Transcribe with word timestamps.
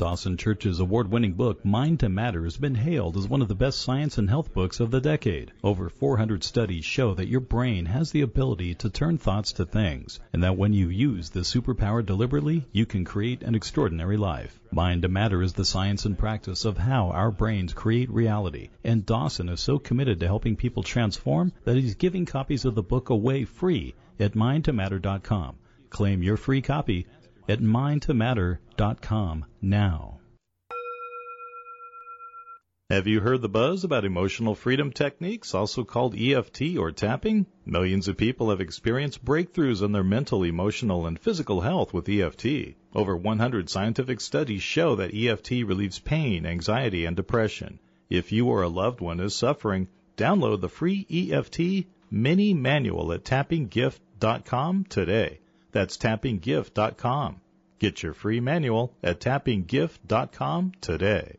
Dawson 0.00 0.38
Church's 0.38 0.80
award 0.80 1.10
winning 1.10 1.34
book, 1.34 1.62
Mind 1.62 2.00
to 2.00 2.08
Matter, 2.08 2.44
has 2.44 2.56
been 2.56 2.74
hailed 2.74 3.18
as 3.18 3.28
one 3.28 3.42
of 3.42 3.48
the 3.48 3.54
best 3.54 3.80
science 3.80 4.16
and 4.16 4.30
health 4.30 4.54
books 4.54 4.80
of 4.80 4.90
the 4.90 4.98
decade. 4.98 5.52
Over 5.62 5.90
400 5.90 6.42
studies 6.42 6.86
show 6.86 7.12
that 7.12 7.28
your 7.28 7.40
brain 7.40 7.84
has 7.84 8.10
the 8.10 8.22
ability 8.22 8.76
to 8.76 8.88
turn 8.88 9.18
thoughts 9.18 9.52
to 9.52 9.66
things, 9.66 10.18
and 10.32 10.42
that 10.42 10.56
when 10.56 10.72
you 10.72 10.88
use 10.88 11.28
this 11.28 11.52
superpower 11.52 12.02
deliberately, 12.02 12.64
you 12.72 12.86
can 12.86 13.04
create 13.04 13.42
an 13.42 13.54
extraordinary 13.54 14.16
life. 14.16 14.58
Mind 14.72 15.02
to 15.02 15.08
Matter 15.08 15.42
is 15.42 15.52
the 15.52 15.66
science 15.66 16.06
and 16.06 16.16
practice 16.16 16.64
of 16.64 16.78
how 16.78 17.10
our 17.10 17.30
brains 17.30 17.74
create 17.74 18.08
reality, 18.08 18.70
and 18.82 19.04
Dawson 19.04 19.50
is 19.50 19.60
so 19.60 19.78
committed 19.78 20.20
to 20.20 20.26
helping 20.26 20.56
people 20.56 20.82
transform 20.82 21.52
that 21.64 21.76
he's 21.76 21.94
giving 21.94 22.24
copies 22.24 22.64
of 22.64 22.74
the 22.74 22.82
book 22.82 23.10
away 23.10 23.44
free 23.44 23.94
at 24.18 24.32
mindtomatter.com. 24.32 25.56
Claim 25.90 26.22
your 26.22 26.38
free 26.38 26.62
copy 26.62 27.04
at 27.50 27.58
mindtomatter.com 27.58 29.44
now. 29.60 30.20
Have 32.88 33.08
you 33.08 33.20
heard 33.20 33.42
the 33.42 33.48
buzz 33.48 33.82
about 33.82 34.04
emotional 34.04 34.54
freedom 34.54 34.92
techniques, 34.92 35.52
also 35.52 35.82
called 35.82 36.14
EFT 36.16 36.76
or 36.76 36.92
tapping? 36.92 37.46
Millions 37.66 38.06
of 38.06 38.16
people 38.16 38.50
have 38.50 38.60
experienced 38.60 39.24
breakthroughs 39.24 39.82
in 39.82 39.90
their 39.90 40.04
mental, 40.04 40.44
emotional, 40.44 41.06
and 41.06 41.18
physical 41.18 41.60
health 41.60 41.92
with 41.92 42.08
EFT. 42.08 42.76
Over 42.94 43.16
100 43.16 43.68
scientific 43.68 44.20
studies 44.20 44.62
show 44.62 44.94
that 44.96 45.14
EFT 45.14 45.50
relieves 45.64 45.98
pain, 45.98 46.46
anxiety, 46.46 47.04
and 47.04 47.16
depression. 47.16 47.80
If 48.08 48.30
you 48.30 48.46
or 48.46 48.62
a 48.62 48.68
loved 48.68 49.00
one 49.00 49.18
is 49.18 49.34
suffering, 49.34 49.88
download 50.16 50.60
the 50.60 50.68
free 50.68 51.04
EFT 51.10 51.86
mini 52.12 52.54
manual 52.54 53.12
at 53.12 53.24
tappinggift.com 53.24 54.84
today. 54.84 55.40
That's 55.72 55.96
tappinggift.com. 55.96 57.40
Get 57.78 58.02
your 58.02 58.12
free 58.12 58.40
manual 58.40 58.94
at 59.02 59.20
tappinggift.com 59.20 60.72
today. 60.80 61.38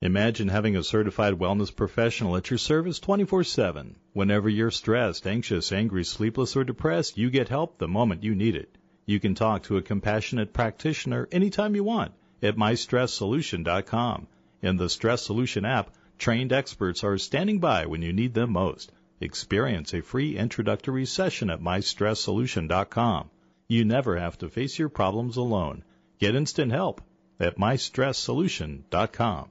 Imagine 0.00 0.48
having 0.48 0.76
a 0.76 0.82
certified 0.82 1.34
wellness 1.34 1.74
professional 1.74 2.36
at 2.36 2.50
your 2.50 2.58
service 2.58 3.00
24 3.00 3.44
7. 3.44 3.96
Whenever 4.12 4.48
you're 4.48 4.70
stressed, 4.70 5.26
anxious, 5.26 5.72
angry, 5.72 6.04
sleepless, 6.04 6.56
or 6.56 6.64
depressed, 6.64 7.16
you 7.16 7.30
get 7.30 7.48
help 7.48 7.78
the 7.78 7.88
moment 7.88 8.22
you 8.22 8.34
need 8.34 8.54
it. 8.54 8.76
You 9.06 9.18
can 9.18 9.34
talk 9.34 9.62
to 9.64 9.78
a 9.78 9.82
compassionate 9.82 10.52
practitioner 10.52 11.26
anytime 11.32 11.74
you 11.74 11.84
want 11.84 12.12
at 12.42 12.56
mystresssolution.com. 12.56 14.28
In 14.60 14.76
the 14.76 14.88
Stress 14.88 15.22
Solution 15.22 15.64
app, 15.64 15.90
trained 16.18 16.52
experts 16.52 17.02
are 17.02 17.16
standing 17.16 17.58
by 17.58 17.86
when 17.86 18.02
you 18.02 18.12
need 18.12 18.34
them 18.34 18.52
most. 18.52 18.92
Experience 19.20 19.94
a 19.94 20.02
free 20.02 20.36
introductory 20.36 21.06
session 21.06 21.50
at 21.50 21.60
mystresssolution.com. 21.60 23.30
You 23.68 23.84
never 23.84 24.18
have 24.18 24.36
to 24.38 24.48
face 24.48 24.78
your 24.78 24.88
problems 24.88 25.36
alone. 25.36 25.84
Get 26.18 26.34
instant 26.34 26.72
help 26.72 27.00
at 27.40 27.56
mystresssolution.com. 27.56 29.50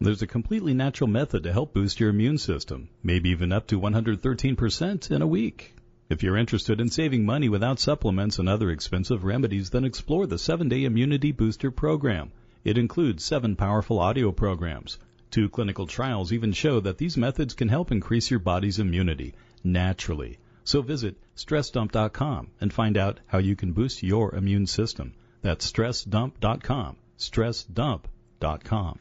There's 0.00 0.22
a 0.22 0.26
completely 0.26 0.74
natural 0.74 1.08
method 1.08 1.44
to 1.44 1.52
help 1.52 1.72
boost 1.72 2.00
your 2.00 2.10
immune 2.10 2.38
system, 2.38 2.88
maybe 3.02 3.30
even 3.30 3.52
up 3.52 3.66
to 3.68 3.80
113% 3.80 5.10
in 5.10 5.22
a 5.22 5.26
week. 5.26 5.74
If 6.10 6.22
you're 6.22 6.36
interested 6.36 6.80
in 6.80 6.90
saving 6.90 7.24
money 7.24 7.48
without 7.48 7.80
supplements 7.80 8.38
and 8.38 8.48
other 8.48 8.70
expensive 8.70 9.24
remedies, 9.24 9.70
then 9.70 9.84
explore 9.84 10.26
the 10.26 10.36
7-Day 10.36 10.84
Immunity 10.84 11.32
Booster 11.32 11.70
program. 11.70 12.32
It 12.64 12.76
includes 12.76 13.24
7 13.24 13.56
powerful 13.56 13.98
audio 13.98 14.30
programs, 14.32 14.98
Two 15.34 15.48
clinical 15.48 15.88
trials 15.88 16.32
even 16.32 16.52
show 16.52 16.78
that 16.78 16.98
these 16.98 17.16
methods 17.16 17.54
can 17.54 17.66
help 17.68 17.90
increase 17.90 18.30
your 18.30 18.38
body's 18.38 18.78
immunity 18.78 19.34
naturally. 19.64 20.38
So 20.62 20.80
visit 20.80 21.16
stressdump.com 21.34 22.52
and 22.60 22.72
find 22.72 22.96
out 22.96 23.18
how 23.26 23.38
you 23.38 23.56
can 23.56 23.72
boost 23.72 24.04
your 24.04 24.32
immune 24.32 24.68
system. 24.68 25.12
That's 25.42 25.68
stressdump.com. 25.72 26.98
Stressdump.com. 27.18 28.98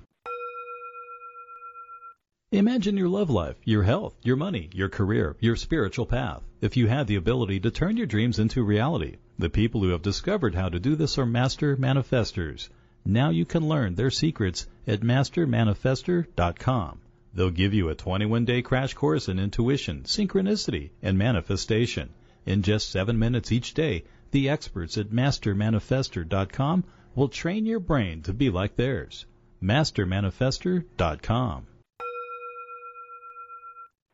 Imagine 2.51 2.97
your 2.97 3.09
love 3.09 3.29
life, 3.29 3.57
your 3.63 3.83
health, 3.83 4.15
your 4.23 4.35
money, 4.35 4.71
your 4.73 4.89
career, 4.89 5.37
your 5.39 5.55
spiritual 5.55 6.07
path. 6.07 6.41
If 6.61 6.75
you 6.75 6.87
had 6.87 7.05
the 7.05 7.17
ability 7.17 7.59
to 7.59 7.69
turn 7.69 7.95
your 7.95 8.07
dreams 8.07 8.39
into 8.39 8.63
reality, 8.63 9.17
the 9.37 9.51
people 9.51 9.81
who 9.81 9.89
have 9.89 10.01
discovered 10.01 10.55
how 10.55 10.69
to 10.69 10.79
do 10.79 10.95
this 10.95 11.19
are 11.19 11.27
master 11.27 11.77
manifestors. 11.77 12.69
Now 13.05 13.29
you 13.29 13.45
can 13.45 13.67
learn 13.67 13.95
their 13.95 14.11
secrets 14.11 14.67
at 14.87 15.01
mastermanifester.com. 15.01 16.99
They'll 17.33 17.49
give 17.49 17.73
you 17.73 17.89
a 17.89 17.95
21 17.95 18.45
day 18.45 18.61
crash 18.61 18.93
course 18.93 19.27
in 19.27 19.39
intuition, 19.39 20.03
synchronicity, 20.03 20.91
and 21.01 21.17
manifestation. 21.17 22.09
In 22.45 22.61
just 22.61 22.89
seven 22.89 23.17
minutes 23.17 23.51
each 23.51 23.73
day, 23.73 24.03
the 24.31 24.49
experts 24.49 24.97
at 24.97 25.09
mastermanifester.com 25.09 26.83
will 27.15 27.29
train 27.29 27.65
your 27.65 27.79
brain 27.79 28.21
to 28.23 28.33
be 28.33 28.49
like 28.49 28.75
theirs. 28.75 29.25
mastermanifester.com. 29.61 31.67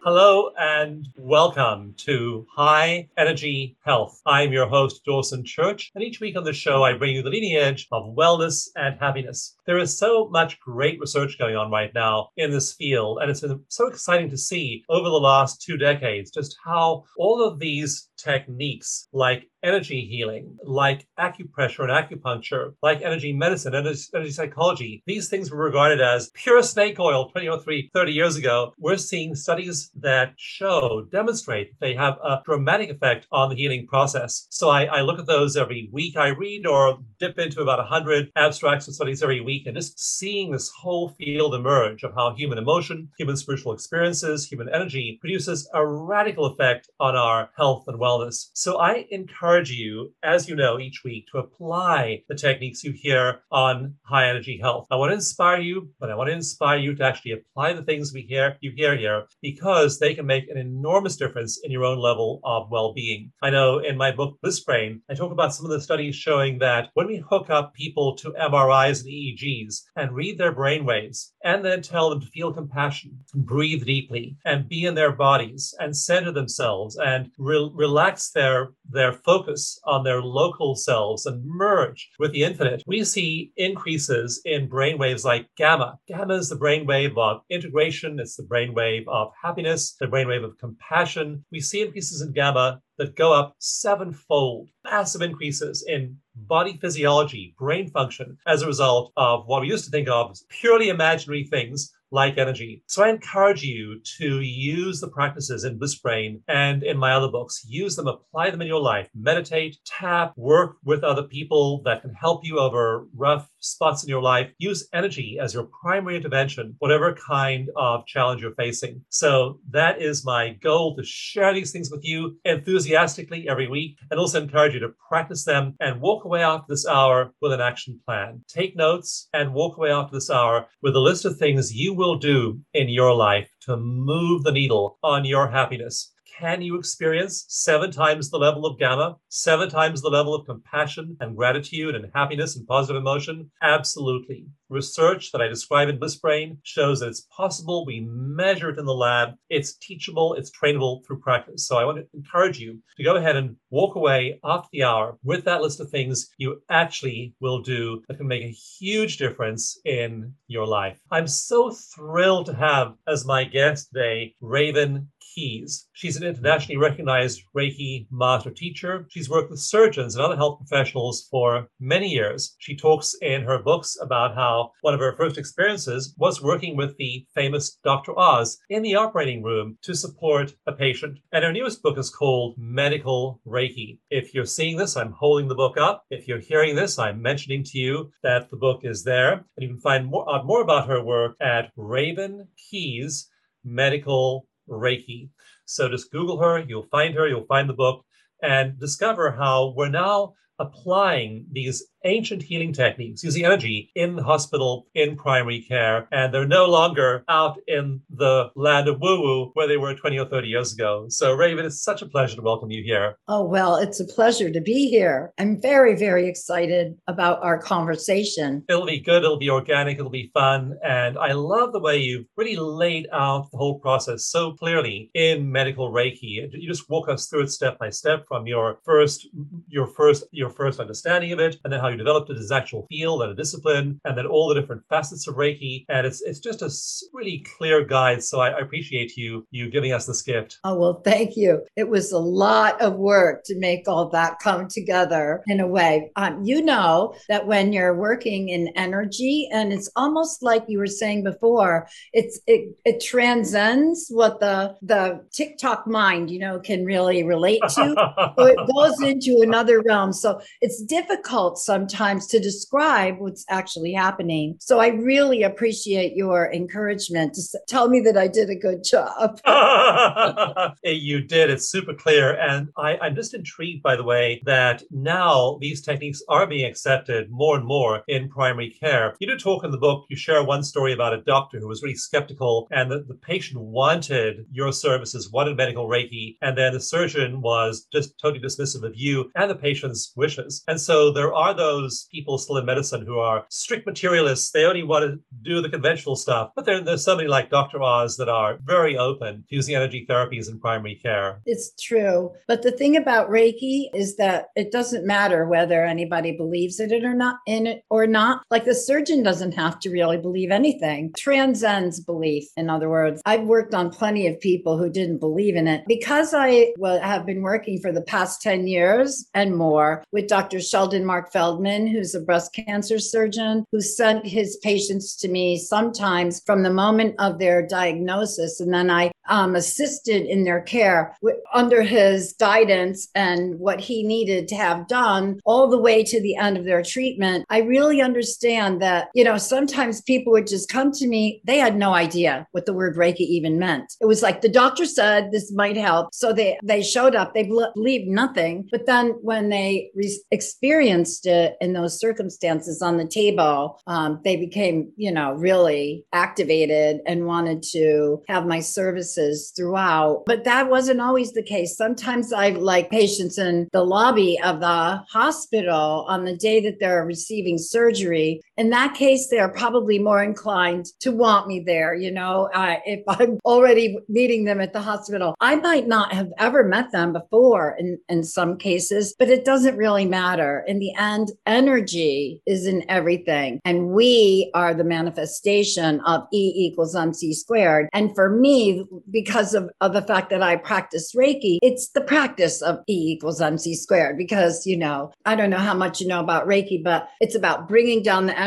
Hello 0.09 0.51
and 0.57 1.05
welcome 1.17 1.93
to 1.97 2.47
High 2.55 3.09
Energy 3.17 3.75
Health. 3.83 4.21
I'm 4.25 4.53
your 4.53 4.65
host, 4.65 5.03
Dawson 5.03 5.43
Church, 5.43 5.91
and 5.95 6.01
each 6.01 6.21
week 6.21 6.37
on 6.37 6.45
the 6.45 6.53
show, 6.53 6.81
I 6.81 6.93
bring 6.93 7.13
you 7.13 7.21
the 7.21 7.29
leading 7.29 7.57
edge 7.57 7.89
of 7.91 8.15
wellness 8.15 8.69
and 8.77 8.97
happiness. 8.97 9.57
There 9.65 9.77
is 9.77 9.97
so 9.97 10.29
much 10.29 10.61
great 10.61 10.97
research 11.01 11.37
going 11.37 11.57
on 11.57 11.71
right 11.71 11.93
now 11.93 12.29
in 12.37 12.51
this 12.51 12.73
field, 12.73 13.17
and 13.21 13.29
it's 13.29 13.41
been 13.41 13.61
so 13.67 13.87
exciting 13.87 14.29
to 14.29 14.37
see 14.37 14.85
over 14.87 15.09
the 15.09 15.15
last 15.15 15.61
two 15.61 15.75
decades 15.75 16.31
just 16.31 16.55
how 16.63 17.03
all 17.17 17.43
of 17.43 17.59
these 17.59 18.07
techniques 18.15 19.09
like 19.11 19.49
energy 19.63 20.05
healing, 20.05 20.57
like 20.63 21.07
acupressure 21.19 21.87
and 21.87 21.91
acupuncture, 21.91 22.73
like 22.81 23.01
energy 23.01 23.33
medicine, 23.33 23.75
energy, 23.75 24.01
energy 24.13 24.31
psychology. 24.31 25.03
These 25.05 25.29
things 25.29 25.51
were 25.51 25.63
regarded 25.63 26.01
as 26.01 26.29
pure 26.33 26.63
snake 26.63 26.99
oil 26.99 27.29
20 27.29 27.49
or 27.49 27.59
30 27.59 28.11
years 28.11 28.35
ago. 28.35 28.73
We're 28.77 28.97
seeing 28.97 29.35
studies 29.35 29.89
that 29.95 30.33
show, 30.37 31.07
demonstrate 31.11 31.79
they 31.79 31.95
have 31.95 32.17
a 32.23 32.41
dramatic 32.45 32.89
effect 32.89 33.27
on 33.31 33.49
the 33.49 33.55
healing 33.55 33.87
process. 33.87 34.47
So 34.49 34.69
I, 34.69 34.85
I 34.85 35.01
look 35.01 35.19
at 35.19 35.25
those 35.25 35.57
every 35.57 35.89
week. 35.91 36.17
I 36.17 36.29
read 36.29 36.65
or 36.65 36.99
dip 37.19 37.39
into 37.39 37.61
about 37.61 37.79
100 37.79 38.31
abstracts 38.35 38.87
of 38.87 38.95
studies 38.95 39.23
every 39.23 39.41
week 39.41 39.65
and 39.65 39.75
just 39.75 39.99
seeing 39.99 40.51
this 40.51 40.69
whole 40.69 41.09
field 41.09 41.55
emerge 41.55 42.03
of 42.03 42.13
how 42.13 42.33
human 42.35 42.57
emotion, 42.57 43.09
human 43.17 43.37
spiritual 43.37 43.73
experiences, 43.73 44.47
human 44.47 44.69
energy 44.69 45.17
produces 45.19 45.69
a 45.73 45.85
radical 45.85 46.45
effect 46.45 46.89
on 46.99 47.15
our 47.15 47.49
health 47.57 47.85
and 47.87 47.99
wellness. 47.99 48.49
So 48.53 48.79
I 48.79 49.05
encourage 49.11 49.46
encourage 49.47 49.71
you, 49.71 50.13
as 50.23 50.49
you 50.49 50.57
know, 50.57 50.77
each 50.77 51.05
week 51.05 51.25
to 51.31 51.37
apply 51.37 52.21
the 52.27 52.35
techniques 52.35 52.83
you 52.83 52.91
hear 52.91 53.39
on 53.49 53.95
high 54.03 54.27
energy 54.27 54.59
health. 54.61 54.87
I 54.91 54.97
want 54.97 55.11
to 55.11 55.15
inspire 55.15 55.61
you, 55.61 55.89
but 56.01 56.11
I 56.11 56.15
want 56.15 56.27
to 56.27 56.33
inspire 56.33 56.77
you 56.77 56.93
to 56.95 57.03
actually 57.05 57.31
apply 57.31 57.71
the 57.71 57.83
things 57.83 58.11
we 58.11 58.23
hear 58.23 58.57
you 58.59 58.73
hear 58.75 58.97
here 58.97 59.23
because 59.41 59.99
they 59.99 60.13
can 60.13 60.25
make 60.25 60.49
an 60.49 60.57
enormous 60.57 61.15
difference 61.15 61.61
in 61.63 61.71
your 61.71 61.85
own 61.85 61.97
level 61.97 62.41
of 62.43 62.69
well-being. 62.69 63.31
I 63.41 63.49
know 63.49 63.79
in 63.79 63.95
my 63.95 64.11
book 64.11 64.37
Bliss 64.41 64.59
Brain, 64.59 65.01
I 65.09 65.13
talk 65.13 65.31
about 65.31 65.53
some 65.53 65.65
of 65.65 65.71
the 65.71 65.79
studies 65.79 66.15
showing 66.15 66.59
that 66.59 66.89
when 66.95 67.07
we 67.07 67.23
hook 67.29 67.49
up 67.49 67.73
people 67.73 68.17
to 68.17 68.31
MRIs 68.31 69.05
and 69.05 69.09
EEGs 69.09 69.83
and 69.95 70.11
read 70.11 70.37
their 70.37 70.51
brain 70.51 70.83
waves 70.83 71.33
and 71.45 71.63
then 71.63 71.81
tell 71.81 72.09
them 72.09 72.19
to 72.19 72.27
feel 72.27 72.51
compassion, 72.51 73.17
breathe 73.33 73.85
deeply, 73.85 74.35
and 74.43 74.67
be 74.67 74.83
in 74.83 74.95
their 74.95 75.13
bodies 75.13 75.73
and 75.79 75.95
center 75.95 76.33
themselves 76.33 76.97
and 76.97 77.31
re- 77.37 77.71
relax 77.73 78.31
their 78.31 78.71
their 78.89 79.13
focus 79.13 79.36
on 79.83 80.03
their 80.03 80.21
local 80.21 80.75
selves 80.75 81.25
and 81.25 81.43
merge 81.45 82.09
with 82.19 82.31
the 82.31 82.43
infinite, 82.43 82.83
we 82.87 83.03
see 83.03 83.51
increases 83.57 84.41
in 84.45 84.67
brain 84.67 84.97
waves 84.97 85.25
like 85.25 85.47
gamma. 85.57 85.99
Gamma 86.07 86.35
is 86.35 86.49
the 86.49 86.55
brain 86.55 86.85
wave 86.85 87.17
of 87.17 87.41
integration, 87.49 88.19
it's 88.19 88.35
the 88.35 88.43
brain 88.43 88.73
wave 88.73 89.07
of 89.07 89.31
happiness, 89.41 89.95
the 89.99 90.07
brain 90.07 90.27
wave 90.27 90.43
of 90.43 90.57
compassion. 90.57 91.43
We 91.51 91.59
see 91.59 91.81
increases 91.81 92.21
in 92.21 92.33
gamma 92.33 92.81
that 92.97 93.15
go 93.15 93.33
up 93.33 93.55
sevenfold, 93.59 94.69
massive 94.83 95.21
increases 95.21 95.85
in 95.87 96.17
body 96.35 96.77
physiology, 96.81 97.55
brain 97.57 97.89
function 97.89 98.37
as 98.47 98.61
a 98.61 98.67
result 98.67 99.11
of 99.17 99.45
what 99.45 99.61
we 99.61 99.67
used 99.67 99.85
to 99.85 99.91
think 99.91 100.07
of 100.07 100.31
as 100.31 100.43
purely 100.49 100.89
imaginary 100.89 101.43
things 101.43 101.93
like 102.11 102.37
energy. 102.37 102.83
So 102.87 103.03
I 103.03 103.09
encourage 103.09 103.63
you 103.63 103.99
to 104.17 104.39
use 104.41 104.99
the 104.99 105.09
practices 105.09 105.63
in 105.63 105.77
Bliss 105.77 105.95
Brain 105.99 106.41
and 106.47 106.83
in 106.83 106.97
my 106.97 107.13
other 107.13 107.29
books. 107.29 107.65
Use 107.67 107.95
them, 107.95 108.07
apply 108.07 108.49
them 108.49 108.61
in 108.61 108.67
your 108.67 108.81
life. 108.81 109.09
Meditate, 109.13 109.77
tap, 109.85 110.33
work 110.37 110.77
with 110.83 111.03
other 111.03 111.23
people 111.23 111.81
that 111.83 112.01
can 112.01 112.13
help 112.13 112.45
you 112.45 112.59
over 112.59 113.07
rough 113.15 113.49
spots 113.67 114.03
in 114.03 114.09
your 114.09 114.21
life. 114.21 114.49
Use 114.57 114.87
energy 114.93 115.37
as 115.41 115.53
your 115.53 115.69
primary 115.81 116.15
intervention, 116.15 116.75
whatever 116.79 117.15
kind 117.15 117.69
of 117.75 118.05
challenge 118.05 118.41
you're 118.41 118.55
facing. 118.55 119.01
So 119.09 119.59
that 119.71 120.01
is 120.01 120.25
my 120.25 120.53
goal 120.61 120.95
to 120.95 121.03
share 121.03 121.53
these 121.53 121.71
things 121.71 121.91
with 121.91 122.03
you 122.03 122.37
enthusiastically 122.45 123.47
every 123.49 123.67
week 123.67 123.97
and 124.11 124.19
also 124.19 124.41
encourage 124.41 124.73
you 124.73 124.79
to 124.79 124.93
practice 125.09 125.43
them 125.43 125.75
and 125.79 126.01
walk 126.01 126.25
away 126.25 126.41
after 126.41 126.65
this 126.69 126.87
hour 126.87 127.33
with 127.41 127.53
an 127.53 127.61
action 127.61 127.99
plan. 128.05 128.43
Take 128.47 128.75
notes 128.75 129.27
and 129.33 129.53
walk 129.53 129.77
away 129.77 129.91
after 129.91 130.15
this 130.15 130.29
hour 130.29 130.67
with 130.81 130.95
a 130.95 130.99
list 130.99 131.25
of 131.25 131.37
things 131.37 131.73
you 131.73 131.93
will 131.93 132.17
do 132.17 132.59
in 132.73 132.89
your 132.89 133.13
life 133.13 133.49
to 133.61 133.77
move 133.77 134.43
the 134.43 134.51
needle 134.51 134.97
on 135.03 135.25
your 135.25 135.47
happiness 135.47 136.13
can 136.39 136.61
you 136.61 136.77
experience 136.77 137.45
seven 137.47 137.91
times 137.91 138.29
the 138.29 138.37
level 138.37 138.65
of 138.65 138.77
gamma, 138.77 139.15
seven 139.29 139.69
times 139.69 140.01
the 140.01 140.09
level 140.09 140.35
of 140.35 140.45
compassion 140.45 141.17
and 141.19 141.35
gratitude 141.35 141.95
and 141.95 142.11
happiness 142.13 142.55
and 142.55 142.67
positive 142.67 143.01
emotion? 143.01 143.49
Absolutely. 143.61 144.45
Research 144.69 145.31
that 145.31 145.41
I 145.41 145.47
describe 145.47 145.89
in 145.89 145.97
Bliss 145.97 146.17
Brain 146.17 146.57
shows 146.63 146.99
that 146.99 147.07
it's 147.07 147.27
possible. 147.35 147.85
We 147.85 148.01
measure 148.09 148.69
it 148.69 148.77
in 148.77 148.85
the 148.85 148.93
lab. 148.93 149.35
It's 149.49 149.77
teachable, 149.77 150.33
it's 150.33 150.51
trainable 150.51 151.05
through 151.05 151.19
practice. 151.19 151.65
So 151.65 151.77
I 151.77 151.85
want 151.85 151.97
to 151.99 152.07
encourage 152.13 152.59
you 152.59 152.79
to 152.97 153.03
go 153.03 153.15
ahead 153.15 153.37
and 153.37 153.55
walk 153.69 153.95
away 153.95 154.39
after 154.43 154.67
the 154.71 154.83
hour 154.83 155.17
with 155.23 155.45
that 155.45 155.61
list 155.61 155.79
of 155.79 155.89
things 155.89 156.29
you 156.37 156.61
actually 156.69 157.33
will 157.39 157.61
do 157.61 158.03
that 158.07 158.17
can 158.17 158.27
make 158.27 158.43
a 158.43 158.49
huge 158.49 159.17
difference 159.17 159.79
in 159.85 160.33
your 160.47 160.67
life. 160.67 160.99
I'm 161.11 161.27
so 161.27 161.71
thrilled 161.71 162.47
to 162.47 162.55
have 162.55 162.93
as 163.07 163.25
my 163.25 163.45
guest 163.45 163.89
today 163.93 164.35
Raven 164.41 165.07
Keyes. 165.37 165.87
She's 165.93 166.17
an 166.17 166.23
internationally 166.23 166.77
recognized 166.77 167.43
Reiki 167.55 168.07
master 168.09 168.49
teacher. 168.49 169.05
She's 169.09 169.29
worked 169.29 169.51
with 169.51 169.59
surgeons 169.59 170.15
and 170.15 170.25
other 170.25 170.35
health 170.35 170.57
professionals 170.57 171.27
for 171.29 171.67
many 171.79 172.07
years. 172.07 172.55
She 172.57 172.75
talks 172.75 173.15
in 173.21 173.43
her 173.43 173.59
books 173.59 173.95
about 174.01 174.33
how 174.33 174.71
one 174.81 174.95
of 174.95 174.99
her 174.99 175.15
first 175.15 175.37
experiences 175.37 176.15
was 176.17 176.41
working 176.41 176.75
with 176.75 176.97
the 176.97 177.23
famous 177.35 177.77
Dr. 177.83 178.17
Oz 178.17 178.57
in 178.71 178.81
the 178.81 178.95
operating 178.95 179.43
room 179.43 179.77
to 179.83 179.93
support 179.93 180.55
a 180.65 180.71
patient. 180.71 181.19
And 181.31 181.43
her 181.43 181.53
newest 181.53 181.83
book 181.83 181.99
is 181.99 182.09
called 182.09 182.55
Medical 182.57 183.39
Reiki. 183.45 183.99
If 184.09 184.33
you're 184.33 184.45
seeing 184.45 184.75
this, 184.75 184.97
I'm 184.97 185.11
holding 185.11 185.47
the 185.47 185.53
book 185.53 185.77
up. 185.77 186.03
If 186.09 186.27
you're 186.27 186.39
hearing 186.39 186.75
this, 186.75 186.97
I'm 186.97 187.21
mentioning 187.21 187.63
to 187.65 187.77
you 187.77 188.11
that 188.23 188.49
the 188.49 188.57
book 188.57 188.79
is 188.83 189.03
there. 189.03 189.33
And 189.33 189.43
you 189.59 189.67
can 189.67 189.79
find 189.81 190.07
more, 190.07 190.25
more 190.43 190.61
about 190.61 190.87
her 190.87 191.03
work 191.03 191.35
at 191.39 191.71
Raven 191.75 192.47
Keyes 192.71 193.29
Medical 193.63 194.46
Reiki. 194.67 195.29
So 195.65 195.89
just 195.89 196.11
Google 196.11 196.39
her, 196.39 196.59
you'll 196.59 196.83
find 196.83 197.15
her, 197.15 197.27
you'll 197.27 197.45
find 197.45 197.69
the 197.69 197.73
book, 197.73 198.05
and 198.41 198.79
discover 198.79 199.31
how 199.31 199.73
we're 199.75 199.89
now 199.89 200.33
applying 200.59 201.45
these 201.51 201.83
ancient 202.07 202.41
healing 202.41 202.73
techniques 202.73 203.23
using 203.23 203.45
energy 203.45 203.91
in 203.95 204.15
the 204.15 204.23
hospital 204.23 204.87
in 204.95 205.15
primary 205.15 205.61
care 205.61 206.07
and 206.11 206.33
they're 206.33 206.47
no 206.47 206.65
longer 206.65 207.23
out 207.29 207.57
in 207.67 208.01
the 208.09 208.49
land 208.55 208.87
of 208.87 208.99
woo 208.99 209.21
woo 209.21 209.51
where 209.53 209.67
they 209.67 209.77
were 209.77 209.93
20 209.93 210.17
or 210.19 210.25
30 210.25 210.47
years 210.47 210.73
ago. 210.73 211.05
So 211.09 211.33
raven 211.33 211.65
it's 211.65 211.81
such 211.81 212.01
a 212.01 212.05
pleasure 212.05 212.35
to 212.35 212.41
welcome 212.41 212.71
you 212.71 212.83
here. 212.83 213.17
Oh 213.27 213.43
well 213.43 213.75
it's 213.75 213.99
a 213.99 214.05
pleasure 214.05 214.49
to 214.51 214.61
be 214.61 214.89
here. 214.89 215.33
I'm 215.37 215.61
very 215.61 215.95
very 215.95 216.27
excited 216.27 216.95
about 217.07 217.43
our 217.43 217.57
conversation. 217.57 218.63
It'll 218.69 218.85
be 218.85 218.99
good 218.99 219.23
it'll 219.23 219.37
be 219.37 219.49
organic 219.49 219.97
it'll 219.97 220.09
be 220.09 220.31
fun 220.33 220.77
and 220.83 221.17
i 221.17 221.31
love 221.31 221.71
the 221.73 221.79
way 221.79 221.97
you've 221.97 222.25
really 222.35 222.55
laid 222.55 223.07
out 223.11 223.49
the 223.51 223.57
whole 223.57 223.79
process 223.79 224.25
so 224.25 224.53
clearly 224.53 225.09
in 225.13 225.51
medical 225.51 225.91
reiki. 225.91 226.49
You 226.53 226.67
just 226.67 226.89
walk 226.89 227.09
us 227.09 227.27
through 227.27 227.43
it 227.43 227.51
step 227.51 227.77
by 227.79 227.89
step 227.89 228.25
from 228.27 228.47
your 228.47 228.79
first 228.83 229.27
your 229.67 229.87
first 229.87 230.23
your 230.31 230.46
first 230.49 230.79
understanding 230.79 231.31
of 231.31 231.39
it 231.39 231.57
and 231.63 231.71
then 231.71 231.79
how 231.79 231.87
you 231.87 231.97
developed 231.97 232.29
it 232.29 232.37
as 232.37 232.51
actual 232.51 232.85
field 232.89 233.21
and 233.23 233.31
a 233.31 233.35
discipline, 233.35 233.99
and 234.05 234.17
then 234.17 234.25
all 234.25 234.47
the 234.47 234.59
different 234.59 234.83
facets 234.89 235.27
of 235.27 235.35
Reiki. 235.35 235.85
And 235.89 236.05
it's 236.05 236.21
it's 236.21 236.39
just 236.39 236.61
a 236.61 236.69
really 237.13 237.45
clear 237.57 237.83
guide. 237.85 238.23
So 238.23 238.39
I, 238.39 238.49
I 238.49 238.59
appreciate 238.59 239.17
you 239.17 239.45
you 239.51 239.69
giving 239.69 239.93
us 239.93 240.05
this 240.05 240.21
gift. 240.21 240.59
Oh 240.63 240.75
well, 240.75 241.01
thank 241.03 241.35
you. 241.35 241.63
It 241.75 241.89
was 241.89 242.11
a 242.11 242.19
lot 242.19 242.81
of 242.81 242.95
work 242.95 243.43
to 243.45 243.57
make 243.57 243.87
all 243.87 244.09
that 244.09 244.39
come 244.39 244.67
together 244.67 245.43
in 245.47 245.59
a 245.59 245.67
way. 245.67 246.11
Um, 246.15 246.43
you 246.43 246.61
know 246.61 247.15
that 247.29 247.47
when 247.47 247.73
you're 247.73 247.95
working 247.95 248.49
in 248.49 248.69
energy, 248.75 249.49
and 249.51 249.71
it's 249.73 249.89
almost 249.95 250.43
like 250.43 250.63
you 250.67 250.79
were 250.79 250.87
saying 250.87 251.23
before, 251.23 251.87
it's 252.13 252.39
it 252.47 252.75
it 252.85 253.01
transcends 253.01 254.07
what 254.09 254.39
the 254.39 254.75
the 254.81 255.25
TikTok 255.31 255.87
mind, 255.87 256.29
you 256.29 256.39
know, 256.39 256.59
can 256.59 256.85
really 256.85 257.23
relate 257.23 257.61
to. 257.61 258.33
so 258.37 258.45
it 258.45 258.57
goes 258.73 259.01
into 259.01 259.41
another 259.41 259.81
realm. 259.81 260.13
So 260.13 260.36
it's 260.61 260.83
difficult 260.83 261.57
sometimes 261.57 262.27
to 262.27 262.39
describe 262.39 263.15
what's 263.19 263.45
actually 263.49 263.93
happening. 263.93 264.55
So 264.59 264.79
I 264.79 264.87
really 264.87 265.43
appreciate 265.43 266.15
your 266.15 266.51
encouragement 266.51 267.33
to 267.35 267.59
tell 267.67 267.89
me 267.89 267.99
that 268.01 268.17
I 268.17 268.27
did 268.27 268.49
a 268.49 268.55
good 268.55 268.83
job. 268.83 269.39
you 270.83 271.21
did. 271.21 271.49
It's 271.49 271.69
super 271.69 271.93
clear. 271.93 272.37
And 272.39 272.69
I, 272.77 272.97
I'm 272.97 273.15
just 273.15 273.33
intrigued 273.33 273.83
by 273.83 273.95
the 273.95 274.03
way 274.03 274.41
that 274.45 274.83
now 274.91 275.57
these 275.61 275.81
techniques 275.81 276.21
are 276.29 276.47
being 276.47 276.65
accepted 276.69 277.29
more 277.29 277.57
and 277.57 277.65
more 277.65 278.03
in 278.07 278.29
primary 278.29 278.69
care. 278.69 279.15
You 279.19 279.27
do 279.27 279.37
talk 279.37 279.63
in 279.63 279.71
the 279.71 279.77
book, 279.77 280.05
you 280.09 280.15
share 280.15 280.43
one 280.43 280.63
story 280.63 280.93
about 280.93 281.13
a 281.13 281.21
doctor 281.21 281.59
who 281.59 281.67
was 281.67 281.83
really 281.83 281.95
skeptical 281.95 282.67
and 282.71 282.91
the, 282.91 283.03
the 283.07 283.15
patient 283.15 283.59
wanted 283.61 284.45
your 284.51 284.71
services, 284.71 285.31
wanted 285.31 285.57
medical 285.57 285.87
Reiki, 285.87 286.37
and 286.41 286.57
then 286.57 286.73
the 286.73 286.79
surgeon 286.79 287.41
was 287.41 287.87
just 287.91 288.19
totally 288.19 288.43
dismissive 288.43 288.83
of 288.83 288.93
you 288.95 289.31
and 289.35 289.49
the 289.49 289.55
patient's 289.55 290.13
wishes. 290.27 290.63
And 290.67 290.79
so 290.79 291.11
there 291.11 291.33
are 291.33 291.53
those 291.53 292.07
people 292.11 292.37
still 292.37 292.57
in 292.57 292.65
medicine 292.65 293.05
who 293.05 293.19
are 293.19 293.45
strict 293.49 293.85
materialists. 293.85 294.51
They 294.51 294.65
only 294.65 294.83
want 294.83 295.05
to 295.05 295.19
do 295.41 295.61
the 295.61 295.69
conventional 295.69 296.15
stuff. 296.17 296.51
But 296.55 296.65
there, 296.65 296.83
there's 296.83 297.03
somebody 297.03 297.29
like 297.29 297.49
Dr. 297.49 297.81
Oz 297.81 298.17
that 298.17 298.27
are 298.27 298.59
very 298.65 298.97
open 298.97 299.45
to 299.47 299.55
using 299.55 299.75
energy 299.75 300.05
therapies 300.09 300.49
in 300.49 300.59
primary 300.59 300.95
care. 300.95 301.39
It's 301.45 301.71
true. 301.81 302.31
But 302.47 302.61
the 302.61 302.71
thing 302.71 302.97
about 302.97 303.29
Reiki 303.29 303.85
is 303.93 304.17
that 304.17 304.47
it 304.55 304.71
doesn't 304.71 305.05
matter 305.05 305.47
whether 305.47 305.85
anybody 305.85 306.35
believes 306.35 306.79
in 306.79 306.91
it 306.91 307.05
or 307.05 307.13
not 307.13 307.37
in 307.47 307.67
it 307.67 307.83
or 307.89 308.05
not. 308.05 308.43
Like 308.51 308.65
the 308.65 308.75
surgeon 308.75 309.23
doesn't 309.23 309.53
have 309.53 309.79
to 309.79 309.89
really 309.89 310.17
believe 310.17 310.51
anything. 310.51 311.13
Transcends 311.17 312.01
belief. 312.01 312.45
In 312.57 312.69
other 312.69 312.89
words, 312.89 313.21
I've 313.25 313.43
worked 313.43 313.73
on 313.73 313.91
plenty 313.91 314.27
of 314.27 314.39
people 314.41 314.77
who 314.77 314.89
didn't 314.89 315.19
believe 315.19 315.55
in 315.55 315.67
it. 315.67 315.83
Because 315.87 316.33
I 316.33 316.73
have 317.01 317.25
been 317.25 317.41
working 317.41 317.79
for 317.79 317.93
the 317.93 318.01
past 318.01 318.41
10 318.41 318.67
years 318.67 319.29
and 319.33 319.55
more 319.55 320.03
with 320.17 320.27
Dr. 320.27 320.59
Sheldon 320.59 321.05
Marc 321.05 321.31
Feldman 321.31 321.85
who's 321.85 322.15
a 322.15 322.19
breast 322.19 322.51
cancer 322.51 322.97
surgeon, 322.97 323.63
who 323.71 323.81
sent 323.81 324.25
his 324.25 324.57
patients 324.63 325.15
to 325.17 325.27
me 325.27 325.59
sometimes 325.59 326.41
from 326.43 326.63
the 326.63 326.73
moment 326.73 327.13
of 327.19 327.37
their 327.37 327.61
diagnosis. 327.61 328.59
And 328.59 328.73
then 328.73 328.89
I 328.89 329.11
um, 329.29 329.55
assisted 329.55 330.25
in 330.25 330.43
their 330.43 330.61
care 330.61 331.15
w- 331.21 331.39
under 331.53 331.83
his 331.83 332.33
guidance 332.39 333.09
and 333.13 333.59
what 333.59 333.79
he 333.79 334.01
needed 334.01 334.47
to 334.47 334.55
have 334.55 334.87
done 334.87 335.39
all 335.45 335.69
the 335.69 335.77
way 335.77 336.03
to 336.03 336.19
the 336.21 336.35
end 336.35 336.57
of 336.57 336.65
their 336.65 336.81
treatment. 336.81 337.45
I 337.49 337.59
really 337.59 338.01
understand 338.01 338.81
that, 338.81 339.09
you 339.13 339.23
know, 339.23 339.37
sometimes 339.37 340.01
people 340.01 340.31
would 340.33 340.47
just 340.47 340.67
come 340.69 340.91
to 340.93 341.07
me, 341.07 341.41
they 341.43 341.57
had 341.59 341.75
no 341.75 341.93
idea 341.93 342.47
what 342.53 342.65
the 342.65 342.73
word 342.73 342.95
Reiki 342.95 343.19
even 343.19 343.59
meant. 343.59 343.93
It 344.01 344.05
was 344.05 344.23
like 344.23 344.41
the 344.41 344.49
doctor 344.49 344.85
said 344.85 345.31
this 345.31 345.51
might 345.51 345.77
help. 345.77 346.13
So 346.13 346.33
they, 346.33 346.57
they 346.63 346.81
showed 346.81 347.15
up, 347.15 347.33
they 347.33 347.43
believed 347.43 348.07
nothing. 348.07 348.67
But 348.71 348.87
then 348.87 349.09
when 349.21 349.49
they 349.49 349.91
re- 349.93 350.06
experienced 350.31 351.25
it 351.25 351.55
in 351.61 351.73
those 351.73 351.99
circumstances 351.99 352.81
on 352.81 352.97
the 352.97 353.07
table, 353.07 353.79
um, 353.87 354.19
they 354.23 354.35
became, 354.35 354.91
you 354.95 355.11
know, 355.11 355.33
really 355.33 356.05
activated 356.13 357.01
and 357.05 357.25
wanted 357.25 357.63
to 357.71 358.21
have 358.27 358.45
my 358.45 358.59
services 358.59 358.97
services 358.97 359.51
throughout, 359.55 360.23
but 360.25 360.43
that 360.43 360.69
wasn't 360.69 361.01
always 361.01 361.33
the 361.33 361.43
case. 361.43 361.75
Sometimes 361.75 362.33
I 362.33 362.49
like 362.49 362.89
patients 362.89 363.37
in 363.37 363.67
the 363.71 363.83
lobby 363.83 364.39
of 364.43 364.59
the 364.59 365.03
hospital 365.09 366.05
on 366.07 366.25
the 366.25 366.35
day 366.35 366.59
that 366.61 366.79
they're 366.79 367.05
receiving 367.05 367.57
surgery. 367.57 368.41
In 368.57 368.71
that 368.71 368.95
case, 368.95 369.27
they're 369.29 369.49
probably 369.49 369.99
more 369.99 370.23
inclined 370.23 370.87
to 371.01 371.11
want 371.11 371.47
me 371.47 371.59
there. 371.59 371.93
You 371.93 372.11
know, 372.11 372.49
uh, 372.53 372.77
if 372.85 373.03
I'm 373.07 373.39
already 373.45 373.97
meeting 374.09 374.45
them 374.45 374.59
at 374.59 374.73
the 374.73 374.81
hospital, 374.81 375.35
I 375.39 375.55
might 375.55 375.87
not 375.87 376.11
have 376.11 376.29
ever 376.39 376.63
met 376.63 376.91
them 376.91 377.13
before 377.13 377.75
in, 377.77 377.99
in 378.09 378.23
some 378.23 378.57
cases, 378.57 379.15
but 379.19 379.29
it 379.29 379.45
doesn't 379.45 379.77
really 379.77 380.05
matter. 380.05 380.63
In 380.67 380.79
the 380.79 380.93
end, 380.95 381.31
energy 381.45 382.41
is 382.47 382.65
in 382.65 382.83
everything. 382.89 383.59
And 383.63 383.89
we 383.89 384.49
are 384.55 384.73
the 384.73 384.83
manifestation 384.83 386.01
of 386.01 386.23
E 386.33 386.53
equals 386.55 386.95
MC 386.95 387.33
squared. 387.33 387.89
And 387.93 388.15
for 388.15 388.29
me, 388.29 388.85
because 389.11 389.53
of, 389.53 389.69
of 389.81 389.93
the 389.93 390.01
fact 390.01 390.29
that 390.31 390.41
I 390.41 390.55
practice 390.55 391.13
Reiki, 391.15 391.59
it's 391.61 391.89
the 391.89 392.01
practice 392.01 392.61
of 392.61 392.79
E 392.89 393.13
equals 393.13 393.39
MC 393.39 393.75
squared. 393.75 394.17
Because, 394.17 394.65
you 394.65 394.77
know, 394.77 395.11
I 395.25 395.35
don't 395.35 395.51
know 395.51 395.57
how 395.57 395.75
much 395.75 396.01
you 396.01 396.07
know 396.07 396.19
about 396.19 396.47
Reiki, 396.47 396.83
but 396.83 397.07
it's 397.21 397.35
about 397.35 397.67
bringing 397.67 398.01
down 398.01 398.25
the 398.25 398.37
energy 398.37 398.46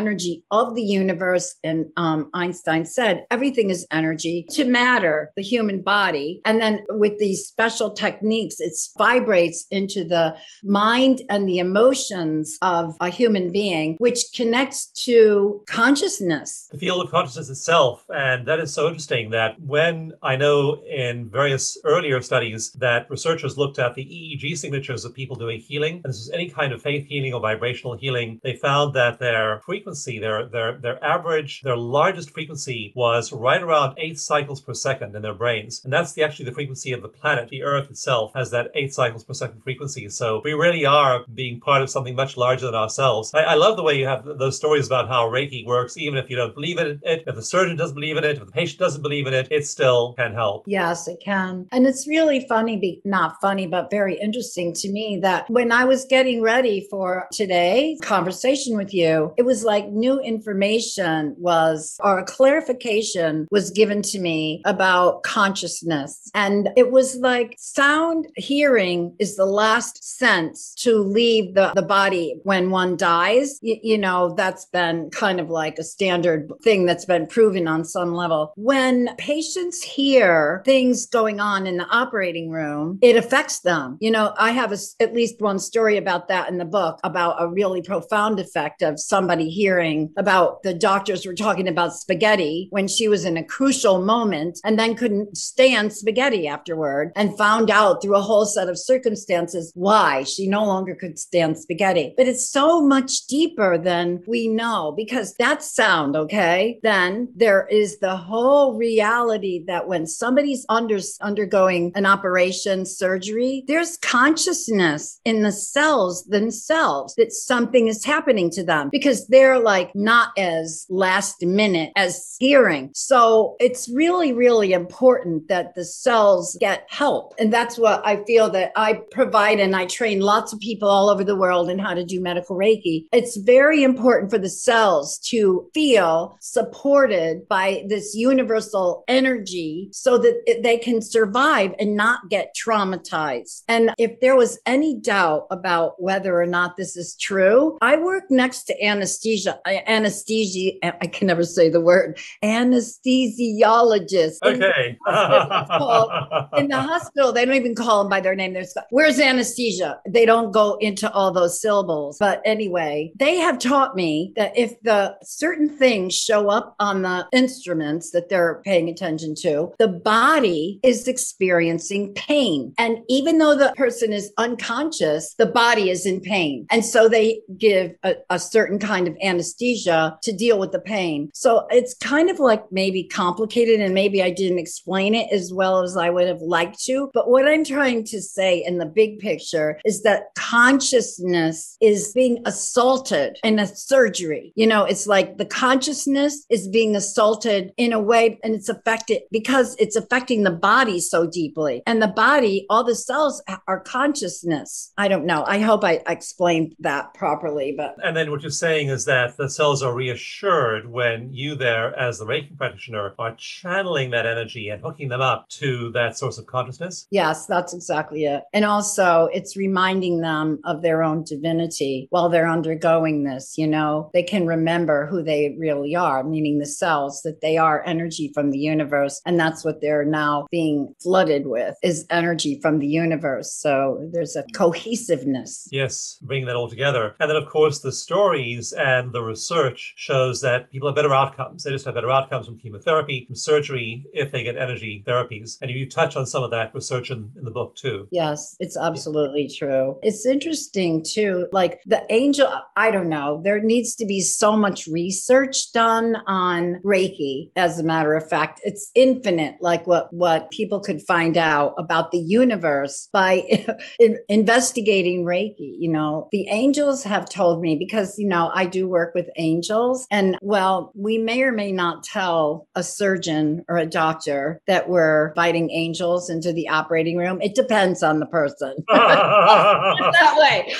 of 0.50 0.75
the 0.75 0.83
universe. 0.83 1.57
And 1.64 1.87
um, 1.97 2.30
Einstein 2.35 2.85
said 2.85 3.26
everything 3.30 3.71
is 3.71 3.87
energy 3.90 4.47
to 4.50 4.64
matter, 4.64 5.33
the 5.37 5.42
human 5.42 5.83
body. 5.83 6.40
And 6.45 6.61
then 6.61 6.85
with 6.90 7.19
these 7.19 7.47
special 7.47 7.90
techniques, 7.90 8.57
it 8.61 8.73
vibrates 8.97 9.66
into 9.71 10.04
the 10.04 10.37
mind 10.62 11.23
and 11.28 11.49
the 11.49 11.59
emotions 11.59 12.59
of 12.62 12.97
a 13.00 13.09
human 13.09 13.52
being, 13.52 13.97
which 13.99 14.25
connects 14.35 14.87
to 15.04 15.62
consciousness. 15.69 16.69
The 16.71 16.78
field 16.78 17.04
of 17.04 17.11
consciousness 17.11 17.50
itself. 17.50 18.04
And 18.09 18.47
that 18.47 18.61
is 18.61 18.73
so 18.73 18.87
interesting 18.87 19.30
that 19.30 19.61
when 19.61 20.12
I 20.23 20.37
know 20.37 20.83
in 20.85 21.28
various 21.30 21.78
earlier 21.85 22.21
studies 22.21 22.73
that 22.73 23.11
researchers 23.11 23.59
looked 23.59 23.78
at 23.78 23.95
the 23.95 24.04
EEG 24.04 24.57
signatures 24.57 25.04
of 25.04 25.14
people 25.14 25.37
doing 25.37 25.61
healing, 25.61 26.00
and 26.04 26.12
this 26.12 26.21
is 26.21 26.30
any 26.30 26.49
kind 26.49 26.73
of 26.73 26.83
faith 26.83 27.07
healing 27.07 27.35
or 27.35 27.40
vibrational 27.40 27.97
healing. 27.97 28.40
They 28.42 28.54
found 28.54 28.95
that 28.95 29.19
their 29.19 29.61
frequency, 29.61 29.89
their 29.94 30.47
their 30.47 30.78
their 30.78 31.02
average, 31.04 31.62
their 31.62 31.76
largest 31.76 32.30
frequency 32.32 32.92
was 32.94 33.32
right 33.32 33.62
around 33.62 33.94
eight 33.99 34.18
cycles 34.18 34.61
per 34.61 34.75
second 34.75 35.14
in 35.14 35.23
their 35.23 35.35
brains, 35.35 35.82
and 35.85 35.92
that's 35.92 36.12
the 36.12 36.23
actually 36.23 36.47
the 36.47 36.52
frequency 36.52 36.92
of 36.92 37.02
the 37.02 37.09
planet. 37.09 37.49
The 37.49 37.62
Earth 37.62 37.90
itself 37.90 38.32
has 38.35 38.50
that 38.50 38.70
eight 38.75 38.94
cycles 38.94 39.25
per 39.25 39.35
second 39.35 39.62
frequency. 39.62 40.09
So 40.09 40.40
we 40.44 40.52
really 40.52 40.85
are 40.87 41.25
being 41.35 41.61
part 41.61 41.82
of 41.82 41.90
something 41.90 42.14
much 42.14 42.37
larger 42.37 42.66
than 42.66 42.75
ourselves. 42.75 43.32
I, 43.35 43.40
I 43.40 43.54
love 43.54 43.76
the 43.76 43.82
way 43.82 43.99
you 43.99 44.06
have 44.06 44.25
those 44.25 44.56
stories 44.56 44.87
about 44.87 45.09
how 45.09 45.28
Reiki 45.28 45.66
works, 45.66 45.97
even 45.97 46.18
if 46.18 46.30
you 46.30 46.37
don't 46.37 46.54
believe 46.54 46.78
in 46.78 47.00
it, 47.02 47.25
if 47.26 47.35
the 47.35 47.42
surgeon 47.42 47.76
doesn't 47.76 47.94
believe 47.94 48.16
in 48.16 48.25
it, 48.25 48.37
if 48.38 48.47
the 48.47 48.52
patient 48.52 48.78
doesn't 48.78 49.02
believe 49.02 49.26
in 49.26 49.35
it, 49.35 49.49
it 49.50 49.66
still 49.66 50.14
can 50.14 50.32
help. 50.32 50.64
Yes, 50.66 51.09
it 51.09 51.20
can. 51.25 51.66
And 51.73 51.87
it's 51.87 52.06
really 52.06 52.47
funny, 52.49 53.00
not 53.04 53.40
funny, 53.40 53.66
but 53.66 53.90
very 53.90 54.18
interesting 54.18 54.73
to 54.75 54.90
me 54.90 55.18
that 55.23 55.49
when 55.50 55.73
I 55.73 55.85
was 55.85 56.04
getting 56.04 56.42
ready 56.42 56.87
for 56.90 57.26
today's 57.32 58.00
conversation 58.00 58.76
with 58.76 58.92
you, 58.92 59.32
it 59.37 59.44
was 59.44 59.64
like 59.64 59.80
new 59.89 60.21
information 60.21 61.35
was, 61.39 61.97
or 62.03 62.19
a 62.19 62.25
clarification 62.25 63.47
was 63.51 63.71
given 63.71 64.03
to 64.03 64.19
me 64.19 64.63
about 64.65 65.23
consciousness. 65.23 66.31
And 66.35 66.69
it 66.77 66.91
was 66.91 67.17
like 67.17 67.55
sound 67.59 68.27
hearing 68.37 69.15
is 69.19 69.37
the 69.37 69.47
last 69.47 70.05
sense 70.05 70.75
to 70.77 70.99
leave 70.99 71.55
the, 71.55 71.73
the 71.75 71.83
body 71.83 72.37
when 72.43 72.71
one 72.71 72.97
dies. 72.97 73.59
Y- 73.63 73.81
you 73.83 73.99
know, 73.99 74.35
that's 74.35 74.67
been 74.67 75.11
kind 75.11 75.41
of 75.41 75.51
like 75.51 75.79
a 75.79 75.85
standard 75.85 76.51
thing 76.63 76.87
that's 76.87 77.05
been 77.05 77.27
proven 77.27 77.67
on 77.67 77.85
some 77.85 78.15
level. 78.15 78.53
When 78.57 79.15
patients 79.17 79.83
hear 79.83 80.11
hear 80.11 80.63
things 80.65 81.07
going 81.07 81.41
on 81.41 81.67
in 81.67 81.77
the 81.77 81.87
operating 81.87 82.51
room, 82.51 82.99
it 83.01 83.17
affects 83.17 83.61
them. 83.61 83.97
You 84.01 84.11
know, 84.11 84.35
I 84.39 84.51
have 84.51 84.73
a, 84.73 84.79
at 85.01 85.15
least 85.15 85.41
one 85.41 85.59
story 85.59 85.97
about 85.97 86.29
that 86.29 86.49
in 86.49 86.59
the 86.59 86.65
book 86.65 86.99
about 87.05 87.37
a 87.39 87.49
really 87.49 87.81
profound 87.83 88.41
effect 88.41 88.83
of 88.83 88.99
somebody 88.99 89.49
hearing 89.49 89.70
about 90.17 90.62
the 90.62 90.75
doctors 90.75 91.27
were 91.27 91.35
talking 91.35 91.69
about 91.69 91.95
spaghetti 91.95 92.69
when 92.71 92.89
she 92.89 93.09
was 93.09 93.25
in 93.25 93.37
a 93.37 93.45
crucial 93.45 94.00
moment 94.00 94.61
and 94.65 94.79
then 94.79 94.95
couldn't 94.95 95.37
stand 95.37 95.93
spaghetti 95.93 96.47
afterward 96.47 97.12
and 97.17 97.37
found 97.37 97.71
out 97.71 98.03
through 98.03 98.17
a 98.17 98.23
whole 98.23 98.47
set 98.47 98.69
of 98.69 98.79
circumstances 98.79 99.73
why 99.75 100.23
she 100.25 100.47
no 100.47 100.65
longer 100.65 100.95
could 100.95 101.19
stand 101.19 101.59
spaghetti. 101.59 102.15
But 102.17 102.29
it's 102.29 102.49
so 102.49 102.81
much 102.81 103.27
deeper 103.27 103.79
than 103.79 104.23
we 104.27 104.49
know 104.49 104.93
because 104.97 105.35
that 105.35 105.62
sound, 105.62 106.17
okay? 106.17 106.79
Then 106.83 107.29
there 107.35 107.67
is 107.69 107.99
the 107.99 108.17
whole 108.17 108.77
reality 108.77 109.65
that 109.67 109.87
when 109.87 110.07
somebody's 110.07 110.67
under, 110.69 110.99
undergoing 111.21 111.93
an 111.95 112.07
operation, 112.07 112.87
surgery, 112.87 113.65
there's 113.67 113.97
consciousness 113.99 115.21
in 115.25 115.43
the 115.43 115.53
cells 115.53 116.25
themselves 116.25 117.15
that 117.17 117.33
something 117.33 117.87
is 117.87 118.05
happening 118.05 118.50
to 118.50 118.65
them 118.65 118.89
because 118.91 119.27
they're 119.29 119.60
like 119.62 119.95
not 119.95 120.31
as 120.37 120.87
last 120.88 121.45
minute 121.45 121.93
as 121.97 122.37
hearing. 122.38 122.90
So 122.95 123.57
it's 123.61 123.90
really, 123.95 124.33
really 124.33 124.73
important 124.73 125.49
that 125.49 125.75
the 125.75 125.85
cells 125.85 126.57
get 126.61 126.87
help. 126.88 127.35
And 127.38 127.52
that's 127.52 127.79
what 127.79 128.05
I 128.07 128.23
feel 128.25 128.50
that 128.50 128.73
I 128.76 129.00
provide. 129.11 129.61
And 129.61 129.75
I 129.75 129.87
train 129.87 130.21
lots 130.21 130.52
of 130.52 130.61
people 130.61 130.88
all 130.88 131.09
over 131.09 131.25
the 131.25 131.37
world 131.37 131.71
in 131.71 131.79
how 131.79 131.95
to 131.95 132.05
do 132.05 132.21
medical 132.21 132.57
Reiki. 132.57 133.07
It's 133.12 133.37
very 133.37 133.83
important 133.83 134.31
for 134.31 134.38
the 134.38 134.49
cells 134.49 135.19
to 135.31 135.69
feel 135.75 136.37
supported 136.40 137.49
by 137.49 137.85
this 137.88 138.14
universal 138.14 139.05
energy. 139.09 139.88
So 139.93 140.19
that 140.19 140.61
they 140.62 140.79
can 140.79 141.00
survive 141.02 141.75
and 141.79 141.97
not 141.97 142.29
get 142.29 142.55
traumatized. 142.55 143.62
And 143.69 143.93
if 143.99 144.21
there 144.21 144.37
was 144.37 144.59
any 144.67 144.99
doubt 144.99 145.47
about 145.50 146.00
whether 146.02 146.40
or 146.40 146.47
not 146.47 146.76
this 146.76 146.97
is 146.97 147.17
true, 147.17 147.79
I 147.81 147.97
work 147.97 148.25
next 148.31 148.64
to 148.64 148.85
anesthesia, 148.85 149.39
anesthesia, 149.66 150.73
I 150.82 151.06
can 151.06 151.26
never 151.26 151.44
say 151.44 151.68
the 151.68 151.80
word, 151.80 152.18
anesthesiologist. 152.42 154.37
Okay. 154.42 154.97
In 155.06 155.09
the, 155.09 156.49
in 156.56 156.68
the 156.68 156.80
hospital, 156.80 157.32
they 157.32 157.44
don't 157.44 157.56
even 157.56 157.75
call 157.75 158.02
them 158.02 158.11
by 158.11 158.20
their 158.20 158.35
name. 158.35 158.52
There's 158.52 158.75
where's 158.90 159.18
anesthesia? 159.18 160.00
They 160.09 160.25
don't 160.26 160.52
go 160.52 160.76
into 160.80 161.11
all 161.12 161.32
those 161.32 161.61
syllables. 161.61 162.18
But 162.18 162.42
anyway, 162.44 163.12
they 163.16 163.37
have 163.37 163.59
taught 163.59 163.97
me 163.97 164.32
that 164.37 164.56
if 164.56 164.80
the 164.82 165.16
certain 165.23 165.68
things 165.68 166.14
show 166.14 166.49
up 166.49 166.75
on 166.80 167.02
the 167.02 167.26
instruments 167.32 168.11
that 168.11 168.28
they're 168.28 168.61
paying 168.64 168.88
attention 168.88 169.35
to, 169.37 169.73
the 169.78 169.88
body 169.88 170.80
is 170.82 171.09
experiencing 171.09 172.12
pain. 172.14 172.75
And 172.78 172.99
even 173.09 173.38
though 173.38 173.56
the 173.56 173.73
person 173.76 174.12
is 174.12 174.32
unconscious, 174.38 175.35
the 175.35 175.47
body 175.47 175.90
is 175.90 176.06
in 176.06 176.20
pain. 176.20 176.66
And 176.70 176.85
so 176.85 177.09
they 177.09 177.40
give 177.56 177.94
a, 178.02 178.16
a 178.28 178.38
certain 178.38 178.78
kind 178.78 179.09
of 179.09 179.16
anesthesia 179.31 180.19
to 180.23 180.33
deal 180.33 180.59
with 180.59 180.73
the 180.73 180.81
pain. 180.81 181.31
So 181.35 181.67
it's 181.71 181.95
kind 181.95 182.29
of 182.31 182.39
like 182.39 182.65
maybe 182.71 183.05
complicated 183.05 183.81
and 183.81 183.95
maybe 183.95 184.23
I 184.23 184.31
didn't 184.31 184.59
explain 184.59 185.15
it 185.15 185.33
as 185.33 185.53
well 185.53 185.83
as 185.83 185.97
I 185.97 186.11
would 186.11 186.29
have 186.29 186.43
liked 186.43 186.83
to. 186.85 187.11
But 187.15 187.31
what 187.31 187.47
I'm 187.47 187.65
trying 187.65 188.05
to 188.05 188.21
say 188.21 188.63
in 188.65 188.79
the 188.79 188.87
big 188.87 189.19
picture 189.19 189.81
is 189.85 190.03
that 190.03 190.35
consciousness 190.37 191.77
is 191.81 192.13
being 192.13 192.43
assaulted 192.45 193.39
in 193.45 193.59
a 193.59 193.67
surgery. 193.67 194.53
You 194.57 194.67
know, 194.67 194.85
it's 194.85 195.07
like 195.07 195.39
the 195.39 195.45
consciousness 195.45 196.45
is 196.51 196.69
being 196.69 196.97
assaulted 196.97 197.73
in 197.77 197.93
a 197.93 198.01
way 198.01 198.39
and 198.43 198.55
it's 198.55 198.69
affected 198.69 199.23
because 199.31 199.77
it's 199.79 199.97
affecting 199.97 200.43
the 200.43 200.51
body 200.51 201.01
so 201.01 201.27
deeply. 201.27 201.83
And 201.87 202.03
the 202.03 202.09
body, 202.09 202.67
all 202.69 202.85
the 202.85 202.95
cells 202.95 203.43
are 203.69 203.81
consciousness. 203.81 204.93
I 204.97 205.09
don't 205.09 205.27
know. 205.27 205.45
I 205.47 205.61
hope 205.61 205.85
I 205.85 206.01
explained 206.07 206.75
that 206.81 207.15
properly. 207.15 207.75
But 207.77 207.97
and 208.03 208.17
then 208.17 208.31
what 208.31 208.43
you're 208.43 208.51
saying 208.51 208.89
is 208.89 209.05
that 209.05 209.20
that 209.21 209.37
the 209.37 209.50
cells 209.50 209.83
are 209.83 209.95
reassured 209.95 210.91
when 210.91 211.31
you 211.31 211.55
there 211.55 211.95
as 211.99 212.19
the 212.19 212.25
Reiki 212.25 212.57
practitioner 212.57 213.15
are 213.19 213.35
channeling 213.37 214.11
that 214.11 214.25
energy 214.25 214.71
and 214.71 214.81
hooking 214.81 215.09
them 215.09 215.21
up 215.21 215.47
to 215.50 215.93
that 215.93 216.17
source 216.17 216.39
of 216.39 216.47
consciousness? 216.47 217.07
Yes, 217.11 217.45
that's 217.45 217.75
exactly 217.75 218.25
it. 218.25 218.45
And 218.55 218.65
also 218.65 219.29
it's 219.35 219.59
reminding 219.59 220.21
them 220.23 220.59
of 220.65 220.81
their 220.81 221.03
own 221.03 221.25
divinity 221.25 222.07
while 222.09 222.31
they're 222.31 222.49
undergoing 222.49 223.25
this, 223.25 223.59
you 223.59 223.67
know, 223.67 224.11
they 224.15 224.23
can 224.23 224.47
remember 224.47 225.07
who 225.07 225.23
they 225.23 225.55
really 225.59 225.95
are, 225.95 226.25
meaning 226.25 226.59
the 226.59 226.67
cells 226.67 227.21
that 227.23 227.43
they 227.43 227.59
are 227.59 227.85
energy 227.85 228.31
from 228.33 228.50
the 228.50 228.59
universe 228.59 229.21
and 229.27 229.39
that's 229.39 229.67
what 229.67 229.83
they're 229.83 230.05
now 230.05 230.47
being 230.50 230.95
flooded 231.03 231.47
with 231.47 231.77
is 231.83 232.07
energy 232.09 232.59
from 232.62 232.79
the 232.79 232.89
universe. 232.89 233.53
So 233.53 234.09
there's 234.12 234.35
a 234.35 234.45
cohesiveness. 234.55 235.69
Yes, 235.71 236.19
bringing 236.23 236.47
that 236.47 236.57
all 236.57 236.71
together. 236.71 237.15
And 237.21 237.29
then, 237.29 237.37
of 237.37 237.49
course, 237.50 237.81
the 237.81 237.93
stories 237.93 238.73
and 238.73 239.10
the 239.12 239.23
research 239.23 239.95
shows 239.97 240.40
that 240.40 240.71
people 240.71 240.88
have 240.88 240.97
better 240.97 241.14
outcomes. 241.14 241.64
They 241.64 241.71
just 241.71 241.85
have 241.85 241.95
better 241.95 242.11
outcomes 242.11 242.47
from 242.47 242.59
chemotherapy, 242.59 243.25
from 243.26 243.37
surgery, 243.37 244.07
if 244.12 244.33
they 244.33 244.43
get 244.43 244.57
energy 244.57 245.05
therapies. 245.07 245.59
And 245.61 245.71
you 245.71 245.88
touch 245.88 246.17
on 246.17 246.26
some 246.26 246.43
of 246.43 246.50
that 246.50 246.75
research 246.75 247.11
in, 247.11 247.31
in 247.37 247.45
the 247.45 247.50
book, 247.50 247.76
too. 247.76 248.09
Yes, 248.11 248.57
it's 248.61 248.76
absolutely 248.76 249.49
true. 249.49 249.99
It's 250.02 250.26
interesting, 250.26 251.05
too. 251.05 251.49
Like 251.52 251.81
the 251.87 252.05
angel, 252.12 252.52
I 252.76 252.90
don't 252.90 253.09
know, 253.09 253.40
there 253.43 253.61
needs 253.61 253.95
to 253.97 254.07
be 254.07 254.21
so 254.21 254.57
much 254.57 254.87
research 254.87 255.73
done 255.73 256.17
on 256.26 256.81
Reiki, 256.85 257.50
as 257.57 257.79
a 257.79 257.85
matter 257.85 258.14
of 258.14 258.29
fact. 258.29 258.61
It's 258.64 258.90
infinite, 258.95 259.57
like 259.61 259.87
what, 259.87 260.12
what 260.12 260.50
people 260.50 260.81
could 260.81 261.02
find 261.02 261.37
out 261.37 261.75
about 261.79 262.11
the 262.11 262.19
universe 262.19 263.09
by 263.12 263.67
investigating 264.29 265.25
Reiki. 265.25 265.75
You 265.79 265.90
know, 265.90 266.29
the 266.33 266.47
angels 266.49 267.02
have 267.05 267.29
told 267.29 267.61
me 267.61 267.76
because, 267.76 268.19
you 268.19 268.29
know, 268.29 268.50
I 268.55 268.67
do 268.67 268.88
work 268.88 269.00
with 269.14 269.28
angels. 269.37 270.07
And 270.11 270.38
well, 270.42 270.92
we 270.95 271.19
may 271.19 271.42
or 271.42 271.52
may 271.52 271.73
not 271.73 272.04
tell 272.04 272.69
a 272.75 272.83
surgeon 272.83 273.64
or 273.69 273.76
a 273.76 273.87
doctor 273.87 274.61
that 274.66 274.88
we're 274.88 275.35
fighting 275.35 275.71
angels 275.71 276.30
into 276.30 276.52
the 276.52 276.69
operating 276.69 277.16
room. 277.16 277.40
It 277.40 277.54
depends 277.54 278.02
on 278.02 278.21
the 278.21 278.26
person. 278.26 278.75
that 278.88 280.35
way. 280.38 280.75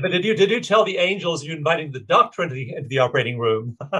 but 0.00 0.10
did 0.10 0.24
you 0.24 0.34
did 0.34 0.50
you 0.50 0.60
tell 0.60 0.84
the 0.84 0.98
angels 0.98 1.44
you're 1.44 1.56
inviting 1.56 1.92
the 1.92 2.00
doctor 2.00 2.42
into 2.42 2.54
the 2.54 2.74
into 2.74 2.88
the 2.88 2.98
operating 2.98 3.38
room? 3.38 3.76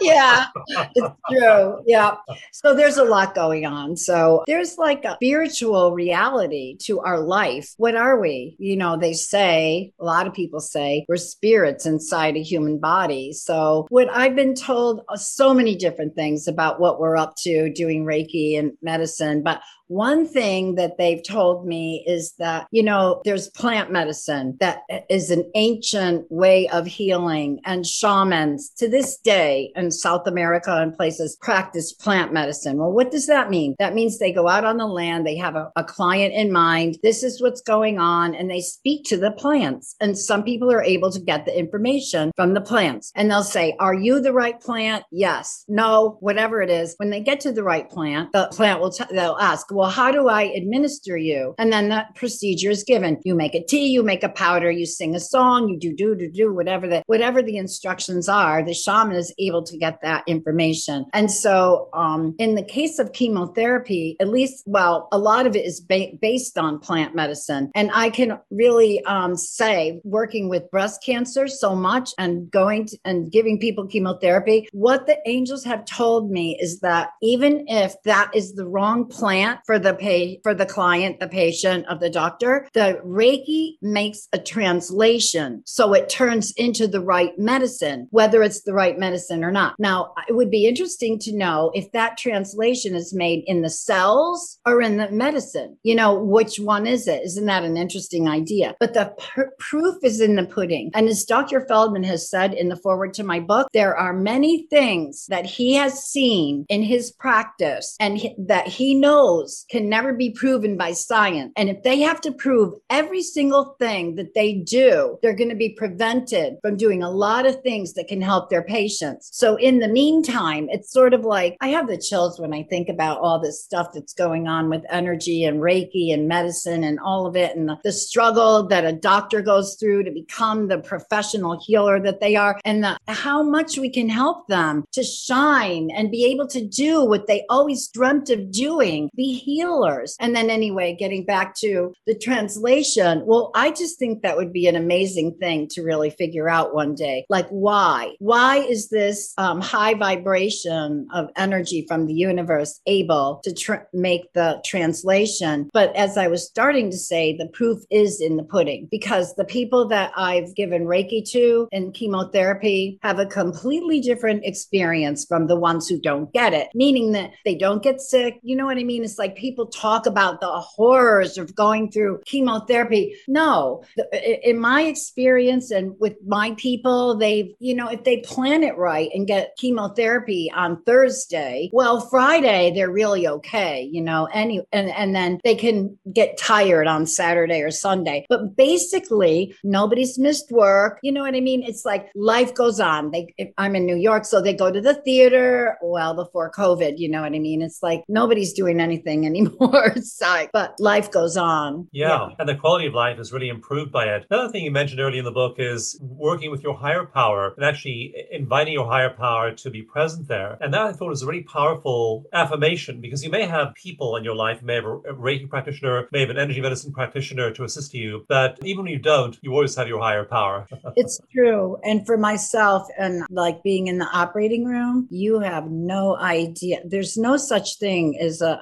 yeah, 0.00 0.46
it's 0.94 1.14
true. 1.30 1.82
Yeah. 1.86 2.16
So 2.52 2.74
there's 2.74 2.96
a 2.96 3.04
lot 3.04 3.34
going 3.34 3.66
on. 3.66 3.96
So 3.96 4.44
there's 4.46 4.78
like 4.78 5.04
a 5.04 5.14
spiritual 5.14 5.92
reality 5.92 6.76
to 6.82 7.00
our 7.00 7.18
life. 7.18 7.74
What 7.76 7.96
are 7.96 8.20
we? 8.20 8.56
You 8.58 8.76
know, 8.76 8.96
they 8.96 9.12
say, 9.12 9.92
a 10.00 10.04
lot 10.04 10.26
of 10.26 10.34
people 10.34 10.60
say, 10.60 11.04
we're 11.08 11.16
spirits 11.48 11.86
inside 11.86 12.36
a 12.36 12.42
human 12.42 12.78
body. 12.78 13.32
So 13.32 13.86
what 13.88 14.10
I've 14.10 14.36
been 14.36 14.54
told 14.54 15.00
uh, 15.08 15.16
so 15.16 15.54
many 15.54 15.74
different 15.74 16.14
things 16.14 16.46
about 16.46 16.78
what 16.78 17.00
we're 17.00 17.16
up 17.16 17.36
to 17.38 17.72
doing 17.72 18.04
Reiki 18.04 18.58
and 18.58 18.72
medicine, 18.82 19.42
but 19.42 19.62
one 19.88 20.26
thing 20.26 20.76
that 20.76 20.98
they've 20.98 21.22
told 21.22 21.66
me 21.66 22.04
is 22.06 22.32
that, 22.38 22.66
you 22.70 22.82
know, 22.82 23.20
there's 23.24 23.48
plant 23.50 23.90
medicine 23.90 24.56
that 24.60 24.82
is 25.08 25.30
an 25.30 25.50
ancient 25.54 26.30
way 26.30 26.68
of 26.68 26.86
healing, 26.86 27.60
and 27.64 27.86
shamans 27.86 28.70
to 28.70 28.88
this 28.88 29.16
day 29.16 29.72
in 29.74 29.90
South 29.90 30.26
America 30.26 30.76
and 30.76 30.96
places 30.96 31.36
practice 31.40 31.92
plant 31.92 32.32
medicine. 32.32 32.76
Well, 32.76 32.92
what 32.92 33.10
does 33.10 33.26
that 33.26 33.50
mean? 33.50 33.74
That 33.78 33.94
means 33.94 34.18
they 34.18 34.32
go 34.32 34.48
out 34.48 34.64
on 34.64 34.76
the 34.76 34.86
land, 34.86 35.26
they 35.26 35.36
have 35.36 35.56
a, 35.56 35.72
a 35.76 35.84
client 35.84 36.34
in 36.34 36.52
mind, 36.52 36.98
this 37.02 37.22
is 37.22 37.40
what's 37.40 37.62
going 37.62 37.98
on, 37.98 38.34
and 38.34 38.50
they 38.50 38.60
speak 38.60 39.04
to 39.06 39.16
the 39.16 39.32
plants. 39.32 39.96
And 40.00 40.16
some 40.16 40.42
people 40.42 40.70
are 40.70 40.82
able 40.82 41.10
to 41.10 41.20
get 41.20 41.44
the 41.44 41.58
information 41.58 42.30
from 42.36 42.54
the 42.54 42.60
plants, 42.60 43.10
and 43.14 43.30
they'll 43.30 43.42
say, 43.42 43.74
Are 43.80 43.94
you 43.94 44.20
the 44.20 44.32
right 44.32 44.60
plant? 44.60 45.04
Yes, 45.10 45.64
no, 45.68 46.18
whatever 46.20 46.60
it 46.60 46.70
is. 46.70 46.94
When 46.98 47.10
they 47.10 47.20
get 47.20 47.40
to 47.40 47.52
the 47.52 47.62
right 47.62 47.88
plant, 47.88 48.32
the 48.32 48.48
plant 48.52 48.80
will, 48.80 48.90
t- 48.90 49.04
they'll 49.10 49.38
ask, 49.40 49.70
well, 49.78 49.90
how 49.90 50.10
do 50.10 50.26
I 50.26 50.42
administer 50.42 51.16
you? 51.16 51.54
And 51.56 51.72
then 51.72 51.88
that 51.90 52.16
procedure 52.16 52.68
is 52.68 52.82
given. 52.82 53.20
You 53.24 53.36
make 53.36 53.54
a 53.54 53.62
tea, 53.62 53.86
you 53.86 54.02
make 54.02 54.24
a 54.24 54.28
powder, 54.28 54.72
you 54.72 54.86
sing 54.86 55.14
a 55.14 55.20
song, 55.20 55.68
you 55.68 55.78
do 55.78 55.94
do 55.94 56.16
do 56.16 56.28
do 56.28 56.52
whatever 56.52 56.88
the 56.88 57.04
whatever 57.06 57.42
the 57.42 57.56
instructions 57.58 58.28
are. 58.28 58.60
The 58.64 58.74
shaman 58.74 59.14
is 59.14 59.32
able 59.38 59.62
to 59.62 59.78
get 59.78 60.00
that 60.02 60.24
information. 60.26 61.06
And 61.14 61.30
so, 61.30 61.90
um, 61.92 62.34
in 62.40 62.56
the 62.56 62.64
case 62.64 62.98
of 62.98 63.12
chemotherapy, 63.12 64.16
at 64.18 64.26
least, 64.26 64.64
well, 64.66 65.06
a 65.12 65.18
lot 65.18 65.46
of 65.46 65.54
it 65.54 65.64
is 65.64 65.80
ba- 65.80 66.10
based 66.20 66.58
on 66.58 66.80
plant 66.80 67.14
medicine, 67.14 67.70
and 67.76 67.92
I 67.94 68.10
can 68.10 68.36
really 68.50 69.04
um, 69.04 69.36
say, 69.36 70.00
working 70.02 70.48
with 70.48 70.68
breast 70.72 71.04
cancer 71.04 71.46
so 71.46 71.76
much 71.76 72.10
and 72.18 72.50
going 72.50 72.86
to, 72.86 72.98
and 73.04 73.30
giving 73.30 73.60
people 73.60 73.86
chemotherapy, 73.86 74.68
what 74.72 75.06
the 75.06 75.18
angels 75.24 75.62
have 75.62 75.84
told 75.84 76.32
me 76.32 76.58
is 76.60 76.80
that 76.80 77.10
even 77.22 77.64
if 77.68 77.94
that 78.02 78.32
is 78.34 78.54
the 78.54 78.66
wrong 78.66 79.06
plant 79.06 79.60
for 79.68 79.78
the 79.78 79.92
pay 79.92 80.40
for 80.42 80.54
the 80.54 80.64
client, 80.64 81.20
the 81.20 81.28
patient 81.28 81.84
of 81.88 82.00
the 82.00 82.08
doctor, 82.08 82.66
the 82.72 82.98
Reiki 83.04 83.72
makes 83.82 84.26
a 84.32 84.38
translation. 84.38 85.62
So 85.66 85.92
it 85.92 86.08
turns 86.08 86.52
into 86.52 86.86
the 86.86 87.02
right 87.02 87.38
medicine, 87.38 88.08
whether 88.08 88.42
it's 88.42 88.62
the 88.62 88.72
right 88.72 88.98
medicine 88.98 89.44
or 89.44 89.50
not. 89.50 89.74
Now, 89.78 90.14
it 90.26 90.34
would 90.34 90.50
be 90.50 90.66
interesting 90.66 91.18
to 91.18 91.36
know 91.36 91.70
if 91.74 91.92
that 91.92 92.16
translation 92.16 92.96
is 92.96 93.12
made 93.12 93.44
in 93.46 93.60
the 93.60 93.68
cells 93.68 94.58
or 94.64 94.80
in 94.80 94.96
the 94.96 95.10
medicine. 95.10 95.76
You 95.82 95.96
know, 95.96 96.14
which 96.14 96.58
one 96.58 96.86
is 96.86 97.06
it? 97.06 97.22
Isn't 97.24 97.44
that 97.44 97.62
an 97.62 97.76
interesting 97.76 98.26
idea? 98.26 98.74
But 98.80 98.94
the 98.94 99.14
pr- 99.18 99.52
proof 99.58 99.96
is 100.02 100.22
in 100.22 100.36
the 100.36 100.46
pudding. 100.46 100.90
And 100.94 101.10
as 101.10 101.26
Dr. 101.26 101.66
Feldman 101.66 102.04
has 102.04 102.30
said 102.30 102.54
in 102.54 102.70
the 102.70 102.76
foreword 102.76 103.12
to 103.14 103.22
my 103.22 103.38
book, 103.38 103.68
there 103.74 103.94
are 103.94 104.14
many 104.14 104.66
things 104.70 105.26
that 105.26 105.44
he 105.44 105.74
has 105.74 106.02
seen 106.02 106.64
in 106.70 106.82
his 106.82 107.12
practice 107.12 107.96
and 108.00 108.16
he, 108.16 108.34
that 108.38 108.66
he 108.66 108.94
knows 108.94 109.57
can 109.70 109.88
never 109.88 110.12
be 110.12 110.30
proven 110.30 110.76
by 110.76 110.92
science. 110.92 111.52
And 111.56 111.68
if 111.68 111.82
they 111.82 112.00
have 112.00 112.20
to 112.22 112.32
prove 112.32 112.74
every 112.90 113.22
single 113.22 113.76
thing 113.78 114.14
that 114.16 114.34
they 114.34 114.54
do, 114.54 115.18
they're 115.22 115.34
going 115.34 115.50
to 115.50 115.56
be 115.56 115.74
prevented 115.76 116.56
from 116.62 116.76
doing 116.76 117.02
a 117.02 117.10
lot 117.10 117.46
of 117.46 117.62
things 117.62 117.94
that 117.94 118.08
can 118.08 118.20
help 118.20 118.50
their 118.50 118.62
patients. 118.62 119.30
So 119.32 119.56
in 119.56 119.78
the 119.78 119.88
meantime, 119.88 120.68
it's 120.70 120.92
sort 120.92 121.14
of 121.14 121.24
like 121.24 121.56
I 121.60 121.68
have 121.68 121.88
the 121.88 121.98
chills 121.98 122.40
when 122.40 122.54
I 122.54 122.64
think 122.64 122.88
about 122.88 123.20
all 123.20 123.40
this 123.40 123.62
stuff 123.62 123.88
that's 123.92 124.14
going 124.14 124.48
on 124.48 124.68
with 124.70 124.84
energy 124.90 125.44
and 125.44 125.60
Reiki 125.60 126.12
and 126.12 126.28
medicine 126.28 126.84
and 126.84 126.98
all 127.00 127.26
of 127.26 127.36
it 127.36 127.56
and 127.56 127.68
the, 127.68 127.78
the 127.84 127.92
struggle 127.92 128.66
that 128.68 128.84
a 128.84 128.92
doctor 128.92 129.42
goes 129.42 129.76
through 129.78 130.04
to 130.04 130.10
become 130.10 130.68
the 130.68 130.78
professional 130.78 131.60
healer 131.64 132.00
that 132.00 132.20
they 132.20 132.36
are 132.36 132.60
and 132.64 132.84
the, 132.84 132.98
how 133.08 133.42
much 133.42 133.78
we 133.78 133.90
can 133.90 134.08
help 134.08 134.46
them 134.48 134.84
to 134.92 135.02
shine 135.02 135.90
and 135.94 136.10
be 136.10 136.24
able 136.24 136.46
to 136.46 136.64
do 136.64 137.04
what 137.04 137.26
they 137.26 137.44
always 137.48 137.88
dreamt 137.88 138.30
of 138.30 138.50
doing, 138.50 139.10
be 139.14 139.34
healers. 139.48 140.16
And 140.20 140.34
then, 140.34 140.50
anyway, 140.50 140.96
getting 140.98 141.24
back 141.24 141.54
to 141.56 141.94
the 142.06 142.14
translation, 142.14 143.22
well, 143.24 143.50
I 143.54 143.70
just 143.70 143.98
think 143.98 144.22
that 144.22 144.36
would 144.36 144.52
be 144.52 144.66
an 144.66 144.76
amazing 144.76 145.36
thing 145.40 145.68
to 145.70 145.82
really 145.82 146.10
figure 146.10 146.48
out 146.48 146.74
one 146.74 146.94
day. 146.94 147.24
Like, 147.28 147.48
why? 147.48 148.14
Why 148.18 148.58
is 148.58 148.90
this 148.90 149.32
um, 149.38 149.60
high 149.60 149.94
vibration 149.94 151.08
of 151.14 151.30
energy 151.36 151.86
from 151.88 152.06
the 152.06 152.14
universe 152.14 152.80
able 152.86 153.40
to 153.44 153.54
tr- 153.54 153.88
make 153.92 154.32
the 154.34 154.62
translation? 154.64 155.70
But 155.72 155.94
as 155.96 156.18
I 156.18 156.28
was 156.28 156.46
starting 156.46 156.90
to 156.90 156.98
say, 156.98 157.36
the 157.36 157.48
proof 157.48 157.78
is 157.90 158.20
in 158.20 158.36
the 158.36 158.44
pudding 158.44 158.88
because 158.90 159.34
the 159.34 159.44
people 159.44 159.88
that 159.88 160.12
I've 160.16 160.54
given 160.54 160.84
Reiki 160.84 161.28
to 161.30 161.68
and 161.72 161.94
chemotherapy 161.94 162.98
have 163.02 163.18
a 163.18 163.26
completely 163.26 164.00
different 164.00 164.44
experience 164.44 165.24
from 165.24 165.46
the 165.46 165.58
ones 165.58 165.88
who 165.88 166.00
don't 166.00 166.32
get 166.32 166.52
it, 166.52 166.68
meaning 166.74 167.12
that 167.12 167.30
they 167.44 167.54
don't 167.54 167.82
get 167.82 168.00
sick. 168.00 168.38
You 168.42 168.56
know 168.56 168.66
what 168.66 168.78
I 168.78 168.84
mean? 168.84 169.04
It's 169.04 169.18
like, 169.18 169.37
like 169.37 169.37
people 169.38 169.66
talk 169.66 170.06
about 170.06 170.40
the 170.40 170.48
horrors 170.48 171.38
of 171.38 171.54
going 171.54 171.90
through 171.90 172.20
chemotherapy. 172.26 173.16
No, 173.26 173.84
in 174.12 174.58
my 174.58 174.82
experience 174.82 175.70
and 175.70 175.94
with 175.98 176.16
my 176.26 176.54
people, 176.56 177.16
they've, 177.16 177.54
you 177.60 177.74
know, 177.74 177.88
if 177.88 178.04
they 178.04 178.18
plan 178.18 178.62
it 178.62 178.76
right 178.76 179.10
and 179.14 179.26
get 179.26 179.56
chemotherapy 179.56 180.50
on 180.54 180.82
Thursday, 180.82 181.70
well, 181.72 182.00
Friday, 182.00 182.72
they're 182.74 182.90
really 182.90 183.26
okay, 183.26 183.88
you 183.90 184.02
know, 184.02 184.28
any, 184.32 184.60
and, 184.72 184.90
and 184.90 185.14
then 185.14 185.38
they 185.44 185.54
can 185.54 185.96
get 186.12 186.36
tired 186.38 186.86
on 186.86 187.06
Saturday 187.06 187.60
or 187.62 187.70
Sunday. 187.70 188.26
But 188.28 188.56
basically, 188.56 189.54
nobody's 189.62 190.18
missed 190.18 190.50
work. 190.50 190.98
You 191.02 191.12
know 191.12 191.22
what 191.22 191.34
I 191.34 191.40
mean? 191.40 191.62
It's 191.62 191.84
like 191.84 192.08
life 192.14 192.54
goes 192.54 192.80
on. 192.80 193.10
They, 193.10 193.34
I'm 193.56 193.76
in 193.76 193.86
New 193.86 193.96
York, 193.96 194.24
so 194.24 194.40
they 194.40 194.54
go 194.54 194.72
to 194.72 194.80
the 194.80 194.94
theater. 194.94 195.78
Well, 195.82 196.14
before 196.14 196.50
COVID, 196.50 196.98
you 196.98 197.08
know 197.08 197.22
what 197.22 197.34
I 197.34 197.38
mean? 197.38 197.62
It's 197.62 197.82
like 197.82 198.02
nobody's 198.08 198.52
doing 198.52 198.80
anything 198.80 199.24
anymore. 199.28 199.92
it's 199.96 200.20
like, 200.20 200.50
but 200.52 200.74
life 200.80 201.10
goes 201.10 201.36
on. 201.36 201.88
Yeah. 201.92 202.08
yeah. 202.08 202.34
And 202.38 202.48
the 202.48 202.54
quality 202.54 202.86
of 202.86 202.94
life 202.94 203.18
is 203.18 203.32
really 203.32 203.48
improved 203.48 203.92
by 203.92 204.06
it. 204.06 204.26
Another 204.30 204.50
thing 204.50 204.64
you 204.64 204.70
mentioned 204.70 205.00
earlier 205.00 205.18
in 205.18 205.24
the 205.24 205.30
book 205.30 205.56
is 205.58 205.98
working 206.00 206.50
with 206.50 206.62
your 206.62 206.74
higher 206.74 207.04
power 207.04 207.54
and 207.56 207.64
actually 207.64 208.14
inviting 208.30 208.72
your 208.72 208.86
higher 208.86 209.10
power 209.10 209.52
to 209.52 209.70
be 209.70 209.82
present 209.82 210.28
there. 210.28 210.56
And 210.60 210.72
that 210.74 210.80
I 210.80 210.92
thought 210.92 211.08
was 211.08 211.22
a 211.22 211.26
really 211.26 211.42
powerful 211.42 212.24
affirmation 212.32 213.00
because 213.00 213.22
you 213.24 213.30
may 213.30 213.46
have 213.46 213.74
people 213.74 214.16
in 214.16 214.24
your 214.24 214.34
life, 214.34 214.62
may 214.62 214.76
have 214.76 214.84
a 214.84 214.98
Reiki 215.12 215.48
practitioner, 215.48 216.08
may 216.12 216.20
have 216.20 216.30
an 216.30 216.38
energy 216.38 216.60
medicine 216.60 216.92
practitioner 216.92 217.50
to 217.52 217.64
assist 217.64 217.94
you, 217.94 218.24
but 218.28 218.58
even 218.62 218.84
when 218.84 218.92
you 218.92 218.98
don't, 218.98 219.38
you 219.42 219.52
always 219.52 219.74
have 219.76 219.88
your 219.88 220.00
higher 220.00 220.24
power. 220.24 220.66
it's 220.96 221.20
true. 221.32 221.76
And 221.84 222.06
for 222.06 222.16
myself 222.16 222.86
and 222.98 223.24
like 223.30 223.62
being 223.62 223.86
in 223.86 223.98
the 223.98 224.08
operating 224.12 224.64
room, 224.64 225.06
you 225.10 225.40
have 225.40 225.70
no 225.70 226.16
idea. 226.16 226.80
There's 226.84 227.16
no 227.16 227.36
such 227.36 227.78
thing 227.78 228.18
as 228.20 228.40
a 228.40 228.58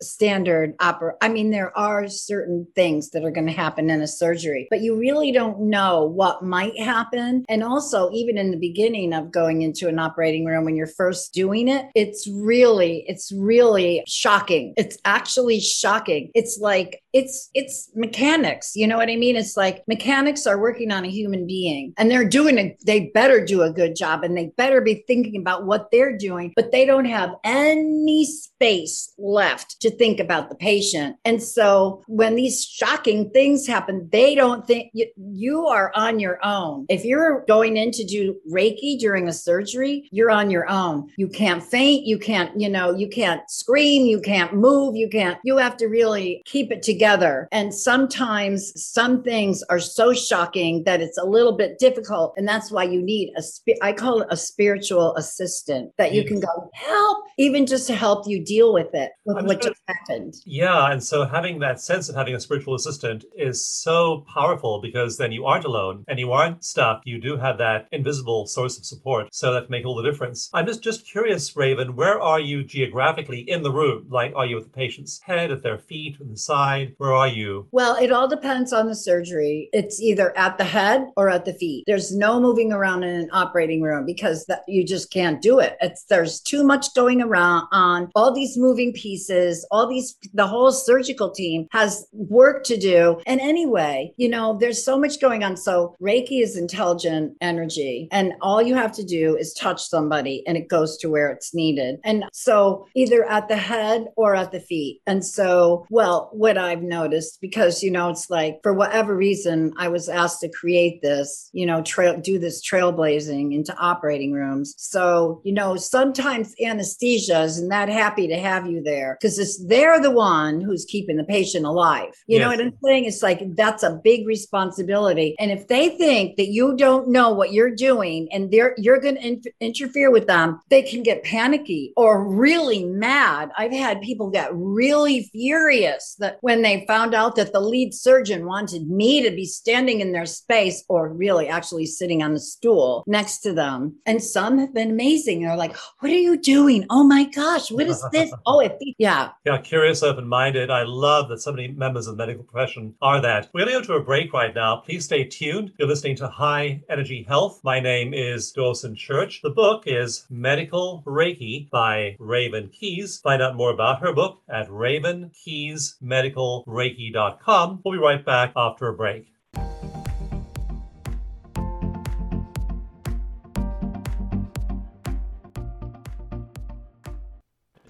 standard 0.46 0.74
opera. 0.80 1.14
I 1.20 1.28
mean, 1.28 1.50
there 1.50 1.76
are 1.76 2.08
certain 2.08 2.66
things 2.74 3.10
that 3.10 3.24
are 3.24 3.30
going 3.30 3.46
to 3.46 3.52
happen 3.52 3.90
in 3.90 4.00
a 4.00 4.06
surgery, 4.06 4.68
but 4.70 4.80
you 4.80 4.96
really 4.96 5.32
don't 5.32 5.60
know 5.60 6.04
what 6.04 6.44
might 6.44 6.78
happen. 6.78 7.44
And 7.48 7.64
also, 7.64 8.10
even 8.12 8.38
in 8.38 8.50
the 8.50 8.56
beginning 8.56 9.12
of 9.12 9.32
going 9.32 9.62
into 9.62 9.88
an 9.88 9.98
operating 9.98 10.44
room 10.44 10.64
when 10.64 10.76
you're 10.76 10.86
first 10.86 11.32
doing 11.32 11.68
it, 11.68 11.86
it's 11.94 12.28
really, 12.28 13.04
it's 13.08 13.32
really 13.32 14.04
shocking. 14.06 14.74
It's 14.76 14.98
actually 15.04 15.60
shocking. 15.60 16.30
It's 16.34 16.58
like, 16.60 17.02
it's 17.16 17.50
it's 17.54 17.90
mechanics 17.94 18.72
you 18.76 18.86
know 18.86 18.98
what 18.98 19.08
i 19.08 19.16
mean? 19.16 19.36
It's 19.36 19.56
like 19.56 19.82
mechanics 19.88 20.46
are 20.46 20.60
working 20.60 20.92
on 20.92 21.04
a 21.04 21.10
human 21.10 21.46
being 21.46 21.94
and 21.96 22.10
they're 22.10 22.28
doing 22.28 22.58
it 22.58 22.76
they 22.84 23.10
better 23.14 23.44
do 23.44 23.62
a 23.62 23.72
good 23.72 23.96
job 23.96 24.22
and 24.22 24.36
they 24.36 24.52
better 24.56 24.80
be 24.80 25.04
thinking 25.06 25.40
about 25.40 25.64
what 25.64 25.90
they're 25.90 26.16
doing 26.16 26.52
but 26.54 26.72
they 26.72 26.84
don't 26.84 27.06
have 27.06 27.30
any 27.42 28.24
space 28.26 29.14
left 29.18 29.80
to 29.80 29.90
think 29.90 30.20
about 30.20 30.48
the 30.50 30.54
patient. 30.56 31.16
And 31.24 31.42
so 31.42 32.02
when 32.06 32.36
these 32.36 32.64
shocking 32.64 33.30
things 33.30 33.66
happen 33.66 34.08
they 34.12 34.34
don't 34.34 34.66
think 34.66 34.90
you, 34.92 35.06
you 35.16 35.66
are 35.66 35.90
on 35.94 36.20
your 36.20 36.38
own. 36.44 36.84
If 36.88 37.04
you're 37.04 37.44
going 37.46 37.76
in 37.76 37.90
to 37.92 38.04
do 38.04 38.36
reiki 38.50 38.98
during 38.98 39.28
a 39.28 39.32
surgery 39.32 40.08
you're 40.12 40.30
on 40.30 40.50
your 40.50 40.68
own. 40.68 41.08
You 41.16 41.28
can't 41.28 41.62
faint 41.62 42.06
you 42.06 42.18
can't 42.18 42.58
you 42.60 42.68
know 42.68 42.94
you 42.94 43.08
can't 43.08 43.48
scream 43.50 44.04
you 44.06 44.20
can't 44.20 44.52
move 44.54 44.96
you 44.96 45.08
can't 45.08 45.38
you 45.44 45.56
have 45.56 45.76
to 45.78 45.86
really 45.86 46.42
keep 46.44 46.70
it 46.70 46.82
together 46.82 47.05
together. 47.06 47.48
And 47.52 47.72
sometimes 47.72 48.72
some 48.74 49.22
things 49.22 49.62
are 49.68 49.78
so 49.78 50.12
shocking 50.12 50.82
that 50.84 51.00
it's 51.00 51.18
a 51.18 51.24
little 51.24 51.56
bit 51.56 51.78
difficult. 51.78 52.34
And 52.36 52.48
that's 52.48 52.72
why 52.72 52.82
you 52.82 53.00
need 53.00 53.32
a, 53.36 53.42
I 53.80 53.92
call 53.92 54.22
it 54.22 54.28
a 54.30 54.36
spiritual 54.36 55.14
assistant 55.14 55.92
that 55.98 56.12
you 56.12 56.24
can 56.24 56.38
hmm. 56.38 56.44
go 56.44 56.70
help, 56.74 57.18
even 57.38 57.64
just 57.66 57.86
to 57.86 57.94
help 57.94 58.26
you 58.26 58.44
deal 58.44 58.72
with 58.72 58.92
it, 58.92 59.12
with 59.24 59.36
I'm 59.36 59.46
what 59.46 59.62
just 59.62 59.80
happened. 59.86 60.34
Yeah. 60.44 60.90
And 60.90 61.02
so 61.02 61.24
having 61.24 61.60
that 61.60 61.80
sense 61.80 62.08
of 62.08 62.16
having 62.16 62.34
a 62.34 62.40
spiritual 62.40 62.74
assistant 62.74 63.24
is 63.36 63.64
so 63.66 64.24
powerful 64.34 64.80
because 64.80 65.16
then 65.16 65.30
you 65.30 65.44
aren't 65.46 65.64
alone 65.64 66.04
and 66.08 66.18
you 66.18 66.32
aren't 66.32 66.64
stuck. 66.64 67.02
You 67.04 67.20
do 67.20 67.36
have 67.36 67.58
that 67.58 67.86
invisible 67.92 68.46
source 68.46 68.78
of 68.78 68.84
support. 68.84 69.28
So 69.32 69.52
that 69.52 69.64
can 69.66 69.70
make 69.70 69.86
all 69.86 69.94
the 69.94 70.10
difference. 70.10 70.50
I'm 70.52 70.66
just, 70.66 70.82
just 70.82 71.06
curious, 71.06 71.56
Raven, 71.56 71.94
where 71.94 72.20
are 72.20 72.40
you 72.40 72.64
geographically 72.64 73.40
in 73.48 73.62
the 73.62 73.70
room? 73.70 74.06
Like, 74.08 74.32
are 74.34 74.46
you 74.46 74.58
at 74.58 74.64
the 74.64 74.70
patient's 74.70 75.20
head, 75.22 75.52
at 75.52 75.62
their 75.62 75.78
feet, 75.78 76.16
on 76.20 76.30
the 76.30 76.36
side? 76.36 76.95
Where 76.98 77.12
are 77.12 77.28
you? 77.28 77.68
Well, 77.72 77.96
it 77.96 78.10
all 78.10 78.28
depends 78.28 78.72
on 78.72 78.86
the 78.86 78.94
surgery. 78.94 79.68
It's 79.72 80.00
either 80.00 80.36
at 80.36 80.58
the 80.58 80.64
head 80.64 81.06
or 81.16 81.28
at 81.28 81.44
the 81.44 81.52
feet. 81.54 81.84
There's 81.86 82.14
no 82.14 82.40
moving 82.40 82.72
around 82.72 83.04
in 83.04 83.14
an 83.20 83.28
operating 83.32 83.82
room 83.82 84.06
because 84.06 84.46
that 84.46 84.62
you 84.66 84.84
just 84.84 85.12
can't 85.12 85.42
do 85.42 85.58
it. 85.58 85.76
It's 85.80 86.04
there's 86.04 86.40
too 86.40 86.64
much 86.64 86.94
going 86.94 87.20
around 87.20 87.68
on 87.72 88.10
all 88.14 88.32
these 88.32 88.56
moving 88.56 88.92
pieces, 88.92 89.66
all 89.70 89.86
these 89.86 90.16
the 90.34 90.46
whole 90.46 90.72
surgical 90.72 91.30
team 91.30 91.66
has 91.72 92.06
work 92.12 92.64
to 92.64 92.76
do. 92.76 93.20
And 93.26 93.40
anyway, 93.40 94.12
you 94.16 94.28
know, 94.28 94.56
there's 94.58 94.84
so 94.84 94.98
much 94.98 95.20
going 95.20 95.44
on. 95.44 95.56
So 95.56 95.96
Reiki 96.00 96.42
is 96.42 96.56
intelligent 96.56 97.36
energy 97.40 98.08
and 98.10 98.32
all 98.40 98.62
you 98.62 98.74
have 98.74 98.92
to 98.92 99.04
do 99.04 99.36
is 99.36 99.52
touch 99.54 99.86
somebody 99.86 100.42
and 100.46 100.56
it 100.56 100.68
goes 100.68 100.96
to 100.98 101.10
where 101.10 101.30
it's 101.30 101.54
needed. 101.54 101.98
And 102.04 102.24
so 102.32 102.86
either 102.94 103.24
at 103.24 103.48
the 103.48 103.56
head 103.56 104.06
or 104.16 104.34
at 104.34 104.52
the 104.52 104.60
feet. 104.60 105.00
And 105.06 105.24
so, 105.24 105.86
well, 105.90 106.30
what 106.32 106.58
I've 106.76 106.82
noticed 106.82 107.40
because 107.40 107.82
you 107.82 107.90
know 107.90 108.10
it's 108.10 108.28
like 108.28 108.60
for 108.62 108.74
whatever 108.74 109.16
reason 109.16 109.72
I 109.78 109.88
was 109.88 110.08
asked 110.08 110.40
to 110.40 110.50
create 110.50 111.00
this, 111.02 111.48
you 111.52 111.64
know, 111.64 111.82
trail 111.82 112.20
do 112.20 112.38
this 112.38 112.66
trailblazing 112.66 113.54
into 113.54 113.76
operating 113.78 114.32
rooms. 114.32 114.74
So, 114.76 115.40
you 115.44 115.52
know, 115.52 115.76
sometimes 115.76 116.54
anesthesia 116.62 117.42
isn't 117.42 117.68
that 117.68 117.88
happy 117.88 118.28
to 118.28 118.38
have 118.38 118.66
you 118.66 118.82
there 118.82 119.16
because 119.20 119.38
it's 119.38 119.64
they're 119.66 120.00
the 120.00 120.10
one 120.10 120.60
who's 120.60 120.84
keeping 120.84 121.16
the 121.16 121.24
patient 121.24 121.64
alive. 121.64 122.12
You 122.26 122.38
yes. 122.38 122.44
know 122.44 122.50
what 122.50 122.60
I'm 122.60 122.78
saying? 122.84 123.04
It's 123.06 123.22
like 123.22 123.40
that's 123.54 123.82
a 123.82 124.00
big 124.04 124.26
responsibility. 124.26 125.34
And 125.38 125.50
if 125.50 125.68
they 125.68 125.90
think 125.96 126.36
that 126.36 126.48
you 126.48 126.76
don't 126.76 127.08
know 127.08 127.32
what 127.32 127.52
you're 127.52 127.74
doing 127.74 128.28
and 128.32 128.50
they're 128.50 128.74
you're 128.76 129.00
going 129.00 129.16
to 129.16 129.22
in- 129.22 129.42
interfere 129.60 130.10
with 130.10 130.26
them, 130.26 130.60
they 130.68 130.82
can 130.82 131.02
get 131.02 131.24
panicky 131.24 131.92
or 131.96 132.26
really 132.26 132.84
mad. 132.84 133.50
I've 133.56 133.72
had 133.72 134.02
people 134.02 134.30
get 134.30 134.50
really 134.52 135.30
furious 135.32 136.16
that 136.18 136.38
when 136.40 136.62
they 136.66 136.84
found 136.86 137.14
out 137.14 137.36
that 137.36 137.52
the 137.52 137.60
lead 137.60 137.94
surgeon 137.94 138.44
wanted 138.44 138.88
me 138.88 139.22
to 139.22 139.30
be 139.30 139.44
standing 139.44 140.00
in 140.00 140.12
their 140.12 140.26
space 140.26 140.84
or 140.88 141.08
really 141.12 141.46
actually 141.46 141.86
sitting 141.86 142.22
on 142.22 142.34
the 142.34 142.40
stool 142.40 143.04
next 143.06 143.38
to 143.38 143.52
them. 143.52 143.94
And 144.04 144.22
some 144.22 144.58
have 144.58 144.74
been 144.74 144.90
amazing. 144.90 145.42
They're 145.42 145.56
like, 145.56 145.76
what 146.00 146.10
are 146.10 146.16
you 146.16 146.36
doing? 146.36 146.84
Oh 146.90 147.04
my 147.04 147.24
gosh, 147.24 147.70
what 147.70 147.86
is 147.86 148.04
this? 148.10 148.32
oh, 148.46 148.60
it, 148.60 148.78
yeah. 148.98 149.30
Yeah, 149.44 149.58
curious, 149.58 150.02
open 150.02 150.26
minded. 150.26 150.70
I 150.70 150.82
love 150.82 151.28
that 151.28 151.40
so 151.40 151.52
many 151.52 151.68
members 151.68 152.08
of 152.08 152.16
the 152.16 152.26
medical 152.26 152.42
profession 152.42 152.94
are 153.00 153.20
that. 153.20 153.48
We're 153.54 153.64
going 153.64 153.82
to 153.82 153.86
go 153.86 153.94
to 153.94 154.00
a 154.00 154.04
break 154.04 154.32
right 154.32 154.54
now. 154.54 154.78
Please 154.78 155.04
stay 155.04 155.24
tuned. 155.24 155.72
You're 155.78 155.88
listening 155.88 156.16
to 156.16 156.28
High 156.28 156.82
Energy 156.90 157.24
Health. 157.28 157.60
My 157.62 157.78
name 157.78 158.12
is 158.12 158.50
Dawson 158.50 158.96
Church. 158.96 159.40
The 159.42 159.50
book 159.50 159.84
is 159.86 160.26
Medical 160.30 161.04
Reiki 161.06 161.70
by 161.70 162.16
Raven 162.18 162.70
Keyes. 162.70 163.20
Find 163.20 163.40
out 163.40 163.54
more 163.54 163.70
about 163.70 164.00
her 164.00 164.12
book 164.12 164.42
at 164.48 164.70
Raven 164.70 165.30
Keyes 165.44 165.96
Medical 166.00 166.55
reiki.com. 166.64 167.82
We'll 167.84 167.94
be 167.94 167.98
right 167.98 168.24
back 168.24 168.52
after 168.56 168.88
a 168.88 168.94
break. 168.94 169.26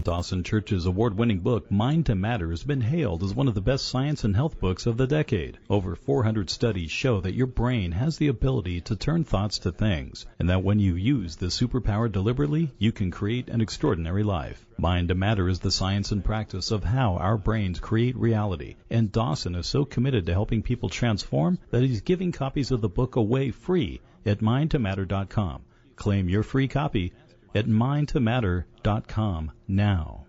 Dawson 0.07 0.45
Church's 0.45 0.87
award 0.87 1.19
winning 1.19 1.41
book, 1.41 1.69
Mind 1.69 2.07
to 2.07 2.15
Matter, 2.15 2.51
has 2.51 2.63
been 2.63 2.81
hailed 2.81 3.25
as 3.25 3.35
one 3.35 3.49
of 3.49 3.57
the 3.57 3.61
best 3.61 3.89
science 3.89 4.23
and 4.23 4.37
health 4.37 4.61
books 4.61 4.87
of 4.87 4.97
the 4.97 5.07
decade. 5.09 5.59
Over 5.69 5.97
400 5.97 6.49
studies 6.49 6.93
show 6.93 7.21
that 7.23 7.35
your 7.35 7.49
brain 7.49 7.91
has 7.91 8.17
the 8.17 8.29
ability 8.29 8.83
to 8.83 8.95
turn 8.95 9.25
thoughts 9.25 9.59
to 9.59 9.73
things, 9.73 10.25
and 10.39 10.49
that 10.49 10.63
when 10.63 10.79
you 10.79 10.95
use 10.95 11.35
this 11.35 11.61
superpower 11.61 12.09
deliberately, 12.09 12.71
you 12.79 12.93
can 12.93 13.11
create 13.11 13.49
an 13.49 13.61
extraordinary 13.61 14.23
life. 14.23 14.65
Mind 14.79 15.09
to 15.09 15.17
Matter 15.17 15.49
is 15.49 15.59
the 15.59 15.73
science 15.73 16.13
and 16.13 16.25
practice 16.25 16.71
of 16.71 16.85
how 16.85 17.17
our 17.17 17.37
brains 17.37 17.81
create 17.81 18.17
reality, 18.17 18.77
and 18.89 19.11
Dawson 19.11 19.57
is 19.57 19.67
so 19.67 19.85
committed 19.85 20.27
to 20.27 20.33
helping 20.33 20.63
people 20.63 20.89
transform 20.89 21.59
that 21.71 21.83
he's 21.83 22.03
giving 22.03 22.31
copies 22.31 22.71
of 22.71 22.81
the 22.81 22.89
book 22.89 23.17
away 23.17 23.51
free 23.51 24.01
at 24.25 24.39
mindtomatter.com. 24.39 25.63
Claim 25.97 26.29
your 26.29 26.43
free 26.43 26.69
copy 26.69 27.13
at 27.57 27.67
mindtomatter.com 27.67 29.51
now. 29.67 30.27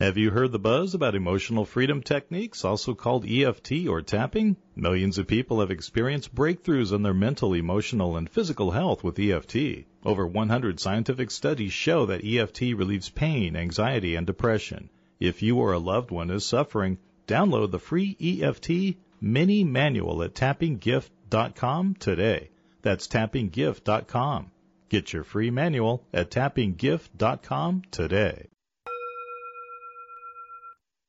Have 0.00 0.18
you 0.18 0.30
heard 0.30 0.52
the 0.52 0.58
buzz 0.58 0.94
about 0.94 1.14
emotional 1.14 1.64
freedom 1.64 2.02
techniques, 2.02 2.62
also 2.62 2.94
called 2.94 3.24
EFT 3.26 3.86
or 3.88 4.02
tapping? 4.02 4.56
Millions 4.76 5.16
of 5.16 5.26
people 5.26 5.60
have 5.60 5.70
experienced 5.70 6.34
breakthroughs 6.34 6.92
in 6.92 7.02
their 7.02 7.14
mental, 7.14 7.54
emotional, 7.54 8.18
and 8.18 8.28
physical 8.28 8.70
health 8.70 9.02
with 9.02 9.18
EFT. 9.18 9.86
Over 10.04 10.26
100 10.26 10.78
scientific 10.78 11.30
studies 11.30 11.72
show 11.72 12.04
that 12.06 12.24
EFT 12.24 12.60
relieves 12.76 13.08
pain, 13.08 13.56
anxiety, 13.56 14.14
and 14.14 14.26
depression. 14.26 14.90
If 15.18 15.42
you 15.42 15.56
or 15.56 15.72
a 15.72 15.78
loved 15.78 16.10
one 16.10 16.30
is 16.30 16.44
suffering, 16.44 16.98
download 17.26 17.70
the 17.70 17.78
free 17.78 18.14
EFT 18.20 18.96
mini 19.22 19.64
manual 19.64 20.22
at 20.22 20.34
tappinggift.com 20.34 21.94
today. 21.94 22.50
That's 22.82 23.08
tappinggift.com. 23.08 24.50
Get 24.88 25.12
your 25.12 25.24
free 25.24 25.50
manual 25.50 26.04
at 26.12 26.30
tappinggift.com 26.30 27.82
today. 27.90 28.48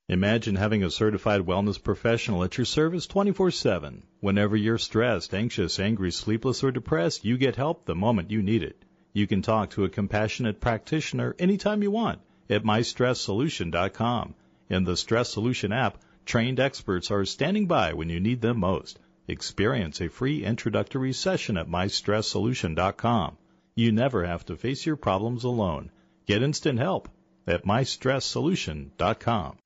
Imagine 0.08 0.58
having 0.58 0.84
a 0.84 0.92
certified 0.92 1.42
wellness 1.42 1.82
professional 1.82 2.44
at 2.44 2.58
your 2.58 2.66
service 2.66 3.08
24 3.08 3.52
7. 3.52 4.04
Whenever 4.20 4.58
you're 4.58 4.78
stressed, 4.78 5.34
anxious, 5.34 5.80
angry, 5.80 6.12
sleepless, 6.12 6.64
or 6.64 6.72
depressed, 6.72 7.24
you 7.24 7.38
get 7.38 7.56
help 7.56 7.86
the 7.86 7.96
moment 7.96 8.30
you 8.30 8.44
need 8.44 8.62
it. 8.62 8.84
You 9.14 9.26
can 9.26 9.42
talk 9.42 9.70
to 9.72 9.86
a 9.86 9.90
compassionate 9.90 10.60
practitioner 10.60 11.34
anytime 11.40 11.82
you 11.82 11.92
want 11.92 12.20
at 12.50 12.64
mystresssolution.com. 12.64 14.36
In 14.70 14.84
the 14.84 14.98
Stress 14.98 15.30
Solution 15.30 15.72
app, 15.72 15.98
trained 16.26 16.60
experts 16.60 17.10
are 17.10 17.24
standing 17.26 17.68
by 17.68 17.94
when 17.94 18.10
you 18.10 18.20
need 18.20 18.42
them 18.42 18.60
most. 18.60 19.00
Experience 19.28 20.02
a 20.02 20.10
free 20.10 20.44
introductory 20.44 21.14
session 21.14 21.58
at 21.58 21.68
mystresssolution.com. 21.68 23.38
You 23.76 23.92
never 23.92 24.26
have 24.26 24.46
to 24.46 24.56
face 24.56 24.86
your 24.86 24.96
problems 24.96 25.44
alone. 25.44 25.92
Get 26.26 26.44
instant 26.44 26.80
help 26.80 27.10
at 27.48 27.64
mystresssolution.com. 27.64 29.58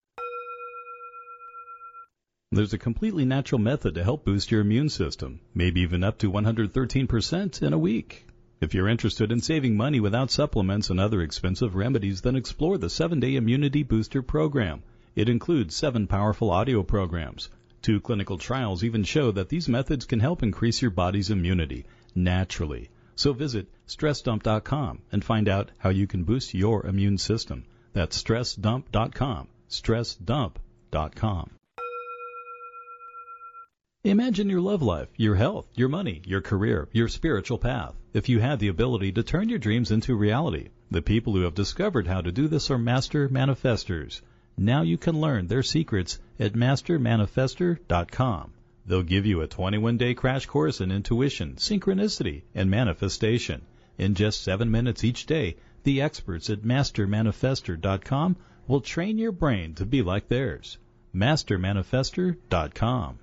There's 2.51 2.73
a 2.73 2.77
completely 2.77 3.25
natural 3.25 3.59
method 3.59 3.95
to 3.95 4.03
help 4.03 4.23
boost 4.23 4.51
your 4.51 4.61
immune 4.61 4.89
system, 4.89 5.39
maybe 5.53 5.81
even 5.81 6.03
up 6.03 6.19
to 6.19 6.31
113% 6.31 7.61
in 7.61 7.73
a 7.73 7.77
week. 7.77 8.27
If 8.61 8.73
you're 8.73 8.87
interested 8.87 9.31
in 9.31 9.41
saving 9.41 9.75
money 9.75 9.99
without 9.99 10.31
supplements 10.31 10.89
and 10.89 10.99
other 10.99 11.21
expensive 11.21 11.75
remedies, 11.75 12.21
then 12.21 12.35
explore 12.35 12.77
the 12.77 12.87
7-Day 12.87 13.35
Immunity 13.35 13.83
Booster 13.83 14.21
program. 14.21 14.83
It 15.15 15.27
includes 15.27 15.75
seven 15.75 16.07
powerful 16.07 16.49
audio 16.49 16.83
programs. 16.83 17.49
Two 17.85 18.01
clinical 18.01 18.39
trials 18.39 18.83
even 18.83 19.03
show 19.03 19.29
that 19.29 19.49
these 19.49 19.69
methods 19.69 20.05
can 20.05 20.19
help 20.19 20.41
increase 20.41 20.81
your 20.81 20.89
body's 20.89 21.29
immunity 21.29 21.85
naturally. 22.15 22.89
So 23.15 23.31
visit 23.31 23.67
stressdump.com 23.87 25.03
and 25.11 25.23
find 25.23 25.47
out 25.47 25.69
how 25.77 25.91
you 25.91 26.07
can 26.07 26.23
boost 26.23 26.55
your 26.55 26.83
immune 26.87 27.19
system. 27.19 27.63
That's 27.93 28.19
stressdump.com. 28.23 29.49
stressdump.com. 29.69 31.49
Imagine 34.03 34.49
your 34.49 34.61
love 34.61 34.81
life, 34.81 35.09
your 35.15 35.35
health, 35.35 35.67
your 35.75 35.89
money, 35.89 36.23
your 36.25 36.41
career, 36.41 36.89
your 36.91 37.07
spiritual 37.07 37.59
path. 37.59 37.93
If 38.13 38.29
you 38.29 38.39
had 38.39 38.57
the 38.57 38.69
ability 38.69 39.11
to 39.11 39.21
turn 39.21 39.47
your 39.47 39.59
dreams 39.59 39.91
into 39.91 40.15
reality, 40.15 40.69
the 40.89 41.03
people 41.03 41.33
who 41.33 41.41
have 41.41 41.53
discovered 41.53 42.07
how 42.07 42.21
to 42.21 42.31
do 42.31 42.47
this 42.47 42.71
are 42.71 42.79
master 42.79 43.29
manifestors. 43.29 44.21
Now 44.57 44.83
you 44.83 44.97
can 44.97 45.19
learn 45.19 45.47
their 45.47 45.63
secrets 45.63 46.19
at 46.39 46.53
mastermanifestor.com. 46.53 48.53
They'll 48.85 49.03
give 49.03 49.25
you 49.25 49.41
a 49.41 49.47
21 49.47 49.97
day 49.97 50.13
crash 50.13 50.45
course 50.45 50.79
in 50.79 50.91
intuition, 50.91 51.55
synchronicity, 51.55 52.43
and 52.53 52.69
manifestation. 52.69 53.63
In 53.97 54.15
just 54.15 54.41
seven 54.41 54.71
minutes 54.71 55.03
each 55.03 55.25
day, 55.25 55.57
the 55.83 56.01
experts 56.01 56.49
at 56.49 56.61
mastermanifestor.com 56.61 58.37
will 58.67 58.81
train 58.81 59.17
your 59.17 59.31
brain 59.31 59.73
to 59.75 59.85
be 59.85 60.01
like 60.01 60.27
theirs. 60.27 60.77
mastermanifestor.com. 61.13 63.19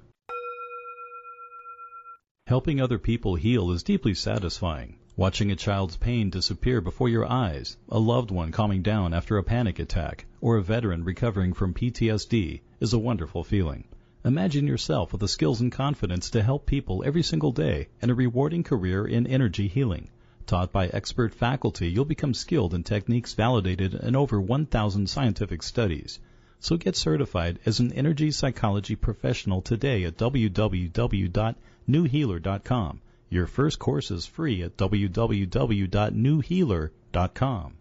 Helping 2.47 2.81
other 2.81 2.99
people 2.99 3.37
heal 3.37 3.71
is 3.71 3.83
deeply 3.83 4.15
satisfying. 4.15 4.99
Watching 5.17 5.51
a 5.51 5.57
child's 5.57 5.97
pain 5.97 6.31
disappear 6.31 6.81
before 6.81 7.09
your 7.09 7.31
eyes, 7.31 7.77
a 7.89 7.99
loved 7.99 8.31
one 8.31 8.51
calming 8.51 8.83
down 8.83 9.15
after 9.15 9.39
a 9.39 9.43
panic 9.43 9.79
attack, 9.79 10.27
or 10.43 10.59
a 10.59 10.63
veteran 10.63 11.05
recovering 11.05 11.55
from 11.55 11.73
PTSD 11.73 12.61
is 12.81 12.93
a 12.93 12.99
wonderful 12.99 13.45
feeling. 13.45 13.85
Imagine 14.25 14.67
yourself 14.67 15.13
with 15.13 15.21
the 15.21 15.29
skills 15.29 15.63
and 15.63 15.73
confidence 15.73 16.29
to 16.31 16.43
help 16.43 16.67
people 16.67 17.03
every 17.07 17.23
single 17.23 17.53
day 17.53 17.89
and 18.03 18.11
a 18.11 18.15
rewarding 18.15 18.63
career 18.63 19.07
in 19.07 19.27
energy 19.27 19.69
healing. 19.69 20.11
Taught 20.47 20.73
by 20.73 20.89
expert 20.89 21.35
faculty, 21.35 21.89
you'll 21.89 22.05
become 22.05 22.35
skilled 22.35 22.75
in 22.75 22.83
techniques 22.83 23.33
validated 23.35 23.95
in 23.95 24.15
over 24.15 24.39
1,000 24.41 25.09
scientific 25.09 25.63
studies. 25.63 26.19
So 26.59 26.77
get 26.77 26.97
certified 26.97 27.59
as 27.65 27.81
an 27.81 27.93
energy 27.93 28.33
psychology 28.33 28.97
professional 28.97 29.63
today 29.63 30.05
at 30.05 30.17
www.newhealer.com. 30.17 33.01
Your 33.31 33.47
first 33.47 33.79
course 33.79 34.11
is 34.11 34.27
free 34.27 34.63
at 34.63 34.77
www.newhealer.com. 34.77 37.73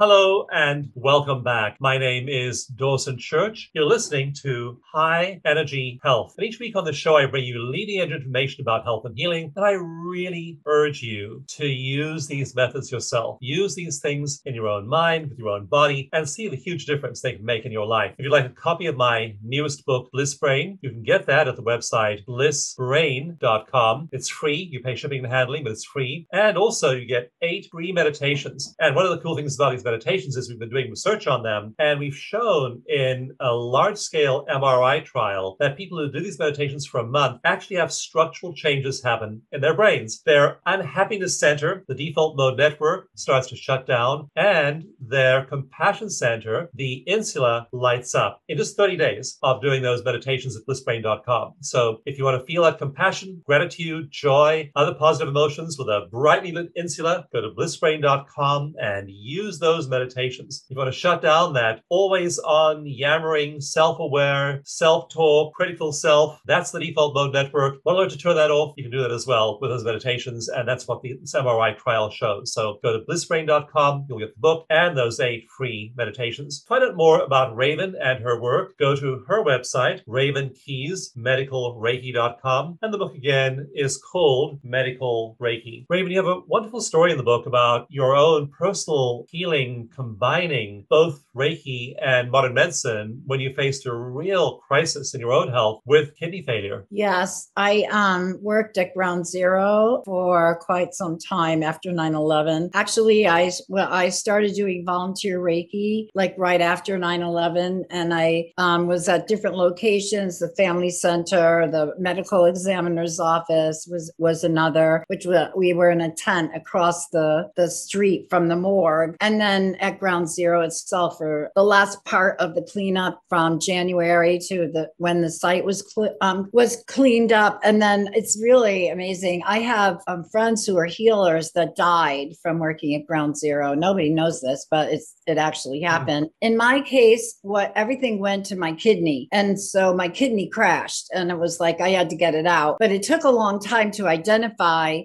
Hello 0.00 0.46
and 0.50 0.90
welcome 0.94 1.42
back. 1.42 1.76
My 1.78 1.98
name 1.98 2.26
is 2.26 2.64
Dawson 2.64 3.18
Church. 3.18 3.68
You're 3.74 3.84
listening 3.84 4.34
to 4.40 4.80
High 4.94 5.42
Energy 5.44 6.00
Health. 6.02 6.32
And 6.38 6.46
each 6.46 6.58
week 6.58 6.74
on 6.74 6.86
the 6.86 6.92
show, 6.94 7.18
I 7.18 7.26
bring 7.26 7.44
you 7.44 7.62
leading 7.70 8.00
edge 8.00 8.10
information 8.10 8.62
about 8.62 8.84
health 8.84 9.04
and 9.04 9.14
healing. 9.14 9.52
And 9.56 9.62
I 9.62 9.72
really 9.72 10.58
urge 10.64 11.02
you 11.02 11.44
to 11.48 11.66
use 11.66 12.26
these 12.26 12.56
methods 12.56 12.90
yourself. 12.90 13.36
Use 13.42 13.74
these 13.74 14.00
things 14.00 14.40
in 14.46 14.54
your 14.54 14.68
own 14.68 14.88
mind, 14.88 15.28
with 15.28 15.38
your 15.38 15.50
own 15.50 15.66
body, 15.66 16.08
and 16.14 16.26
see 16.26 16.48
the 16.48 16.56
huge 16.56 16.86
difference 16.86 17.20
they 17.20 17.34
can 17.34 17.44
make 17.44 17.66
in 17.66 17.72
your 17.72 17.84
life. 17.84 18.14
If 18.16 18.24
you'd 18.24 18.32
like 18.32 18.46
a 18.46 18.48
copy 18.48 18.86
of 18.86 18.96
my 18.96 19.34
newest 19.44 19.84
book, 19.84 20.08
Bliss 20.12 20.32
Brain, 20.32 20.78
you 20.80 20.88
can 20.88 21.02
get 21.02 21.26
that 21.26 21.46
at 21.46 21.56
the 21.56 21.62
website 21.62 22.24
blissbrain.com. 22.24 24.08
It's 24.12 24.30
free. 24.30 24.66
You 24.72 24.80
pay 24.80 24.96
shipping 24.96 25.22
and 25.22 25.30
handling, 25.30 25.64
but 25.64 25.72
it's 25.72 25.84
free. 25.84 26.26
And 26.32 26.56
also, 26.56 26.92
you 26.92 27.04
get 27.04 27.32
eight 27.42 27.68
free 27.70 27.92
meditations. 27.92 28.74
And 28.80 28.96
one 28.96 29.04
of 29.04 29.10
the 29.10 29.18
cool 29.18 29.36
things 29.36 29.56
about 29.56 29.72
these 29.72 29.89
meditations 29.90 30.48
we've 30.48 30.58
been 30.58 30.70
doing 30.70 30.90
research 30.90 31.26
on 31.26 31.42
them, 31.42 31.74
and 31.78 31.98
we've 31.98 32.16
shown 32.16 32.82
in 32.88 33.34
a 33.40 33.52
large 33.52 33.98
scale 33.98 34.44
MRI 34.46 35.04
trial 35.04 35.56
that 35.60 35.76
people 35.76 35.98
who 35.98 36.10
do 36.10 36.20
these 36.20 36.38
meditations 36.38 36.86
for 36.86 37.00
a 37.00 37.06
month 37.06 37.40
actually 37.44 37.76
have 37.76 37.92
structural 37.92 38.54
changes 38.54 39.02
happen 39.02 39.42
in 39.52 39.60
their 39.60 39.74
brains. 39.74 40.22
Their 40.24 40.60
unhappiness 40.66 41.38
center, 41.38 41.84
the 41.88 41.94
default 41.94 42.36
mode 42.36 42.56
network, 42.56 43.08
starts 43.14 43.48
to 43.48 43.56
shut 43.56 43.86
down, 43.86 44.28
and 44.36 44.84
their 45.00 45.44
compassion 45.44 46.10
center, 46.10 46.70
the 46.74 47.04
insula, 47.06 47.66
lights 47.72 48.14
up 48.14 48.42
in 48.48 48.56
just 48.56 48.76
30 48.76 48.96
days 48.96 49.38
of 49.42 49.62
doing 49.62 49.82
those 49.82 50.04
meditations 50.04 50.56
at 50.56 50.66
blissbrain.com. 50.66 51.54
So 51.60 52.00
if 52.06 52.18
you 52.18 52.24
want 52.24 52.40
to 52.40 52.46
feel 52.46 52.64
that 52.64 52.78
compassion, 52.78 53.42
gratitude, 53.44 54.08
joy, 54.10 54.70
other 54.76 54.94
positive 54.94 55.28
emotions 55.28 55.76
with 55.78 55.88
a 55.88 56.06
brightly 56.10 56.52
lit 56.52 56.70
insula, 56.76 57.26
go 57.32 57.40
to 57.40 57.50
blissbrain.com 57.50 58.74
and 58.80 59.10
use 59.10 59.58
those 59.58 59.79
those 59.80 59.88
meditations. 59.88 60.66
You 60.68 60.76
want 60.76 60.92
to 60.92 60.98
shut 60.98 61.22
down 61.22 61.54
that 61.54 61.82
always 61.88 62.38
on 62.38 62.84
yammering, 62.86 63.62
self 63.62 63.98
aware, 63.98 64.60
self 64.64 65.08
talk, 65.08 65.54
critical 65.54 65.90
self. 65.92 66.38
That's 66.46 66.70
the 66.70 66.78
default 66.80 67.14
mode 67.14 67.32
network. 67.32 67.78
Want 67.84 67.96
to 67.96 68.00
learn 68.00 68.10
to 68.10 68.18
turn 68.18 68.36
that 68.36 68.50
off? 68.50 68.74
You 68.76 68.84
can 68.84 68.92
do 68.92 69.00
that 69.00 69.10
as 69.10 69.26
well 69.26 69.58
with 69.60 69.70
those 69.70 69.84
meditations. 69.84 70.48
And 70.48 70.68
that's 70.68 70.86
what 70.86 71.02
the 71.02 71.18
MRI 71.24 71.76
trial 71.78 72.10
shows. 72.10 72.52
So 72.52 72.78
go 72.82 72.92
to 72.92 73.00
blissbrain.com. 73.06 74.04
You'll 74.08 74.18
get 74.18 74.34
the 74.34 74.40
book 74.40 74.66
and 74.68 74.94
those 74.96 75.20
eight 75.20 75.46
free 75.56 75.94
meditations. 75.96 76.64
Find 76.68 76.84
out 76.84 76.96
more 76.96 77.20
about 77.20 77.56
Raven 77.56 77.94
and 78.00 78.22
her 78.22 78.40
work. 78.40 78.78
Go 78.78 78.96
to 78.96 79.24
her 79.28 79.42
website, 79.42 80.04
ravenkeyesmedicalreiki.com. 80.06 82.78
And 82.82 82.92
the 82.92 82.98
book 82.98 83.14
again 83.14 83.70
is 83.74 83.96
called 83.96 84.60
Medical 84.62 85.38
Reiki. 85.40 85.86
Raven, 85.88 86.12
you 86.12 86.18
have 86.18 86.26
a 86.26 86.40
wonderful 86.46 86.82
story 86.82 87.12
in 87.12 87.16
the 87.16 87.22
book 87.22 87.46
about 87.46 87.86
your 87.88 88.14
own 88.14 88.48
personal 88.48 89.24
healing 89.30 89.69
combining 89.94 90.86
both 90.88 91.24
Reiki 91.36 91.94
and 92.02 92.30
modern 92.30 92.54
medicine 92.54 93.22
when 93.26 93.40
you 93.40 93.54
faced 93.54 93.86
a 93.86 93.94
real 93.94 94.58
crisis 94.68 95.14
in 95.14 95.20
your 95.20 95.32
own 95.32 95.50
health 95.50 95.82
with 95.84 96.16
kidney 96.16 96.42
failure. 96.42 96.86
Yes, 96.90 97.50
I 97.56 97.86
um, 97.90 98.38
worked 98.40 98.78
at 98.78 98.94
Ground 98.94 99.26
Zero 99.26 100.02
for 100.04 100.58
quite 100.60 100.94
some 100.94 101.18
time 101.18 101.62
after 101.62 101.92
9 101.92 102.14
11. 102.14 102.70
Actually, 102.74 103.28
I, 103.28 103.50
well, 103.68 103.92
I 103.92 104.08
started 104.08 104.54
doing 104.54 104.84
volunteer 104.84 105.38
Reiki 105.40 106.08
like 106.14 106.34
right 106.36 106.60
after 106.60 106.98
9 106.98 107.22
11, 107.22 107.84
and 107.90 108.14
I 108.14 108.52
um, 108.58 108.86
was 108.86 109.08
at 109.08 109.28
different 109.28 109.56
locations 109.56 110.38
the 110.38 110.48
family 110.56 110.90
center, 110.90 111.68
the 111.70 111.94
medical 111.98 112.44
examiner's 112.44 113.20
office 113.20 113.86
was, 113.90 114.12
was 114.18 114.42
another, 114.42 115.04
which 115.08 115.26
we 115.56 115.72
were 115.72 115.90
in 115.90 116.00
a 116.00 116.12
tent 116.12 116.50
across 116.54 117.08
the, 117.10 117.50
the 117.56 117.70
street 117.70 118.26
from 118.28 118.48
the 118.48 118.56
morgue. 118.56 119.16
And 119.20 119.40
then 119.40 119.49
been 119.50 119.74
at 119.76 119.98
ground 119.98 120.28
zero 120.28 120.60
itself 120.60 121.18
for 121.18 121.50
the 121.56 121.62
last 121.62 122.04
part 122.04 122.38
of 122.40 122.54
the 122.54 122.62
cleanup 122.62 123.20
from 123.28 123.58
January 123.58 124.38
to 124.38 124.70
the 124.72 124.88
when 124.98 125.22
the 125.22 125.30
site 125.30 125.64
was 125.64 125.80
cl- 125.92 126.16
um, 126.20 126.48
was 126.52 126.82
cleaned 126.86 127.32
up, 127.32 127.58
and 127.64 127.82
then 127.82 128.08
it's 128.14 128.40
really 128.40 128.88
amazing. 128.88 129.42
I 129.46 129.58
have 129.58 129.98
um, 130.06 130.24
friends 130.24 130.66
who 130.66 130.76
are 130.78 130.86
healers 130.86 131.50
that 131.54 131.76
died 131.76 132.28
from 132.42 132.58
working 132.58 132.94
at 132.94 133.06
ground 133.06 133.36
zero. 133.36 133.74
Nobody 133.74 134.10
knows 134.10 134.40
this, 134.40 134.66
but 134.70 134.92
it's 134.92 135.14
it 135.26 135.38
actually 135.38 135.80
hmm. 135.80 135.86
happened. 135.86 136.26
Mm. 136.26 136.48
In 136.48 136.56
my 136.56 136.80
case, 136.80 137.38
what 137.42 137.72
everything 137.74 138.20
went 138.20 138.46
to 138.46 138.56
my 138.56 138.72
kidney, 138.72 139.28
and 139.32 139.60
so 139.60 139.94
my 139.94 140.08
kidney 140.08 140.48
crashed, 140.48 141.08
and 141.12 141.30
it 141.30 141.38
was 141.38 141.58
like 141.60 141.80
I 141.80 141.90
had 141.90 142.10
to 142.10 142.16
get 142.16 142.34
it 142.34 142.46
out. 142.46 142.76
But 142.78 142.92
it 142.92 143.02
took 143.02 143.24
a 143.24 143.30
long 143.30 143.60
time 143.60 143.90
to 143.92 144.06
identify 144.06 145.02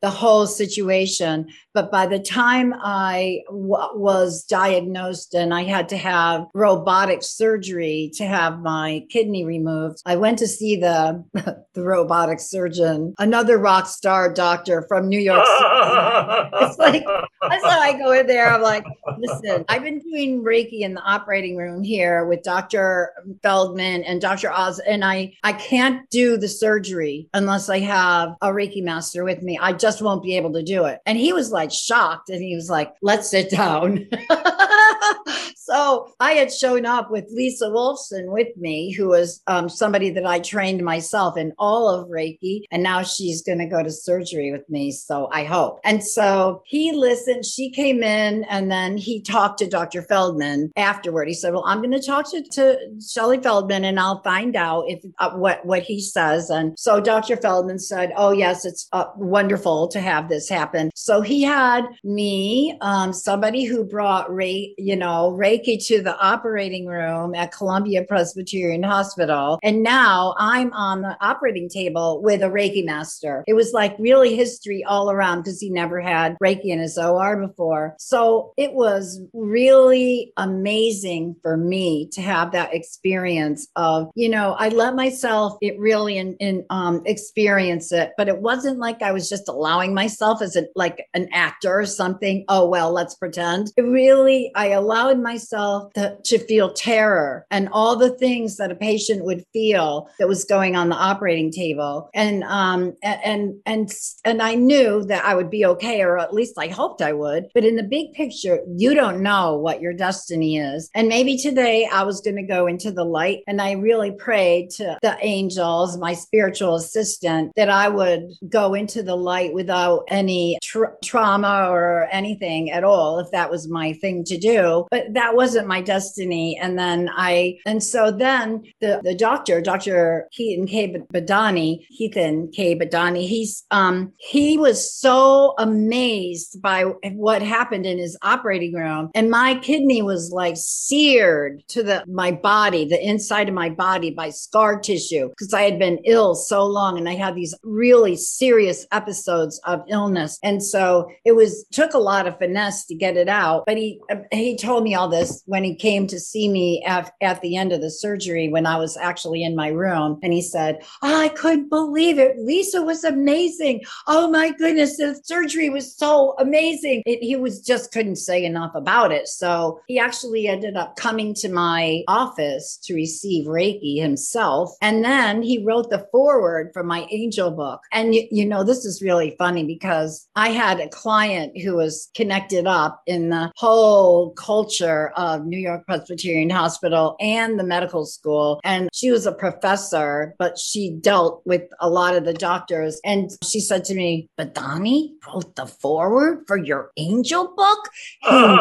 the 0.00 0.10
whole 0.10 0.46
situation. 0.46 1.48
But 1.74 1.90
by 1.90 2.06
the 2.06 2.18
time 2.18 2.74
I 2.82 3.42
w- 3.48 3.76
was 3.94 4.44
diagnosed 4.44 5.34
and 5.34 5.52
I 5.52 5.64
had 5.64 5.88
to 5.90 5.96
have 5.96 6.46
robotic 6.54 7.22
surgery 7.22 8.10
to 8.14 8.24
have 8.24 8.60
my 8.60 9.04
kidney 9.10 9.44
removed, 9.44 9.98
I 10.06 10.16
went 10.16 10.38
to 10.40 10.48
see 10.48 10.76
the 10.76 11.24
the 11.74 11.82
robotic 11.82 12.40
surgeon, 12.40 13.14
another 13.18 13.58
rock 13.58 13.86
star 13.86 14.32
doctor 14.32 14.84
from 14.88 15.08
New 15.08 15.20
York 15.20 15.44
City. 15.44 15.68
it's 16.64 16.78
like 16.78 17.04
that's 17.48 17.64
how 17.64 17.80
I 17.80 17.96
go 17.96 18.12
in 18.12 18.26
there. 18.26 18.52
I'm 18.52 18.62
like, 18.62 18.84
listen, 19.18 19.64
I've 19.68 19.82
been 19.82 20.00
doing 20.00 20.42
Reiki 20.42 20.80
in 20.80 20.94
the 20.94 21.02
operating 21.02 21.56
room 21.56 21.82
here 21.82 22.26
with 22.26 22.42
Dr. 22.42 23.12
Feldman 23.42 24.02
and 24.04 24.20
Dr. 24.20 24.50
Oz, 24.50 24.80
and 24.80 25.04
I 25.04 25.34
I 25.42 25.52
can't 25.52 26.08
do 26.10 26.36
the 26.36 26.48
surgery 26.48 27.28
unless 27.34 27.68
I 27.68 27.78
have 27.80 28.34
a 28.42 28.48
Reiki 28.48 28.82
master 28.82 29.24
with 29.24 29.42
me. 29.42 29.58
I 29.60 29.72
just 29.72 29.87
just 29.88 30.02
won't 30.02 30.22
be 30.22 30.36
able 30.36 30.52
to 30.52 30.62
do 30.62 30.84
it. 30.84 31.00
And 31.06 31.16
he 31.16 31.32
was 31.32 31.50
like 31.50 31.72
shocked 31.72 32.28
and 32.28 32.42
he 32.42 32.54
was 32.54 32.68
like, 32.68 32.92
let's 33.00 33.30
sit 33.30 33.48
down. 33.48 34.06
so 35.68 36.14
I 36.18 36.32
had 36.32 36.50
shown 36.50 36.86
up 36.86 37.10
with 37.10 37.26
Lisa 37.30 37.66
Wolfson 37.66 38.32
with 38.32 38.56
me, 38.56 38.90
who 38.90 39.08
was 39.08 39.42
um, 39.46 39.68
somebody 39.68 40.08
that 40.10 40.24
I 40.24 40.38
trained 40.38 40.82
myself 40.82 41.36
in 41.36 41.52
all 41.58 41.90
of 41.90 42.08
Reiki. 42.08 42.62
And 42.70 42.82
now 42.82 43.02
she's 43.02 43.42
going 43.42 43.58
to 43.58 43.66
go 43.66 43.82
to 43.82 43.90
surgery 43.90 44.50
with 44.50 44.68
me. 44.70 44.90
So 44.92 45.28
I 45.30 45.44
hope. 45.44 45.80
And 45.84 46.02
so 46.02 46.62
he 46.64 46.92
listened. 46.92 47.44
She 47.44 47.70
came 47.70 48.02
in 48.02 48.44
and 48.44 48.70
then 48.70 48.96
he 48.96 49.20
talked 49.20 49.58
to 49.58 49.68
Dr. 49.68 50.00
Feldman 50.00 50.72
afterward. 50.76 51.28
He 51.28 51.34
said, 51.34 51.52
Well, 51.52 51.64
I'm 51.66 51.78
going 51.78 51.90
to 51.90 52.02
talk 52.02 52.30
to, 52.30 52.42
to 52.42 52.78
Shelly 53.06 53.38
Feldman 53.38 53.84
and 53.84 54.00
I'll 54.00 54.22
find 54.22 54.56
out 54.56 54.84
if 54.88 55.04
uh, 55.18 55.32
what, 55.32 55.66
what 55.66 55.82
he 55.82 56.00
says. 56.00 56.48
And 56.48 56.78
so 56.78 56.98
Dr. 56.98 57.36
Feldman 57.36 57.78
said, 57.78 58.12
Oh, 58.16 58.32
yes, 58.32 58.64
it's 58.64 58.88
uh, 58.92 59.06
wonderful 59.16 59.88
to 59.88 60.00
have 60.00 60.30
this 60.30 60.48
happen. 60.48 60.90
So 60.94 61.20
he 61.20 61.42
had 61.42 61.84
me, 62.02 62.78
um, 62.80 63.12
somebody 63.12 63.64
who 63.64 63.84
brought 63.84 64.32
Ray, 64.34 64.74
you 64.78 64.96
know, 64.96 65.32
To 65.58 66.02
the 66.02 66.16
operating 66.18 66.86
room 66.86 67.34
at 67.34 67.52
Columbia 67.52 68.02
Presbyterian 68.02 68.82
Hospital. 68.82 69.58
And 69.62 69.82
now 69.82 70.34
I'm 70.38 70.72
on 70.72 71.02
the 71.02 71.16
operating 71.20 71.68
table 71.68 72.22
with 72.22 72.42
a 72.42 72.46
Reiki 72.46 72.84
master. 72.84 73.44
It 73.46 73.54
was 73.54 73.72
like 73.72 73.94
really 73.98 74.34
history 74.34 74.82
all 74.84 75.10
around 75.10 75.40
because 75.40 75.60
he 75.60 75.68
never 75.68 76.00
had 76.00 76.36
Reiki 76.42 76.66
in 76.66 76.78
his 76.78 76.96
OR 76.96 77.46
before. 77.46 77.96
So 77.98 78.54
it 78.56 78.72
was 78.72 79.20
really 79.34 80.32
amazing 80.36 81.36
for 81.42 81.56
me 81.56 82.08
to 82.12 82.22
have 82.22 82.52
that 82.52 82.74
experience 82.74 83.68
of, 83.76 84.10
you 84.14 84.28
know, 84.28 84.54
I 84.58 84.68
let 84.70 84.94
myself 84.94 85.58
it 85.60 85.78
really 85.78 86.16
in, 86.16 86.34
in 86.36 86.64
um, 86.70 87.02
experience 87.04 87.92
it, 87.92 88.12
but 88.16 88.28
it 88.28 88.40
wasn't 88.40 88.78
like 88.78 89.02
I 89.02 89.12
was 89.12 89.28
just 89.28 89.48
allowing 89.48 89.92
myself 89.92 90.40
as 90.40 90.56
a, 90.56 90.66
like 90.74 91.06
an 91.14 91.28
actor 91.32 91.78
or 91.78 91.86
something. 91.86 92.44
Oh, 92.48 92.68
well, 92.68 92.90
let's 92.90 93.14
pretend. 93.14 93.72
It 93.76 93.82
really, 93.82 94.50
I 94.54 94.68
allowed 94.68 95.18
myself 95.50 95.92
to, 95.94 96.16
to 96.24 96.38
feel 96.38 96.72
terror 96.72 97.46
and 97.50 97.68
all 97.72 97.96
the 97.96 98.16
things 98.18 98.56
that 98.56 98.70
a 98.70 98.74
patient 98.74 99.24
would 99.24 99.44
feel 99.52 100.08
that 100.18 100.28
was 100.28 100.44
going 100.44 100.76
on 100.76 100.88
the 100.88 100.96
operating 100.96 101.50
table. 101.50 102.10
And, 102.14 102.44
um, 102.44 102.94
and, 103.02 103.54
and, 103.66 103.90
and 104.24 104.42
I 104.42 104.54
knew 104.54 105.04
that 105.04 105.24
I 105.24 105.34
would 105.34 105.50
be 105.50 105.64
okay, 105.64 106.02
or 106.02 106.18
at 106.18 106.34
least 106.34 106.54
I 106.58 106.68
hoped 106.68 107.02
I 107.02 107.12
would. 107.12 107.46
But 107.54 107.64
in 107.64 107.76
the 107.76 107.82
big 107.82 108.12
picture, 108.12 108.60
you 108.76 108.94
don't 108.94 109.22
know 109.22 109.56
what 109.56 109.80
your 109.80 109.92
destiny 109.92 110.58
is. 110.58 110.90
And 110.94 111.08
maybe 111.08 111.36
today 111.36 111.88
I 111.90 112.02
was 112.02 112.20
going 112.20 112.36
to 112.36 112.42
go 112.42 112.66
into 112.66 112.90
the 112.90 113.04
light 113.04 113.40
and 113.46 113.60
I 113.60 113.72
really 113.72 114.12
prayed 114.12 114.70
to 114.70 114.98
the 115.02 115.16
angels, 115.20 115.98
my 115.98 116.14
spiritual 116.14 116.74
assistant, 116.76 117.52
that 117.56 117.70
I 117.70 117.88
would 117.88 118.32
go 118.48 118.74
into 118.74 119.02
the 119.02 119.16
light 119.16 119.54
without 119.54 120.04
any 120.08 120.58
tra- 120.62 120.94
trauma 121.02 121.68
or 121.70 122.08
anything 122.10 122.70
at 122.70 122.84
all, 122.84 123.18
if 123.18 123.30
that 123.30 123.50
was 123.50 123.68
my 123.68 123.92
thing 123.94 124.24
to 124.24 124.38
do. 124.38 124.86
But 124.90 125.14
that 125.14 125.34
wasn't 125.38 125.68
my 125.68 125.80
destiny. 125.80 126.58
And 126.60 126.76
then 126.76 127.08
I, 127.16 127.58
and 127.64 127.80
so 127.80 128.10
then 128.10 128.64
the, 128.80 129.00
the 129.04 129.14
doctor, 129.14 129.60
Dr. 129.60 130.28
Ketan 130.36 130.68
K. 130.68 130.96
Badani, 131.14 131.86
Ketan 131.96 132.52
K. 132.52 132.76
Badani, 132.76 133.28
he's, 133.28 133.64
um, 133.70 134.12
he 134.16 134.58
was 134.58 134.92
so 134.92 135.54
amazed 135.58 136.60
by 136.60 136.82
what 137.12 137.40
happened 137.40 137.86
in 137.86 137.98
his 137.98 138.18
operating 138.22 138.74
room. 138.74 139.12
And 139.14 139.30
my 139.30 139.54
kidney 139.54 140.02
was 140.02 140.32
like 140.32 140.56
seared 140.56 141.62
to 141.68 141.84
the, 141.84 142.04
my 142.08 142.32
body, 142.32 142.84
the 142.84 143.00
inside 143.00 143.48
of 143.48 143.54
my 143.54 143.70
body 143.70 144.10
by 144.10 144.30
scar 144.30 144.80
tissue 144.80 145.28
because 145.28 145.54
I 145.54 145.62
had 145.62 145.78
been 145.78 146.00
ill 146.04 146.34
so 146.34 146.66
long 146.66 146.98
and 146.98 147.08
I 147.08 147.14
had 147.14 147.36
these 147.36 147.54
really 147.62 148.16
serious 148.16 148.88
episodes 148.90 149.60
of 149.66 149.82
illness. 149.88 150.40
And 150.42 150.60
so 150.60 151.08
it 151.24 151.36
was, 151.36 151.64
took 151.70 151.94
a 151.94 151.98
lot 151.98 152.26
of 152.26 152.36
finesse 152.40 152.86
to 152.86 152.96
get 152.96 153.16
it 153.16 153.28
out. 153.28 153.62
But 153.66 153.76
he, 153.76 154.00
he 154.32 154.56
told 154.56 154.82
me 154.82 154.96
all 154.96 155.08
this 155.08 155.27
when 155.46 155.64
he 155.64 155.74
came 155.74 156.06
to 156.06 156.20
see 156.20 156.48
me 156.48 156.82
at, 156.84 157.12
at 157.20 157.40
the 157.40 157.56
end 157.56 157.72
of 157.72 157.80
the 157.80 157.90
surgery 157.90 158.48
when 158.48 158.66
I 158.66 158.76
was 158.76 158.96
actually 158.96 159.42
in 159.42 159.56
my 159.56 159.68
room. 159.68 160.18
And 160.22 160.32
he 160.32 160.42
said, 160.42 160.78
oh, 161.02 161.20
I 161.20 161.28
couldn't 161.28 161.68
believe 161.68 162.18
it. 162.18 162.38
Lisa 162.38 162.82
was 162.82 163.04
amazing. 163.04 163.82
Oh 164.06 164.28
my 164.30 164.52
goodness. 164.52 164.96
The 164.96 165.20
surgery 165.24 165.70
was 165.70 165.96
so 165.96 166.34
amazing. 166.38 167.02
It, 167.06 167.20
he 167.22 167.36
was 167.36 167.60
just 167.60 167.92
couldn't 167.92 168.16
say 168.16 168.44
enough 168.44 168.72
about 168.74 169.12
it. 169.12 169.28
So 169.28 169.80
he 169.86 169.98
actually 169.98 170.48
ended 170.48 170.76
up 170.76 170.96
coming 170.96 171.34
to 171.34 171.48
my 171.48 172.02
office 172.08 172.78
to 172.84 172.94
receive 172.94 173.46
Reiki 173.46 174.00
himself. 174.00 174.70
And 174.82 175.04
then 175.04 175.42
he 175.42 175.64
wrote 175.64 175.90
the 175.90 176.06
foreword 176.10 176.70
for 176.72 176.82
my 176.82 177.06
angel 177.10 177.50
book. 177.50 177.80
And 177.92 178.14
you 178.14 178.46
know, 178.46 178.64
this 178.64 178.84
is 178.84 179.02
really 179.02 179.34
funny 179.38 179.64
because 179.64 180.28
I 180.36 180.50
had 180.50 180.80
a 180.80 180.88
client 180.88 181.58
who 181.60 181.76
was 181.76 182.10
connected 182.14 182.66
up 182.66 183.02
in 183.06 183.30
the 183.30 183.52
whole 183.56 184.32
culture 184.32 185.07
of 185.16 185.46
New 185.46 185.58
York 185.58 185.86
Presbyterian 185.86 186.50
Hospital 186.50 187.16
and 187.20 187.58
the 187.58 187.64
medical 187.64 188.06
school. 188.06 188.60
And 188.64 188.88
she 188.92 189.10
was 189.10 189.26
a 189.26 189.32
professor, 189.32 190.34
but 190.38 190.58
she 190.58 190.90
dealt 191.00 191.42
with 191.44 191.62
a 191.80 191.88
lot 191.88 192.16
of 192.16 192.24
the 192.24 192.34
doctors. 192.34 193.00
And 193.04 193.30
she 193.44 193.60
said 193.60 193.84
to 193.86 193.94
me, 193.94 194.28
Badani 194.38 195.10
wrote 195.26 195.56
the 195.56 195.66
foreword 195.66 196.44
for 196.46 196.56
your 196.56 196.92
angel 196.96 197.54
book? 197.56 197.88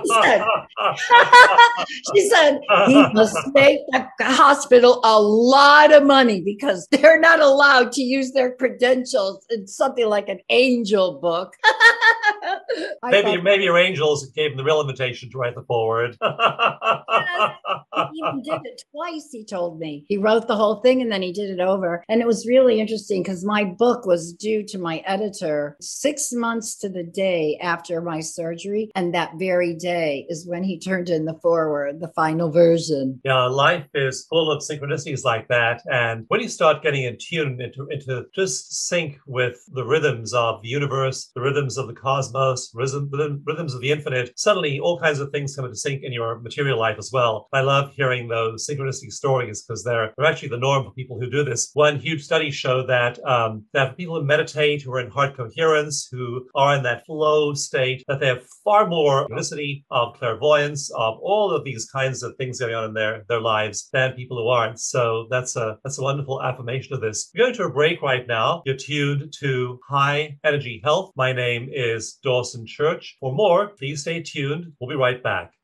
She, 0.00 0.22
said, 0.22 0.44
she 2.14 2.28
said, 2.28 2.60
he 2.86 3.06
must 3.12 3.36
make 3.54 3.80
the 3.92 4.06
hospital 4.24 5.00
a 5.04 5.20
lot 5.20 5.92
of 5.92 6.04
money 6.04 6.40
because 6.40 6.86
they're 6.90 7.20
not 7.20 7.40
allowed 7.40 7.92
to 7.92 8.02
use 8.02 8.32
their 8.32 8.54
credentials 8.54 9.44
in 9.50 9.66
something 9.66 10.08
like 10.08 10.28
an 10.28 10.40
angel 10.48 11.18
book. 11.20 11.54
maybe 13.02 13.36
thought, 13.36 13.44
maybe 13.44 13.64
your 13.64 13.78
angels 13.78 14.26
gave 14.30 14.52
him 14.52 14.56
the 14.56 14.64
real 14.64 14.80
invitation 14.80 15.30
to 15.30 15.38
write 15.38 15.54
the 15.54 15.62
foreword. 15.62 16.16
he 18.12 18.18
even 18.18 18.42
did 18.44 18.60
it 18.64 18.82
twice, 18.90 19.28
he 19.32 19.44
told 19.44 19.78
me. 19.78 20.04
He 20.08 20.16
wrote 20.16 20.46
the 20.46 20.56
whole 20.56 20.76
thing 20.76 21.00
and 21.00 21.10
then 21.10 21.22
he 21.22 21.32
did 21.32 21.50
it 21.50 21.60
over. 21.60 22.04
And 22.08 22.20
it 22.20 22.26
was 22.26 22.46
really 22.46 22.80
interesting 22.80 23.22
because 23.22 23.44
my 23.44 23.64
book 23.64 24.06
was 24.06 24.32
due 24.32 24.64
to 24.66 24.78
my 24.78 24.98
editor 25.06 25.76
six 25.80 26.32
months 26.32 26.76
to 26.76 26.88
the 26.88 27.02
day 27.02 27.58
after 27.60 28.00
my 28.00 28.20
surgery. 28.20 28.90
And 28.94 29.14
that 29.14 29.32
very 29.38 29.74
day 29.74 30.26
is 30.28 30.46
when 30.46 30.64
he 30.64 30.78
turned 30.78 31.08
in 31.08 31.24
the 31.24 31.38
foreword, 31.42 32.00
the 32.00 32.12
final 32.14 32.50
version. 32.50 33.20
Yeah, 33.24 33.44
life 33.44 33.86
is 33.94 34.26
full 34.28 34.50
of 34.50 34.62
synchronicities 34.62 35.24
like 35.24 35.48
that. 35.48 35.82
And 35.90 36.24
when 36.28 36.40
you 36.40 36.48
start 36.48 36.82
getting 36.82 37.04
in 37.04 37.18
tune 37.18 37.60
into, 37.60 37.86
into 37.88 38.26
just 38.34 38.88
sync 38.88 39.18
with 39.26 39.58
the 39.72 39.84
rhythms 39.84 40.32
of 40.34 40.62
the 40.62 40.68
universe, 40.68 41.30
the 41.34 41.40
rhythms 41.40 41.76
of 41.76 41.86
the 41.86 41.94
cosmos, 41.94 42.59
rhythm, 42.74 43.42
rhythms 43.46 43.74
of 43.74 43.80
the 43.80 43.90
infinite, 43.90 44.38
suddenly 44.38 44.80
all 44.80 44.98
kinds 44.98 45.20
of 45.20 45.30
things 45.30 45.54
come 45.54 45.64
into 45.64 45.76
sync 45.76 46.02
in 46.02 46.12
your 46.12 46.40
material 46.40 46.78
life 46.78 46.98
as 46.98 47.10
well. 47.12 47.48
I 47.52 47.60
love 47.60 47.92
hearing 47.94 48.28
those 48.28 48.66
synchronicity 48.66 49.10
stories 49.10 49.62
because 49.62 49.84
they're, 49.84 50.12
they're 50.16 50.30
actually 50.30 50.48
the 50.48 50.58
norm 50.58 50.84
for 50.84 50.92
people 50.92 51.18
who 51.18 51.30
do 51.30 51.44
this. 51.44 51.70
One 51.74 51.98
huge 51.98 52.22
study 52.24 52.50
showed 52.50 52.88
that 52.88 53.14
um, 53.26 53.64
that 53.72 53.96
people 53.96 54.18
who 54.18 54.24
meditate, 54.24 54.82
who 54.82 54.92
are 54.92 55.00
in 55.00 55.10
heart 55.10 55.36
coherence, 55.36 56.08
who 56.10 56.46
are 56.54 56.74
in 56.76 56.82
that 56.84 57.04
flow 57.06 57.54
state, 57.54 58.04
that 58.08 58.20
they 58.20 58.26
have 58.26 58.44
far 58.64 58.86
more 58.86 59.28
synchronicity 59.28 59.84
of 59.90 60.14
clairvoyance, 60.18 60.90
of 60.90 61.18
all 61.22 61.52
of 61.52 61.64
these 61.64 61.88
kinds 61.90 62.22
of 62.22 62.36
things 62.36 62.60
going 62.60 62.74
on 62.74 62.84
in 62.84 62.94
their, 62.94 63.24
their 63.28 63.40
lives 63.40 63.88
than 63.92 64.12
people 64.14 64.36
who 64.36 64.48
aren't. 64.48 64.78
So 64.80 65.26
that's 65.30 65.56
a 65.56 65.78
that's 65.84 65.98
a 65.98 66.02
wonderful 66.02 66.42
affirmation 66.42 66.94
of 66.94 67.00
this. 67.00 67.30
We're 67.34 67.44
going 67.44 67.54
to 67.54 67.64
a 67.64 67.72
break 67.72 68.02
right 68.02 68.26
now. 68.26 68.62
You're 68.66 68.76
tuned 68.76 69.32
to 69.40 69.78
High 69.88 70.38
Energy 70.44 70.80
Health. 70.84 71.12
My 71.16 71.32
name 71.32 71.68
is 71.72 72.18
Dawson 72.22 72.49
Church. 72.66 73.16
For 73.20 73.32
more, 73.32 73.68
please 73.68 74.00
stay 74.02 74.22
tuned. 74.22 74.72
We'll 74.80 74.90
be 74.90 74.96
right 74.96 75.22
back. 75.22 75.54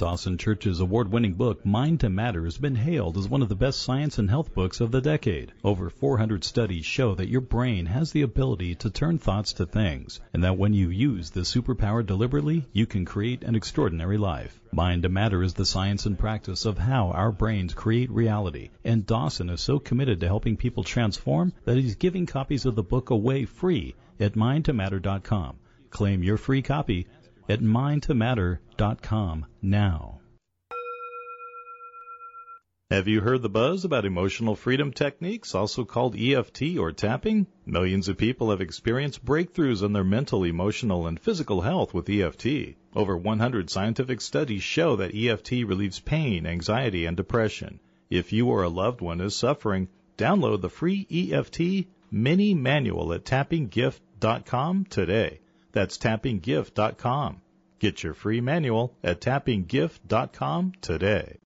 Dawson 0.00 0.38
Church's 0.38 0.80
award 0.80 1.12
winning 1.12 1.34
book, 1.34 1.66
Mind 1.66 2.00
to 2.00 2.08
Matter, 2.08 2.44
has 2.44 2.56
been 2.56 2.74
hailed 2.74 3.18
as 3.18 3.28
one 3.28 3.42
of 3.42 3.50
the 3.50 3.54
best 3.54 3.82
science 3.82 4.18
and 4.18 4.30
health 4.30 4.54
books 4.54 4.80
of 4.80 4.90
the 4.90 5.02
decade. 5.02 5.52
Over 5.62 5.90
400 5.90 6.42
studies 6.42 6.86
show 6.86 7.14
that 7.16 7.28
your 7.28 7.42
brain 7.42 7.84
has 7.84 8.10
the 8.10 8.22
ability 8.22 8.76
to 8.76 8.88
turn 8.88 9.18
thoughts 9.18 9.52
to 9.52 9.66
things, 9.66 10.18
and 10.32 10.42
that 10.42 10.56
when 10.56 10.72
you 10.72 10.88
use 10.88 11.28
this 11.28 11.54
superpower 11.54 12.04
deliberately, 12.06 12.64
you 12.72 12.86
can 12.86 13.04
create 13.04 13.44
an 13.44 13.54
extraordinary 13.54 14.16
life. 14.16 14.58
Mind 14.72 15.02
to 15.02 15.10
Matter 15.10 15.42
is 15.42 15.52
the 15.52 15.66
science 15.66 16.06
and 16.06 16.18
practice 16.18 16.64
of 16.64 16.78
how 16.78 17.10
our 17.10 17.30
brains 17.30 17.74
create 17.74 18.10
reality, 18.10 18.70
and 18.82 19.04
Dawson 19.04 19.50
is 19.50 19.60
so 19.60 19.78
committed 19.78 20.20
to 20.20 20.28
helping 20.28 20.56
people 20.56 20.82
transform 20.82 21.52
that 21.66 21.76
he's 21.76 21.96
giving 21.96 22.24
copies 22.24 22.64
of 22.64 22.74
the 22.74 22.82
book 22.82 23.10
away 23.10 23.44
free 23.44 23.94
at 24.18 24.32
mindtomatter.com. 24.32 25.58
Claim 25.90 26.22
your 26.22 26.36
free 26.36 26.62
copy 26.62 27.06
at 27.48 27.60
mindtomatter.com 27.60 29.46
now. 29.62 30.20
Have 32.90 33.06
you 33.06 33.20
heard 33.20 33.42
the 33.42 33.48
buzz 33.48 33.84
about 33.84 34.04
emotional 34.04 34.56
freedom 34.56 34.92
techniques, 34.92 35.54
also 35.54 35.84
called 35.84 36.16
EFT 36.18 36.76
or 36.76 36.90
tapping? 36.90 37.46
Millions 37.64 38.08
of 38.08 38.18
people 38.18 38.50
have 38.50 38.60
experienced 38.60 39.24
breakthroughs 39.24 39.84
in 39.84 39.92
their 39.92 40.02
mental, 40.02 40.42
emotional, 40.42 41.06
and 41.06 41.20
physical 41.20 41.60
health 41.60 41.94
with 41.94 42.10
EFT. 42.10 42.74
Over 42.96 43.16
100 43.16 43.70
scientific 43.70 44.20
studies 44.20 44.64
show 44.64 44.96
that 44.96 45.14
EFT 45.14 45.52
relieves 45.64 46.00
pain, 46.00 46.46
anxiety, 46.46 47.06
and 47.06 47.16
depression. 47.16 47.78
If 48.10 48.32
you 48.32 48.48
or 48.48 48.64
a 48.64 48.68
loved 48.68 49.00
one 49.00 49.20
is 49.20 49.36
suffering, 49.36 49.86
download 50.18 50.60
the 50.60 50.68
free 50.68 51.06
EFT 51.32 51.86
mini 52.10 52.54
manual 52.54 53.12
at 53.12 53.24
tappinggift.com 53.24 54.86
today. 54.86 55.38
That's 55.72 55.98
tappinggift.com. 55.98 57.40
Get 57.78 58.02
your 58.02 58.14
free 58.14 58.40
manual 58.40 58.96
at 59.02 59.20
tappinggift.com 59.20 60.72
today. 60.80 61.38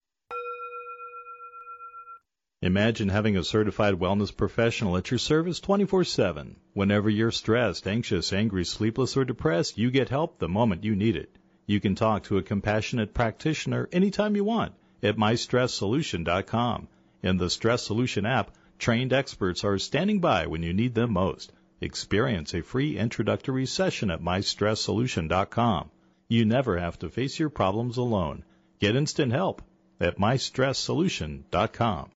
Imagine 2.63 3.11
having 3.11 3.37
a 3.37 3.45
certified 3.45 3.95
wellness 3.95 4.35
professional 4.35 4.97
at 4.97 5.11
your 5.11 5.19
service 5.19 5.61
24 5.61 6.05
7. 6.05 6.57
Whenever 6.73 7.11
you're 7.11 7.31
stressed, 7.31 7.87
anxious, 7.87 8.33
angry, 8.33 8.65
sleepless, 8.65 9.19
or 9.19 9.25
depressed, 9.27 9.77
you 9.77 9.91
get 9.91 10.09
help 10.09 10.39
the 10.39 10.49
moment 10.49 10.83
you 10.83 10.97
need 10.97 11.15
it. 11.15 11.37
You 11.67 11.79
can 11.79 11.95
talk 11.95 12.25
to 12.25 12.39
a 12.39 12.43
compassionate 12.43 13.13
practitioner 13.13 13.89
anytime 13.93 14.35
you 14.35 14.45
want 14.45 14.73
at 15.03 15.17
mystresssolution.com. 15.17 16.89
In 17.23 17.37
the 17.37 17.51
Stress 17.51 17.83
Solution 17.83 18.25
app, 18.25 18.51
trained 18.79 19.13
experts 19.13 19.63
are 19.63 19.79
standing 19.79 20.21
by 20.21 20.47
when 20.47 20.63
you 20.63 20.73
need 20.73 20.95
them 20.95 21.13
most. 21.13 21.53
Experience 21.85 22.55
a 22.55 22.63
free 22.63 22.97
introductory 22.97 23.67
session 23.67 24.11
at 24.11 24.23
mystresssolution.com. 24.23 25.91
You 26.29 26.47
never 26.47 26.79
have 26.79 26.99
to 27.01 27.11
face 27.11 27.39
your 27.39 27.51
problems 27.51 27.99
alone. 27.99 28.43
Get 28.81 28.97
instant 28.97 29.33
help 29.33 29.61
at 30.01 30.17
mystresssolution.com. 30.17 32.11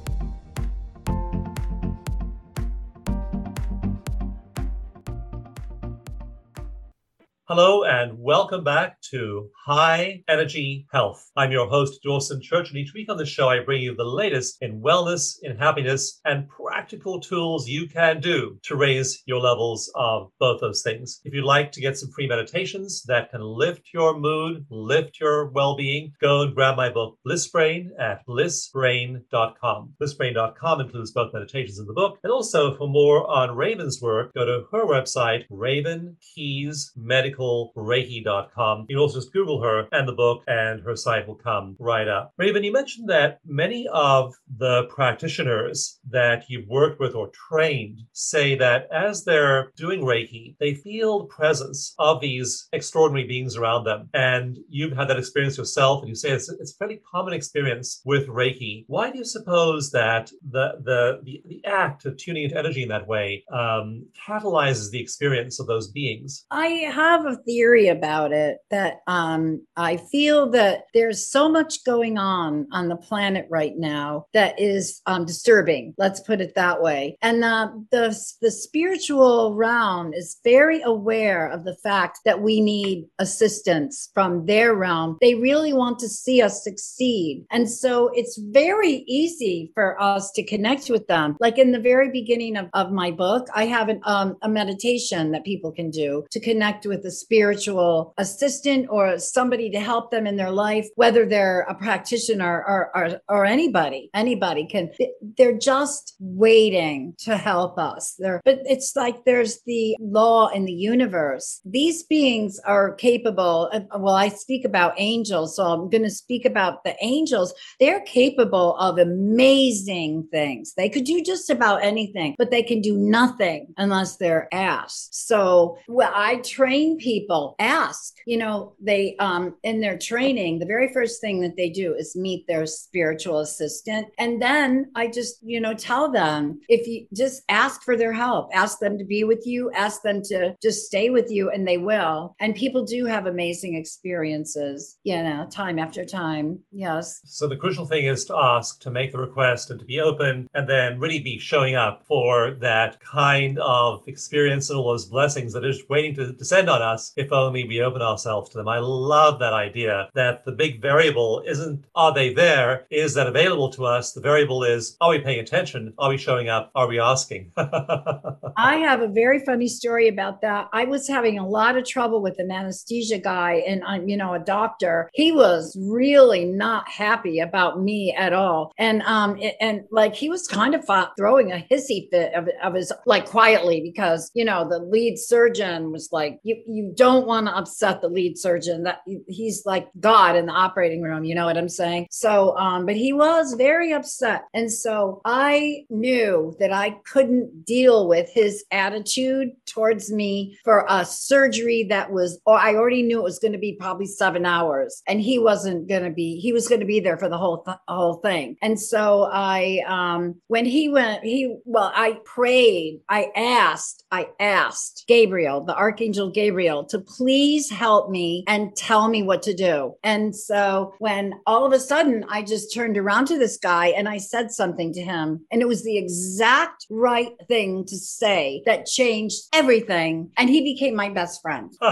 Hello 7.49 7.83
and 7.83 8.17
welcome 8.19 8.63
back 8.63 9.01
to 9.01 9.49
High 9.65 10.23
Energy 10.29 10.87
Health. 10.93 11.29
I'm 11.35 11.51
your 11.51 11.67
host, 11.67 11.99
Dawson 12.01 12.41
Church, 12.41 12.69
and 12.69 12.77
each 12.77 12.93
week 12.93 13.11
on 13.11 13.17
the 13.17 13.25
show, 13.25 13.49
I 13.49 13.59
bring 13.59 13.81
you 13.81 13.93
the 13.93 14.05
latest 14.05 14.59
in 14.61 14.79
wellness, 14.79 15.39
in 15.41 15.57
happiness, 15.57 16.21
and 16.23 16.47
practical 16.47 17.19
tools 17.19 17.67
you 17.67 17.89
can 17.89 18.21
do 18.21 18.57
to 18.63 18.77
raise 18.77 19.23
your 19.25 19.41
levels 19.41 19.91
of 19.93 20.31
both 20.39 20.61
those 20.61 20.83
things. 20.83 21.19
If 21.25 21.33
you'd 21.33 21.43
like 21.43 21.73
to 21.73 21.81
get 21.81 21.97
some 21.97 22.11
free 22.11 22.27
meditations 22.27 23.03
that 23.07 23.29
can 23.29 23.41
lift 23.41 23.89
your 23.93 24.17
mood, 24.17 24.65
lift 24.69 25.19
your 25.19 25.49
well 25.49 25.75
being, 25.75 26.13
go 26.21 26.43
and 26.43 26.55
grab 26.55 26.77
my 26.77 26.89
book, 26.89 27.17
Bliss 27.25 27.49
Brain, 27.49 27.91
at 27.99 28.25
blissbrain.com. 28.25 29.93
Blissbrain.com 30.01 30.79
includes 30.79 31.11
both 31.11 31.33
meditations 31.33 31.77
in 31.77 31.87
the 31.87 31.93
book, 31.93 32.19
and 32.23 32.31
also 32.31 32.73
for 32.77 32.87
more 32.87 33.29
on 33.29 33.53
Raven's 33.53 34.01
work, 34.01 34.33
go 34.33 34.45
to 34.45 34.65
her 34.71 34.85
website, 34.85 35.43
Raven 35.49 36.15
Keyes 36.33 36.93
Medical 36.95 37.32
Reiki.com. 37.39 38.85
You 38.87 38.95
can 38.95 39.01
also 39.01 39.19
just 39.19 39.33
Google 39.33 39.61
her 39.61 39.87
and 39.91 40.07
the 40.07 40.13
book, 40.13 40.43
and 40.47 40.81
her 40.81 40.95
site 40.95 41.27
will 41.27 41.35
come 41.35 41.75
right 41.79 42.07
up. 42.07 42.33
Raven, 42.37 42.63
you 42.63 42.71
mentioned 42.71 43.09
that 43.09 43.39
many 43.45 43.87
of 43.91 44.33
the 44.57 44.83
practitioners 44.85 45.99
that 46.09 46.45
you've 46.49 46.67
worked 46.67 46.99
with 46.99 47.15
or 47.15 47.29
trained 47.49 47.99
say 48.11 48.55
that 48.55 48.87
as 48.91 49.23
they're 49.23 49.71
doing 49.75 50.01
Reiki, 50.01 50.55
they 50.59 50.73
feel 50.73 51.19
the 51.19 51.25
presence 51.25 51.93
of 51.99 52.21
these 52.21 52.67
extraordinary 52.73 53.27
beings 53.27 53.55
around 53.55 53.83
them. 53.83 54.09
And 54.13 54.57
you've 54.69 54.95
had 54.95 55.07
that 55.09 55.19
experience 55.19 55.57
yourself, 55.57 56.01
and 56.01 56.09
you 56.09 56.15
say 56.15 56.31
it's, 56.31 56.49
it's 56.49 56.73
a 56.73 56.75
fairly 56.75 57.01
common 57.09 57.33
experience 57.33 58.01
with 58.05 58.27
Reiki. 58.27 58.85
Why 58.87 59.11
do 59.11 59.17
you 59.17 59.25
suppose 59.25 59.91
that 59.91 60.31
the 60.49 60.73
the 60.83 61.21
the, 61.23 61.41
the 61.45 61.65
act 61.65 62.05
of 62.05 62.17
tuning 62.17 62.43
into 62.43 62.57
energy 62.57 62.83
in 62.83 62.89
that 62.89 63.07
way 63.07 63.43
um, 63.51 64.05
catalyzes 64.27 64.91
the 64.91 65.01
experience 65.01 65.59
of 65.59 65.67
those 65.67 65.91
beings? 65.91 66.45
I 66.51 66.67
have 66.93 67.22
a 67.25 67.37
theory 67.43 67.87
about 67.87 68.31
it 68.31 68.57
that 68.69 69.01
um, 69.07 69.65
I 69.75 69.97
feel 69.97 70.49
that 70.51 70.85
there's 70.93 71.25
so 71.25 71.49
much 71.49 71.83
going 71.83 72.17
on 72.17 72.67
on 72.71 72.89
the 72.89 72.95
planet 72.95 73.47
right 73.49 73.77
now 73.77 74.25
that 74.33 74.59
is 74.59 75.01
um, 75.05 75.25
disturbing. 75.25 75.93
Let's 75.97 76.19
put 76.19 76.41
it 76.41 76.55
that 76.55 76.81
way. 76.81 77.17
And 77.21 77.43
uh, 77.43 77.69
the 77.91 78.17
the 78.41 78.51
spiritual 78.51 79.55
realm 79.55 80.13
is 80.13 80.39
very 80.43 80.81
aware 80.81 81.47
of 81.47 81.63
the 81.63 81.75
fact 81.83 82.19
that 82.25 82.41
we 82.41 82.61
need 82.61 83.07
assistance 83.19 84.09
from 84.13 84.45
their 84.45 84.75
realm. 84.75 85.17
They 85.21 85.35
really 85.35 85.73
want 85.73 85.99
to 85.99 86.09
see 86.09 86.41
us 86.41 86.63
succeed, 86.63 87.45
and 87.51 87.69
so 87.69 88.09
it's 88.13 88.37
very 88.37 89.03
easy 89.07 89.71
for 89.73 90.01
us 90.01 90.31
to 90.31 90.43
connect 90.43 90.89
with 90.89 91.07
them. 91.07 91.37
Like 91.39 91.57
in 91.57 91.71
the 91.71 91.79
very 91.79 92.09
beginning 92.11 92.57
of, 92.57 92.69
of 92.73 92.91
my 92.91 93.11
book, 93.11 93.47
I 93.55 93.65
have 93.65 93.89
an, 93.89 94.01
um, 94.03 94.37
a 94.41 94.49
meditation 94.49 95.31
that 95.31 95.45
people 95.45 95.71
can 95.71 95.89
do 95.89 96.25
to 96.31 96.39
connect 96.39 96.85
with 96.85 97.03
the 97.03 97.11
spiritual 97.13 98.13
assistant 98.17 98.87
or 98.89 99.17
somebody 99.17 99.69
to 99.71 99.79
help 99.79 100.11
them 100.11 100.27
in 100.27 100.35
their 100.35 100.51
life, 100.51 100.87
whether 100.95 101.25
they're 101.25 101.61
a 101.61 101.75
practitioner 101.75 102.63
or, 102.67 102.91
or, 102.95 103.21
or 103.29 103.45
anybody, 103.45 104.09
anybody 104.13 104.65
can, 104.67 104.91
they're 105.37 105.57
just 105.57 106.15
waiting 106.19 107.13
to 107.19 107.37
help 107.37 107.77
us. 107.77 108.15
They're, 108.19 108.41
but 108.45 108.59
it's 108.65 108.95
like 108.95 109.25
there's 109.25 109.61
the 109.65 109.95
law 109.99 110.49
in 110.49 110.65
the 110.65 110.73
universe. 110.73 111.61
These 111.65 112.03
beings 112.03 112.59
are 112.65 112.93
capable. 112.93 113.67
Of, 113.67 113.85
well, 113.99 114.15
I 114.15 114.29
speak 114.29 114.65
about 114.65 114.93
angels, 114.97 115.55
so 115.55 115.63
I'm 115.63 115.89
going 115.89 116.03
to 116.03 116.09
speak 116.09 116.45
about 116.45 116.83
the 116.83 116.95
angels. 117.01 117.53
They're 117.79 118.01
capable 118.01 118.75
of 118.77 118.97
amazing 118.97 120.27
things. 120.31 120.73
They 120.75 120.89
could 120.89 121.03
do 121.05 121.21
just 121.21 121.49
about 121.49 121.83
anything, 121.83 122.35
but 122.37 122.51
they 122.51 122.63
can 122.63 122.81
do 122.81 122.97
nothing 122.97 123.73
unless 123.77 124.17
they're 124.17 124.47
asked. 124.53 125.15
So 125.27 125.77
well, 125.87 126.11
I 126.13 126.37
train 126.37 126.97
people 127.03 127.55
ask, 127.59 128.15
you 128.25 128.37
know, 128.37 128.73
they 128.79 129.15
um 129.17 129.55
in 129.63 129.81
their 129.81 129.97
training, 129.97 130.59
the 130.59 130.73
very 130.75 130.89
first 130.93 131.19
thing 131.19 131.41
that 131.41 131.57
they 131.57 131.69
do 131.69 131.93
is 131.93 132.15
meet 132.15 132.47
their 132.47 132.65
spiritual 132.65 133.39
assistant. 133.39 134.07
And 134.17 134.41
then 134.41 134.91
I 134.95 135.07
just, 135.07 135.35
you 135.43 135.59
know, 135.59 135.73
tell 135.73 136.11
them 136.11 136.61
if 136.69 136.87
you 136.87 137.05
just 137.13 137.43
ask 137.49 137.83
for 137.83 137.97
their 137.97 138.13
help, 138.13 138.49
ask 138.53 138.79
them 138.79 138.97
to 138.97 139.03
be 139.03 139.23
with 139.25 139.43
you, 139.45 139.71
ask 139.71 140.01
them 140.01 140.21
to 140.31 140.55
just 140.61 140.85
stay 140.85 141.09
with 141.09 141.29
you, 141.29 141.49
and 141.49 141.67
they 141.67 141.77
will. 141.77 142.35
And 142.39 142.55
people 142.55 142.83
do 142.85 143.05
have 143.05 143.25
amazing 143.25 143.75
experiences, 143.75 144.97
you 145.03 145.21
know, 145.21 145.47
time 145.51 145.77
after 145.79 146.05
time. 146.05 146.59
Yes. 146.71 147.21
So 147.25 147.47
the 147.47 147.57
crucial 147.57 147.85
thing 147.85 148.05
is 148.05 148.23
to 148.25 148.35
ask, 148.37 148.79
to 148.81 148.91
make 148.91 149.11
the 149.11 149.19
request, 149.27 149.71
and 149.71 149.79
to 149.79 149.85
be 149.85 149.99
open, 149.99 150.47
and 150.53 150.69
then 150.69 150.99
really 150.99 151.19
be 151.19 151.37
showing 151.37 151.75
up 151.75 152.05
for 152.07 152.51
that 152.61 152.99
kind 153.01 153.59
of 153.59 154.03
experience 154.07 154.69
and 154.69 154.79
all 154.79 154.89
those 154.91 155.05
blessings 155.05 155.51
that 155.53 155.65
is 155.65 155.83
waiting 155.89 156.15
to 156.15 156.31
descend 156.31 156.69
on 156.69 156.81
us 156.81 156.92
if 157.15 157.31
only 157.31 157.67
we 157.67 157.81
open 157.81 158.01
ourselves 158.01 158.49
to 158.49 158.57
them. 158.57 158.67
I 158.67 158.79
love 158.79 159.39
that 159.39 159.53
idea 159.53 160.09
that 160.13 160.45
the 160.45 160.51
big 160.51 160.81
variable 160.81 161.43
isn't 161.45 161.85
are 161.95 162.13
they 162.13 162.33
there, 162.33 162.85
is 162.89 163.13
that 163.15 163.27
available 163.27 163.69
to 163.71 163.85
us. 163.85 164.13
The 164.13 164.21
variable 164.21 164.63
is 164.63 164.95
are 165.01 165.09
we 165.09 165.19
paying 165.19 165.39
attention? 165.39 165.93
Are 165.97 166.09
we 166.09 166.17
showing 166.17 166.49
up? 166.49 166.71
Are 166.75 166.87
we 166.87 166.99
asking? 166.99 167.51
I 167.57 168.77
have 168.77 169.01
a 169.01 169.07
very 169.07 169.39
funny 169.39 169.67
story 169.67 170.07
about 170.07 170.41
that. 170.41 170.69
I 170.73 170.85
was 170.85 171.07
having 171.07 171.39
a 171.39 171.47
lot 171.47 171.77
of 171.77 171.85
trouble 171.85 172.21
with 172.21 172.39
an 172.39 172.51
anesthesia 172.51 173.17
guy 173.17 173.63
and 173.67 173.83
I'm, 173.85 174.07
you 174.07 174.17
know, 174.17 174.33
a 174.33 174.39
doctor. 174.39 175.09
He 175.13 175.31
was 175.31 175.75
really 175.79 176.45
not 176.45 176.87
happy 176.89 177.39
about 177.39 177.81
me 177.81 178.13
at 178.17 178.33
all. 178.33 178.71
And 178.77 179.01
um 179.03 179.39
and 179.59 179.83
like 179.91 180.15
he 180.15 180.29
was 180.29 180.47
kind 180.47 180.75
of 180.75 180.85
throwing 181.17 181.51
a 181.51 181.65
hissy 181.69 182.09
fit 182.09 182.33
of, 182.33 182.47
of 182.63 182.75
his 182.75 182.91
like 183.05 183.25
quietly 183.25 183.81
because, 183.81 184.31
you 184.33 184.45
know, 184.45 184.67
the 184.67 184.79
lead 184.79 185.17
surgeon 185.17 185.91
was 185.91 186.09
like 186.11 186.39
you 186.43 186.61
you 186.67 186.82
don't 186.95 187.27
want 187.27 187.47
to 187.47 187.55
upset 187.55 188.01
the 188.01 188.09
lead 188.09 188.37
surgeon 188.37 188.83
that 188.83 189.01
he's 189.27 189.65
like 189.65 189.89
God 189.99 190.35
in 190.35 190.45
the 190.45 190.53
operating 190.53 191.01
room, 191.01 191.23
you 191.23 191.35
know 191.35 191.45
what 191.45 191.57
I'm 191.57 191.69
saying? 191.69 192.07
So 192.11 192.57
um 192.57 192.85
but 192.85 192.95
he 192.95 193.13
was 193.13 193.53
very 193.53 193.93
upset. 193.93 194.43
And 194.53 194.71
so 194.71 195.21
I 195.25 195.85
knew 195.89 196.55
that 196.59 196.71
I 196.71 196.91
couldn't 197.05 197.65
deal 197.65 198.07
with 198.07 198.29
his 198.31 198.65
attitude 198.71 199.51
towards 199.65 200.11
me 200.11 200.57
for 200.63 200.85
a 200.89 201.05
surgery 201.05 201.85
that 201.89 202.11
was, 202.11 202.39
or 202.45 202.57
I 202.57 202.75
already 202.75 203.03
knew 203.03 203.19
it 203.19 203.23
was 203.23 203.39
going 203.39 203.53
to 203.53 203.57
be 203.57 203.73
probably 203.73 204.05
seven 204.05 204.45
hours, 204.45 205.01
and 205.07 205.21
he 205.21 205.39
wasn't 205.39 205.87
going 205.87 206.03
to 206.03 206.09
be. 206.09 206.39
He 206.39 206.53
was 206.53 206.67
going 206.67 206.81
to 206.81 206.85
be 206.85 206.99
there 206.99 207.17
for 207.17 207.29
the 207.29 207.37
whole 207.37 207.63
th- 207.63 207.77
whole 207.87 208.15
thing. 208.15 208.57
And 208.61 208.79
so 208.79 209.29
I, 209.31 209.83
um, 209.87 210.35
when 210.47 210.65
he 210.65 210.89
went, 210.89 211.23
he 211.23 211.55
well, 211.65 211.91
I 211.95 212.19
prayed, 212.25 213.01
I 213.09 213.31
asked, 213.35 214.03
I 214.11 214.27
asked 214.39 215.05
Gabriel, 215.07 215.63
the 215.63 215.75
archangel 215.75 216.31
Gabriel, 216.31 216.72
to 216.81 216.99
please 216.99 217.69
help 217.69 218.09
me 218.09 218.43
and 218.47 218.75
tell 218.75 219.07
me 219.07 219.21
what 219.21 219.43
to 219.43 219.53
do. 219.53 219.95
And 220.03 220.35
so 220.35 220.95
when 220.99 221.33
all 221.45 221.65
of 221.65 221.73
a 221.73 221.79
sudden 221.79 222.25
I 222.29 222.41
just 222.41 222.73
turned 222.73 222.97
around 222.97 223.27
to 223.27 223.37
this 223.37 223.57
guy 223.57 223.87
and 223.87 224.09
I 224.09 224.17
said 224.17 224.51
something 224.51 224.91
to 224.93 225.01
him, 225.01 225.45
and 225.51 225.61
it 225.61 225.67
was 225.67 225.83
the 225.83 225.97
exact 225.97 226.87
right 226.89 227.31
thing 227.47 227.85
to 227.85 227.97
say 227.97 228.63
that 228.65 228.85
changed 228.85 229.43
everything. 229.53 230.31
And 230.37 230.49
he 230.49 230.61
became 230.61 230.95
my 230.95 231.09
best 231.09 231.41
friend. 231.41 231.71
and 231.81 231.91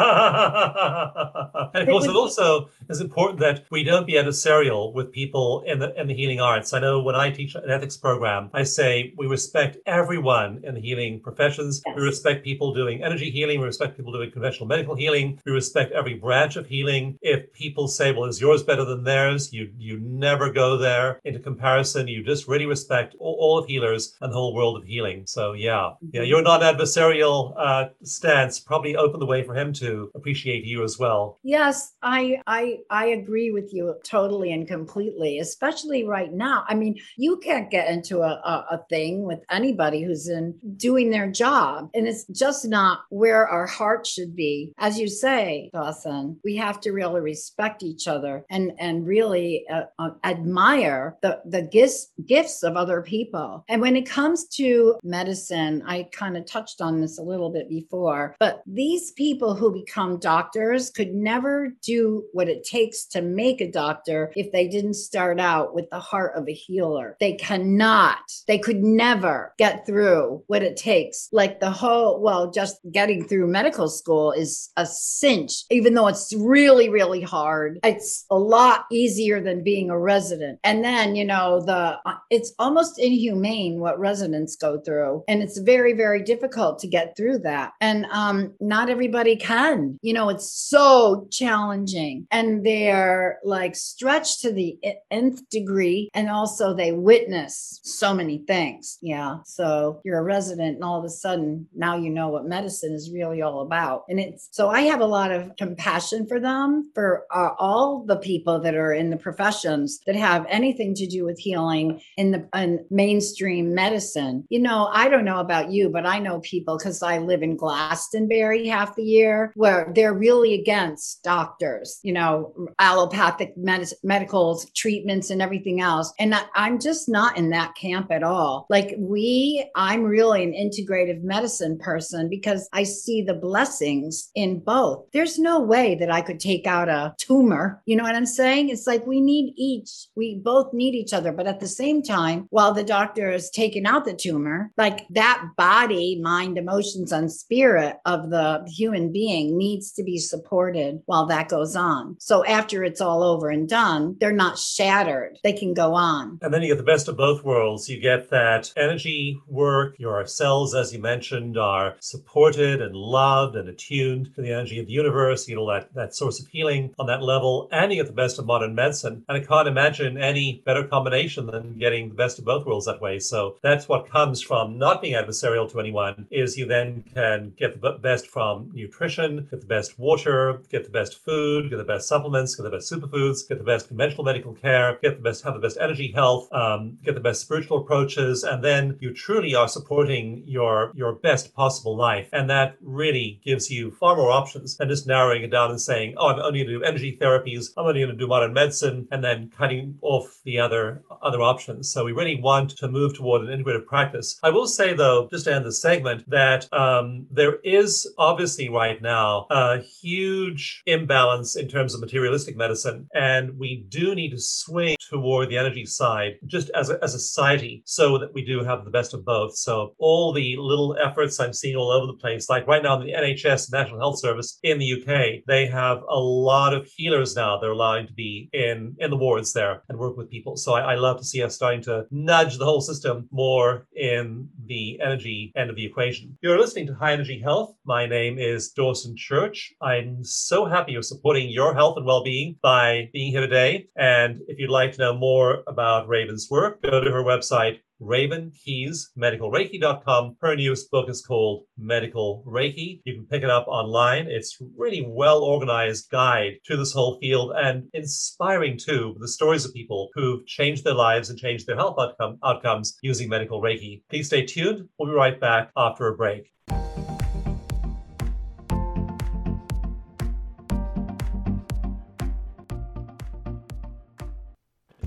of 1.76 1.88
course, 1.88 2.06
it 2.06 2.16
also 2.16 2.70
is 2.90 3.02
important 3.02 3.40
that 3.40 3.66
we 3.70 3.84
don't 3.84 4.08
be 4.08 4.14
adversarial 4.14 4.94
with 4.94 5.12
people 5.12 5.62
in 5.66 5.80
the 5.80 6.00
in 6.00 6.08
the 6.08 6.14
healing 6.14 6.40
arts. 6.40 6.74
I 6.74 6.80
know 6.80 7.02
when 7.02 7.16
I 7.16 7.30
teach 7.30 7.56
an 7.56 7.70
ethics 7.70 7.98
program, 7.98 8.50
I 8.54 8.64
say 8.64 9.14
we 9.18 9.28
respect 9.28 9.78
everyone 9.86 10.62
in 10.64 10.76
the 10.76 10.82
healing 10.82 11.20
professions. 11.22 11.82
Yes. 11.86 11.96
We 11.96 12.04
respect 12.04 12.44
people 12.44 12.74
doing 12.74 13.04
energy 13.04 13.30
healing. 13.30 13.60
We 13.60 13.66
respect 13.66 13.98
people 13.98 14.14
doing 14.14 14.32
conventional 14.32 14.68
medical 14.76 14.96
healing. 15.04 15.28
We 15.46 15.52
respect 15.52 15.92
every 15.92 16.16
branch 16.26 16.54
of 16.56 16.66
healing. 16.76 17.04
If 17.22 17.40
people 17.64 17.86
say, 17.98 18.08
"Well, 18.12 18.30
is 18.32 18.42
yours 18.46 18.64
better 18.70 18.86
than 18.92 19.04
theirs?" 19.04 19.42
You 19.58 19.64
you 19.78 19.96
never 20.28 20.48
go 20.64 20.70
there 20.88 21.10
into 21.28 21.40
comparison. 21.50 22.08
You 22.14 22.20
just 22.34 22.48
really 22.52 22.70
respect 22.78 23.10
all, 23.20 23.38
all 23.44 23.56
of 23.60 23.66
healers 23.74 24.04
and 24.22 24.32
the 24.32 24.38
whole 24.40 24.54
world 24.58 24.76
of 24.80 24.84
healing. 24.94 25.20
So 25.36 25.44
yeah, 25.68 25.86
yeah, 26.16 26.26
your 26.32 26.42
non-adversarial 26.50 27.38
uh, 27.68 27.84
stance 28.04 28.54
probably 28.70 28.94
opened 29.04 29.22
the 29.22 29.32
way 29.34 29.42
for 29.48 29.56
him 29.62 29.70
to 29.84 29.90
appreciate 30.20 30.64
you 30.72 30.84
as 30.84 30.94
well. 31.04 31.22
Yes, 31.44 31.76
I 32.02 32.22
I 32.48 32.62
I 32.90 33.06
agree 33.20 33.52
with 33.58 33.70
you 33.76 33.84
totally 34.18 34.50
and 34.58 34.68
completely, 34.78 35.32
especially 35.48 36.02
right 36.18 36.32
now. 36.50 36.58
I 36.72 36.74
mean, 36.82 36.94
you 37.18 37.34
can't 37.48 37.70
get 37.78 37.86
into 37.96 38.16
a, 38.22 38.34
a, 38.54 38.56
a 38.76 38.78
thing 38.90 39.14
with 39.30 39.42
anybody 39.60 40.00
who's 40.06 40.28
in 40.38 40.46
doing 40.88 41.08
their 41.12 41.30
job, 41.44 41.90
and 41.96 42.08
it's 42.08 42.26
just 42.44 42.62
not 42.78 42.96
where 43.10 43.44
our 43.56 43.68
heart 43.78 44.04
should 44.14 44.34
be. 44.36 44.51
As 44.78 45.00
you 45.00 45.08
say, 45.08 45.70
Dawson, 45.74 46.40
we 46.44 46.56
have 46.58 46.80
to 46.82 46.92
really 46.92 47.22
respect 47.22 47.84
each 47.84 48.08
other 48.08 48.46
and 48.50 48.72
and 48.80 49.06
really 49.06 49.66
uh, 49.70 49.84
uh, 50.00 50.12
admire 50.24 51.18
the 51.22 51.42
the 51.46 51.64
gifts 51.64 52.12
gifts 52.26 52.64
of 52.64 52.76
other 52.76 53.02
people. 53.02 53.64
And 53.68 53.82
when 53.82 53.96
it 53.96 54.10
comes 54.10 54.48
to 54.60 54.96
medicine, 55.04 55.84
I 55.86 56.08
kind 56.12 56.38
of 56.38 56.46
touched 56.46 56.82
on 56.82 57.02
this 57.02 57.18
a 57.18 57.24
little 57.24 57.52
bit 57.52 57.70
before, 57.70 58.36
but 58.40 58.64
these 58.66 59.12
people 59.12 59.56
who 59.56 59.72
become 59.74 60.20
doctors 60.20 60.90
could 60.90 61.14
never 61.14 61.74
do 61.82 62.24
what 62.34 62.50
it 62.50 62.64
takes 62.64 63.06
to 63.06 63.22
make 63.22 63.62
a 63.62 63.72
doctor 63.72 64.32
if 64.36 64.52
they 64.52 64.68
didn't 64.68 64.96
start 64.96 65.40
out 65.40 65.74
with 65.74 65.90
the 65.90 66.00
heart 66.00 66.34
of 66.36 66.48
a 66.48 66.54
healer. 66.54 67.18
They 67.20 67.34
cannot, 67.34 68.20
they 68.48 68.60
could 68.60 68.84
never 68.84 69.54
get 69.58 69.86
through 69.86 70.44
what 70.48 70.64
it 70.64 70.78
takes. 70.78 71.30
Like 71.32 71.60
the 71.60 71.72
whole, 71.72 72.22
well, 72.22 72.52
just 72.52 72.78
getting 72.92 73.28
through 73.28 73.48
medical 73.48 73.90
school 73.90 74.32
is 74.42 74.72
a 74.78 74.86
cinch, 74.86 75.64
even 75.70 75.94
though 75.94 76.08
it's 76.08 76.34
really, 76.36 76.90
really 76.90 77.22
hard. 77.22 77.80
It's 77.84 78.26
a 78.30 78.38
lot 78.38 78.86
easier 78.92 79.42
than 79.42 79.64
being 79.64 79.90
a 79.90 80.00
resident. 80.00 80.60
And 80.64 80.84
then, 80.84 81.16
you 81.16 81.26
know, 81.26 81.62
the, 81.66 81.98
it's 82.30 82.54
almost 82.60 83.00
inhumane 83.00 83.80
what 83.80 84.00
residents 84.00 84.56
go 84.56 84.80
through. 84.82 85.24
And 85.28 85.42
it's 85.42 85.60
very, 85.60 85.94
very 85.94 86.24
difficult 86.24 86.80
to 86.80 86.88
get 86.88 87.16
through 87.16 87.40
that. 87.40 87.72
And 87.80 88.06
um, 88.12 88.54
not 88.60 88.90
everybody 88.90 89.36
can. 89.36 90.00
You 90.02 90.14
know, 90.14 90.30
it's 90.30 90.52
so 90.52 91.28
challenging. 91.32 92.28
And 92.32 92.66
they're 92.66 93.40
like 93.44 93.76
stretched 93.76 94.42
to 94.42 94.52
the 94.52 94.78
nth 95.10 95.48
degree. 95.50 96.10
And 96.14 96.30
also 96.30 96.76
they 96.76 96.92
witness 96.92 97.80
so 97.84 98.14
many 98.14 98.40
things. 98.48 98.98
Yeah. 99.02 99.38
So 99.46 100.02
you're 100.04 100.20
a 100.20 100.24
resident, 100.24 100.76
and 100.76 100.84
all 100.84 101.00
of 101.00 101.06
a 101.06 101.10
sudden 101.10 101.68
now 101.76 101.96
you 101.96 102.10
know 102.10 102.30
what 102.30 102.46
medicine 102.46 102.94
is 102.94 103.12
really 103.14 103.42
all 103.42 103.62
about. 103.62 104.04
And 104.10 104.20
it's 104.32 104.50
so 104.52 104.70
I 104.70 104.82
have 104.82 105.02
a 105.02 105.06
lot 105.06 105.32
of 105.32 105.56
compassion 105.58 106.26
for 106.28 106.40
them, 106.40 106.92
for 106.94 107.26
uh, 107.34 107.50
all 107.60 108.04
the 108.06 108.18
people 108.18 108.60
that 108.62 108.76
are 108.76 108.94
in 108.94 109.10
the 109.10 109.18
professions 109.18 110.00
that 110.06 110.16
have 110.16 110.46
anything 110.50 110.94
to 110.96 111.08
do 111.08 111.26
with 111.26 111.40
healing 111.40 112.02
in 112.18 112.32
the 112.32 112.48
in 112.56 112.86
mainstream 112.90 113.74
medicine. 113.74 114.46
You 114.50 114.60
know, 114.60 114.90
I 114.92 115.10
don't 115.10 115.26
know 115.26 115.40
about 115.40 115.72
you, 115.72 115.90
but 115.90 116.06
I 116.06 116.20
know 116.20 116.40
people 116.40 116.78
because 116.78 117.04
I 117.04 117.18
live 117.18 117.44
in 117.44 117.58
Glastonbury 117.58 118.68
half 118.68 118.96
the 118.96 119.04
year 119.04 119.52
where 119.56 119.92
they're 119.96 120.14
really 120.14 120.54
against 120.54 121.24
doctors, 121.24 122.00
you 122.04 122.14
know, 122.14 122.54
allopathic 122.80 123.56
med- 123.58 123.94
medical 124.04 124.62
treatments 124.76 125.30
and 125.30 125.42
everything 125.42 125.82
else. 125.82 126.14
And 126.20 126.36
I, 126.36 126.44
I'm 126.56 126.80
just 126.80 127.10
not 127.10 127.38
in 127.38 127.50
that 127.50 127.76
camp 127.76 128.12
at 128.12 128.24
all. 128.24 128.66
Like, 128.70 128.96
we, 128.98 129.70
I'm 129.76 130.04
really 130.04 130.44
an 130.44 130.54
integrative 130.54 131.22
medicine 131.24 131.78
person 131.78 132.30
because 132.30 132.70
I 132.74 132.84
see 132.84 133.22
the 133.22 133.34
blessings 133.34 134.21
in 134.36 134.60
both. 134.60 135.06
There's 135.14 135.40
no 135.40 135.60
way 135.60 135.96
that 135.96 136.12
I 136.12 136.22
could 136.22 136.40
take 136.40 136.68
out 136.68 136.90
a 136.90 137.14
tumor. 137.18 137.82
You 137.86 137.96
know 137.96 138.04
what 138.04 138.16
I'm 138.16 138.26
saying? 138.26 138.70
It's 138.70 138.88
like 138.88 139.06
we 139.06 139.22
need 139.22 139.54
each, 139.58 140.08
we 140.16 140.40
both 140.44 140.74
need 140.74 140.96
each 140.96 141.14
other. 141.14 141.32
But 141.32 141.48
at 141.48 141.60
the 141.60 141.68
same 141.68 142.02
time, 142.02 142.48
while 142.50 142.74
the 142.74 142.84
doctor 142.84 143.30
is 143.30 143.50
taking 143.50 143.86
out 143.86 144.06
the 144.06 144.14
tumor, 144.14 144.72
like 144.78 145.08
that 145.10 145.46
body, 145.58 146.20
mind, 146.22 146.58
emotions, 146.58 147.12
and 147.12 147.32
spirit 147.32 147.98
of 148.06 148.30
the 148.30 148.66
human 148.68 149.12
being 149.12 149.58
needs 149.58 149.92
to 149.94 150.04
be 150.04 150.18
supported 150.18 151.02
while 151.06 151.26
that 151.26 151.50
goes 151.50 151.76
on. 151.76 152.16
So 152.20 152.46
after 152.46 152.84
it's 152.84 153.02
all 153.02 153.24
over 153.24 153.50
and 153.50 153.68
done, 153.68 154.16
they're 154.20 154.32
not 154.32 154.58
shattered. 154.58 155.38
They 155.44 155.54
can 155.54 155.74
go 155.74 155.94
on. 155.94 156.40
And 156.42 156.54
then 156.54 156.62
you 156.62 156.70
get 156.70 156.78
the 156.78 156.84
best 156.84 157.08
of 157.08 157.18
both 157.18 157.44
worlds. 157.44 157.90
You 157.90 158.00
get 158.00 158.30
that 158.30 158.72
energy 158.78 159.40
work. 159.48 159.96
Your 160.00 160.26
cells, 160.26 160.76
as 160.76 160.94
you 160.94 161.00
mentioned, 161.00 161.58
are 161.58 161.96
supported 162.00 162.82
and 162.82 162.96
loved 162.96 163.56
and 163.56 163.70
attuned 163.70 164.11
to 164.20 164.42
the 164.42 164.52
energy 164.52 164.80
of 164.80 164.88
the 164.88 164.94
universe. 164.94 165.48
You 165.48 165.56
know, 165.56 165.68
that, 165.72 165.94
that 165.94 166.16
source 166.16 166.40
of 166.40 166.48
healing 166.48 166.94
on 167.00 167.08
that 167.08 167.22
level. 167.22 167.68
And 167.72 167.92
you 167.92 168.02
get 168.02 168.08
the 168.08 168.14
best 168.14 168.40
of 168.40 168.46
modern 168.46 168.76
medicine. 168.76 169.24
And 169.28 169.38
I 169.38 169.46
can't 169.46 169.68
imagine 169.68 170.18
any 170.18 170.62
better 170.66 170.84
combination 170.84 171.46
than 171.46 171.78
getting 171.78 172.10
the 172.10 172.16
best 172.16 172.40
of 172.40 172.46
both 172.46 172.66
worlds 172.66 172.86
that 172.86 173.02
way. 173.02 173.20
So 173.20 173.58
that's 173.62 173.88
what 173.88 174.10
comes 174.10 174.42
from 174.42 174.78
not 174.78 175.02
being 175.02 175.16
adversarial 175.16 175.70
to 175.72 175.80
anyone 175.80 176.28
is 176.32 176.58
you 176.58 176.66
then 176.66 177.04
can 177.14 177.54
get 177.58 177.82
the 177.82 177.92
best 177.94 178.28
from 178.28 178.72
nutrition, 178.74 179.48
get 179.50 179.62
the 179.62 179.68
best 179.68 180.00
water, 180.00 180.62
get 180.70 180.84
the 180.84 180.90
best 180.90 181.24
food, 181.24 181.70
get 181.70 181.78
the 181.78 181.84
best 181.84 182.08
supplements, 182.08 182.56
get 182.56 182.64
the 182.64 182.70
best 182.70 182.92
superfoods, 182.92 183.48
get 183.48 183.58
the 183.58 183.64
best 183.64 183.88
conventional 183.88 184.24
medical 184.24 184.54
care, 184.54 184.98
get 185.02 185.18
the 185.18 185.24
best, 185.24 185.44
have 185.44 185.54
the 185.54 185.60
best 185.60 185.78
energy 185.80 186.12
health, 186.12 186.52
um, 186.54 186.98
get 187.04 187.14
the 187.16 187.22
best 187.22 187.42
spiritual 187.42 187.80
approaches, 187.80 188.44
and 188.44 188.64
then 188.64 188.98
you 189.00 189.14
truly 189.14 189.56
are 189.56 189.68
supporting 189.68 190.44
your 190.46 190.92
your 190.96 191.14
best 191.14 191.54
possible 191.54 191.96
life. 191.96 192.30
And 192.34 192.50
that 192.50 192.76
really 192.82 193.40
gives 193.44 193.70
you 193.70 193.92
far 194.02 194.16
more 194.16 194.32
options 194.32 194.76
than 194.78 194.90
just 194.90 195.06
narrowing 195.06 195.44
it 195.44 195.52
down 195.52 195.70
and 195.70 195.80
saying, 195.80 196.16
oh, 196.18 196.28
I'm 196.28 196.40
only 196.40 196.60
going 196.60 196.68
to 196.70 196.80
do 196.80 196.84
energy 196.84 197.18
therapies, 197.22 197.68
I'm 197.78 197.86
only 197.86 198.02
going 198.02 198.12
to 198.12 198.18
do 198.18 198.28
modern 198.28 198.52
medicine, 198.52 199.08
and 199.12 199.24
then 199.24 199.52
cutting 199.56 199.98
off 200.02 200.40
the 200.44 200.60
other 200.60 201.04
other 201.22 201.42
options. 201.42 201.92
So 201.92 202.04
we 202.04 202.12
really 202.12 202.42
want 202.42 202.72
to 202.78 202.88
move 202.88 203.16
toward 203.16 203.44
an 203.44 203.64
integrative 203.64 203.86
practice. 203.86 204.40
I 204.42 204.50
will 204.50 204.66
say 204.66 204.94
though, 204.96 205.30
just 205.32 205.46
to 205.46 205.54
end 205.54 205.66
the 205.66 205.72
segment, 205.72 206.28
that 206.30 206.68
um, 206.74 207.28
there 207.30 207.60
is 207.64 208.12
obviously 208.18 208.70
right 208.70 209.00
now 209.02 209.46
a 209.52 209.78
huge 209.78 210.82
imbalance 210.88 211.56
in 211.56 211.68
terms 211.68 211.94
of 211.94 212.02
materialistic 212.02 212.58
medicine, 212.58 213.08
and 213.14 213.58
we 213.60 213.86
do 213.88 214.16
need 214.16 214.32
to 214.32 214.40
swing 214.40 214.96
toward 215.12 215.50
the 215.50 215.58
energy 215.58 215.86
side 215.86 216.40
just 216.48 216.72
as 216.72 216.90
a, 216.90 216.98
as 217.04 217.14
a 217.14 217.20
society 217.20 217.84
so 217.86 218.18
that 218.18 218.34
we 218.34 218.44
do 218.44 218.64
have 218.64 218.84
the 218.84 218.90
best 218.90 219.14
of 219.14 219.24
both. 219.24 219.56
So 219.56 219.94
all 220.00 220.34
the 220.34 220.56
little 220.58 220.98
efforts 220.98 221.40
I'm 221.40 221.54
seeing 221.54 221.76
all 221.76 221.92
over 221.92 222.08
the 222.08 222.14
place, 222.14 222.50
like 222.50 222.66
right 222.66 222.82
now 222.82 223.00
in 223.00 223.06
the 223.06 223.14
NHS 223.14 223.72
National 223.72 223.91
Health 224.00 224.20
Service 224.20 224.60
in 224.64 224.80
the 224.80 225.02
UK, 225.02 225.44
they 225.48 225.68
have 225.68 226.04
a 226.10 226.20
lot 226.20 226.74
of 226.74 226.88
healers 226.96 227.36
now 227.36 227.60
they're 227.60 227.72
allowing 227.72 228.08
to 228.08 228.14
be 228.14 228.50
in 228.54 228.96
in 229.00 229.10
the 229.10 229.18
wards 229.18 229.54
there 229.54 229.84
and 229.90 229.98
work 229.98 230.18
with 230.18 230.30
people. 230.30 230.58
So 230.58 230.74
I, 230.74 230.94
I 230.94 230.96
love 230.96 231.18
to 231.20 231.24
see 231.24 231.44
us 231.44 231.56
starting 231.56 231.82
to 231.84 232.06
nudge 232.12 232.58
the 232.58 232.66
whole 232.66 232.82
system 232.82 233.28
more 233.32 233.88
in 233.96 234.50
the 234.66 235.00
energy 235.02 235.52
end 235.56 235.70
of 235.70 235.76
the 235.76 235.86
equation. 235.86 236.38
You're 236.42 236.60
listening 236.60 236.88
to 236.88 236.96
High 236.96 237.14
Energy 237.14 237.40
Health. 237.40 237.76
My 237.86 238.06
name 238.06 238.40
is 238.40 238.70
Dawson 238.70 239.16
Church. 239.16 239.74
I'm 239.82 240.24
so 240.24 240.66
happy 240.66 240.94
you're 240.94 241.04
supporting 241.04 241.50
your 241.50 241.74
health 241.74 241.98
and 241.98 242.06
well-being 242.06 242.58
by 242.62 243.10
being 243.14 243.32
here 243.32 243.42
today. 243.42 243.88
And 243.96 244.40
if 244.48 244.60
you'd 244.60 244.70
like 244.70 244.94
to 244.94 245.02
know 245.02 245.18
more 245.18 245.64
about 245.68 246.08
Raven's 246.08 246.48
work, 246.50 246.82
go 246.82 247.02
to 247.02 247.12
her 247.12 247.24
website, 247.24 247.80
Raven 248.02 248.52
Keyes, 248.52 249.12
medicalreiki.com. 249.18 250.36
Her 250.42 250.56
newest 250.56 250.90
book 250.90 251.08
is 251.08 251.24
called 251.24 251.66
Medical 251.78 252.44
Reiki. 252.48 253.00
You 253.06 253.14
can 253.14 253.28
pick 253.28 253.44
it 253.44 253.50
up 253.50 253.68
online. 253.68 254.26
It's 254.28 254.58
really 254.76 255.06
well 255.08 255.44
organized 255.44 256.10
guide 256.10 256.54
to 256.66 256.76
this 256.76 256.94
whole 256.94 257.20
field 257.20 257.54
and 257.56 257.88
inspiring 257.94 258.78
too, 258.78 259.16
the 259.20 259.28
stories 259.28 259.66
of 259.66 259.74
people 259.74 260.10
who've 260.16 260.46
changed 260.48 260.84
their 260.84 260.96
lives 260.96 261.30
and 261.30 261.38
changed 261.38 261.68
their 261.68 261.76
health 261.76 261.98
outcome, 262.00 262.40
outcomes 262.44 262.98
using 263.04 263.30
medical 263.30 263.62
Reiki. 263.62 264.02
Please 264.10 264.28
stay 264.28 264.46
tuned. 264.46 264.90
We'll 264.98 265.10
be 265.10 265.16
right 265.16 265.40
back 265.40 265.72
after 265.78 266.08
a 266.08 266.16
break. 266.16 266.52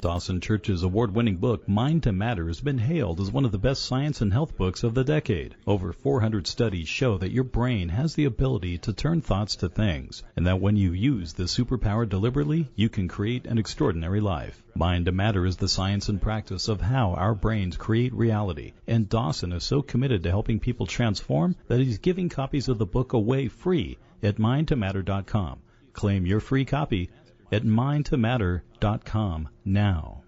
Dawson 0.04 0.42
Church's 0.42 0.82
award 0.82 1.14
winning 1.14 1.38
book, 1.38 1.66
Mind 1.66 2.02
to 2.02 2.12
Matter, 2.12 2.48
has 2.48 2.60
been 2.60 2.76
hailed 2.76 3.20
as 3.20 3.32
one 3.32 3.46
of 3.46 3.52
the 3.52 3.58
best 3.58 3.86
science 3.86 4.20
and 4.20 4.34
health 4.34 4.54
books 4.54 4.82
of 4.82 4.92
the 4.92 5.02
decade. 5.02 5.54
Over 5.66 5.94
400 5.94 6.46
studies 6.46 6.88
show 6.88 7.16
that 7.16 7.32
your 7.32 7.42
brain 7.42 7.88
has 7.88 8.14
the 8.14 8.26
ability 8.26 8.76
to 8.76 8.92
turn 8.92 9.22
thoughts 9.22 9.56
to 9.56 9.70
things, 9.70 10.22
and 10.36 10.46
that 10.46 10.60
when 10.60 10.76
you 10.76 10.92
use 10.92 11.32
this 11.32 11.56
superpower 11.56 12.06
deliberately, 12.06 12.68
you 12.74 12.90
can 12.90 13.08
create 13.08 13.46
an 13.46 13.56
extraordinary 13.56 14.20
life. 14.20 14.62
Mind 14.74 15.06
to 15.06 15.12
Matter 15.12 15.46
is 15.46 15.56
the 15.56 15.68
science 15.68 16.10
and 16.10 16.20
practice 16.20 16.68
of 16.68 16.82
how 16.82 17.14
our 17.14 17.34
brains 17.34 17.78
create 17.78 18.12
reality, 18.12 18.74
and 18.86 19.08
Dawson 19.08 19.54
is 19.54 19.64
so 19.64 19.80
committed 19.80 20.24
to 20.24 20.28
helping 20.28 20.60
people 20.60 20.84
transform 20.84 21.56
that 21.68 21.80
he's 21.80 21.96
giving 21.96 22.28
copies 22.28 22.68
of 22.68 22.76
the 22.76 22.84
book 22.84 23.14
away 23.14 23.48
free 23.48 23.96
at 24.22 24.36
mindtomatter.com. 24.36 25.60
Claim 25.94 26.26
your 26.26 26.40
free 26.40 26.66
copy 26.66 27.08
at 27.54 27.62
mindtomatter.com 27.62 29.48
now. 29.64 30.24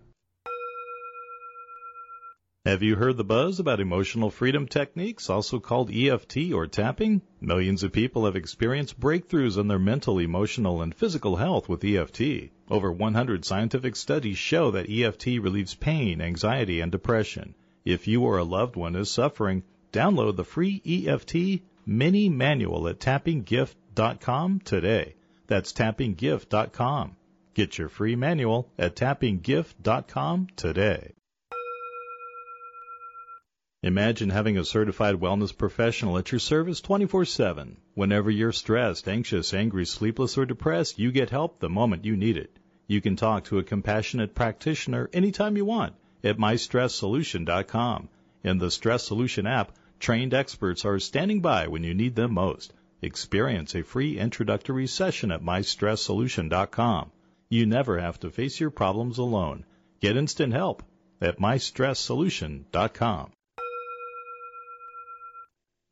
Have 2.64 2.84
you 2.84 2.94
heard 2.94 3.16
the 3.16 3.24
buzz 3.24 3.58
about 3.58 3.80
emotional 3.80 4.30
freedom 4.30 4.68
techniques, 4.68 5.28
also 5.28 5.58
called 5.58 5.90
EFT 5.90 6.52
or 6.52 6.68
tapping? 6.68 7.22
Millions 7.40 7.82
of 7.82 7.90
people 7.90 8.26
have 8.26 8.36
experienced 8.36 9.00
breakthroughs 9.00 9.58
in 9.58 9.66
their 9.66 9.80
mental, 9.80 10.20
emotional, 10.20 10.82
and 10.82 10.94
physical 10.94 11.34
health 11.34 11.68
with 11.68 11.84
EFT. 11.84 12.50
Over 12.70 12.92
100 12.92 13.44
scientific 13.44 13.96
studies 13.96 14.38
show 14.38 14.70
that 14.70 14.88
EFT 14.88 15.26
relieves 15.40 15.74
pain, 15.74 16.20
anxiety, 16.20 16.80
and 16.80 16.92
depression. 16.92 17.56
If 17.84 18.06
you 18.06 18.22
or 18.22 18.38
a 18.38 18.44
loved 18.44 18.76
one 18.76 18.94
is 18.94 19.10
suffering, 19.10 19.64
download 19.92 20.36
the 20.36 20.44
free 20.44 20.80
EFT 20.86 21.62
mini 21.84 22.28
manual 22.28 22.86
at 22.86 23.00
tappinggift.com 23.00 24.60
today. 24.60 25.15
That's 25.46 25.72
tappinggift.com. 25.72 27.16
Get 27.54 27.78
your 27.78 27.88
free 27.88 28.16
manual 28.16 28.70
at 28.78 28.96
tappinggift.com 28.96 30.48
today. 30.56 31.12
Imagine 33.82 34.30
having 34.30 34.58
a 34.58 34.64
certified 34.64 35.14
wellness 35.16 35.56
professional 35.56 36.18
at 36.18 36.32
your 36.32 36.38
service 36.38 36.80
24 36.80 37.24
7. 37.24 37.76
Whenever 37.94 38.30
you're 38.30 38.50
stressed, 38.52 39.06
anxious, 39.06 39.54
angry, 39.54 39.86
sleepless, 39.86 40.36
or 40.36 40.44
depressed, 40.44 40.98
you 40.98 41.12
get 41.12 41.30
help 41.30 41.60
the 41.60 41.68
moment 41.68 42.04
you 42.04 42.16
need 42.16 42.36
it. 42.36 42.58
You 42.88 43.00
can 43.00 43.16
talk 43.16 43.44
to 43.44 43.58
a 43.58 43.62
compassionate 43.62 44.34
practitioner 44.34 45.08
anytime 45.12 45.56
you 45.56 45.64
want 45.64 45.94
at 46.24 46.38
mystresssolution.com. 46.38 48.08
In 48.42 48.58
the 48.58 48.70
Stress 48.70 49.04
Solution 49.04 49.46
app, 49.46 49.72
trained 50.00 50.34
experts 50.34 50.84
are 50.84 50.98
standing 50.98 51.40
by 51.40 51.68
when 51.68 51.84
you 51.84 51.94
need 51.94 52.16
them 52.16 52.34
most. 52.34 52.72
Experience 53.02 53.74
a 53.74 53.82
free 53.82 54.18
introductory 54.18 54.86
session 54.86 55.30
at 55.30 55.42
mystresssolution.com. 55.42 57.10
You 57.48 57.66
never 57.66 58.00
have 58.00 58.18
to 58.20 58.30
face 58.30 58.58
your 58.58 58.70
problems 58.70 59.18
alone. 59.18 59.64
Get 60.00 60.16
instant 60.16 60.52
help 60.52 60.82
at 61.20 61.38
mystresssolution.com. 61.38 63.32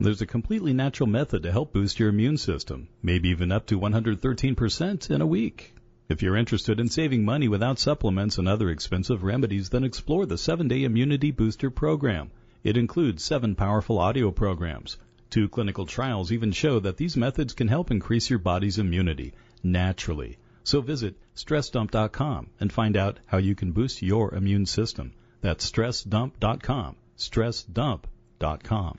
There's 0.01 0.23
a 0.23 0.27
completely 0.27 0.73
natural 0.73 1.09
method 1.09 1.45
to 1.45 1.53
help 1.53 1.73
boost 1.73 1.99
your 1.99 2.09
immune 2.09 2.37
system, 2.37 2.89
maybe 3.03 3.29
even 3.29 3.53
up 3.53 3.67
to 3.67 3.79
113% 3.79 5.11
in 5.11 5.21
a 5.21 5.27
week. 5.27 5.75
If 6.09 6.21
you're 6.21 6.37
interested 6.37 6.81
in 6.81 6.89
saving 6.89 7.25
money 7.25 7.49
without 7.49 7.79
supplements 7.79 8.37
and 8.37 8.49
other 8.49 8.69
expensive 8.71 9.23
remedies, 9.23 9.71
then 9.71 9.85
explore 9.85 10.27
the 10.27 10.35
7-Day 10.35 10.85
Immunity 10.85 11.31
Booster 11.31 11.71
program. 11.71 12.31
It 12.63 12.77
includes 12.77 13.25
7 13.25 13.55
powerful 13.55 13.99
audio 13.99 14.31
programs. 14.31 14.99
Two 15.35 15.49
clinical 15.49 15.85
trials 15.85 16.31
even 16.31 16.53
show 16.53 16.79
that 16.79 16.97
these 16.97 17.17
methods 17.17 17.55
can 17.55 17.67
help 17.67 17.91
increase 17.91 18.31
your 18.31 18.39
body's 18.39 18.79
immunity 18.79 19.33
naturally. 19.65 20.39
So 20.63 20.81
visit 20.81 21.17
stressdump.com 21.35 22.51
and 22.61 22.73
find 22.73 22.97
out 22.97 23.19
how 23.27 23.39
you 23.39 23.57
can 23.57 23.73
boost 23.73 24.01
your 24.01 24.33
immune 24.33 24.65
system. 24.65 25.13
That's 25.41 25.69
stressdump.com. 25.69 26.95
Stressdump.com. 27.19 28.99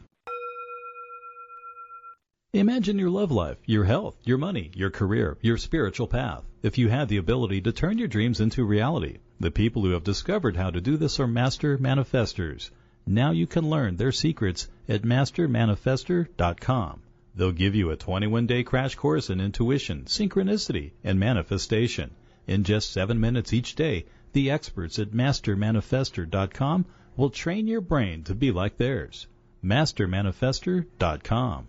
Imagine 2.52 3.00
your 3.00 3.12
love 3.12 3.32
life, 3.32 3.60
your 3.66 3.86
health, 3.86 4.18
your 4.26 4.38
money, 4.38 4.72
your 4.76 4.90
career, 4.90 5.38
your 5.40 5.56
spiritual 5.56 6.08
path. 6.08 6.44
If 6.62 6.78
you 6.78 6.90
had 6.90 7.08
the 7.08 7.16
ability 7.16 7.62
to 7.62 7.72
turn 7.72 7.98
your 7.98 8.10
dreams 8.10 8.42
into 8.42 8.66
reality, 8.66 9.20
the 9.40 9.52
people 9.52 9.84
who 9.84 9.92
have 9.92 10.04
discovered 10.04 10.58
how 10.58 10.70
to 10.70 10.82
do 10.82 10.98
this 10.98 11.18
are 11.22 11.28
master 11.28 11.78
manifestors. 11.78 12.72
Now 13.08 13.32
you 13.32 13.46
can 13.46 13.70
learn 13.70 13.98
their 13.98 14.12
secrets 14.12 14.68
at 14.90 15.04
mastermanifestor.com. 15.04 17.02
They'll 17.36 17.52
give 17.52 17.76
you 17.76 17.92
a 17.92 17.98
21 17.98 18.48
day 18.48 18.64
crash 18.64 18.96
course 18.96 19.30
in 19.30 19.40
intuition, 19.40 20.06
synchronicity, 20.06 20.94
and 21.04 21.20
manifestation. 21.20 22.16
In 22.48 22.64
just 22.64 22.92
seven 22.92 23.20
minutes 23.20 23.54
each 23.54 23.76
day, 23.76 24.06
the 24.34 24.50
experts 24.50 24.98
at 25.00 25.12
mastermanifestor.com 25.12 26.86
will 27.16 27.30
train 27.30 27.68
your 27.68 27.82
brain 27.82 28.24
to 28.24 28.34
be 28.34 28.52
like 28.52 28.78
theirs. 28.78 29.28
Mastermanifestor.com. 29.64 31.68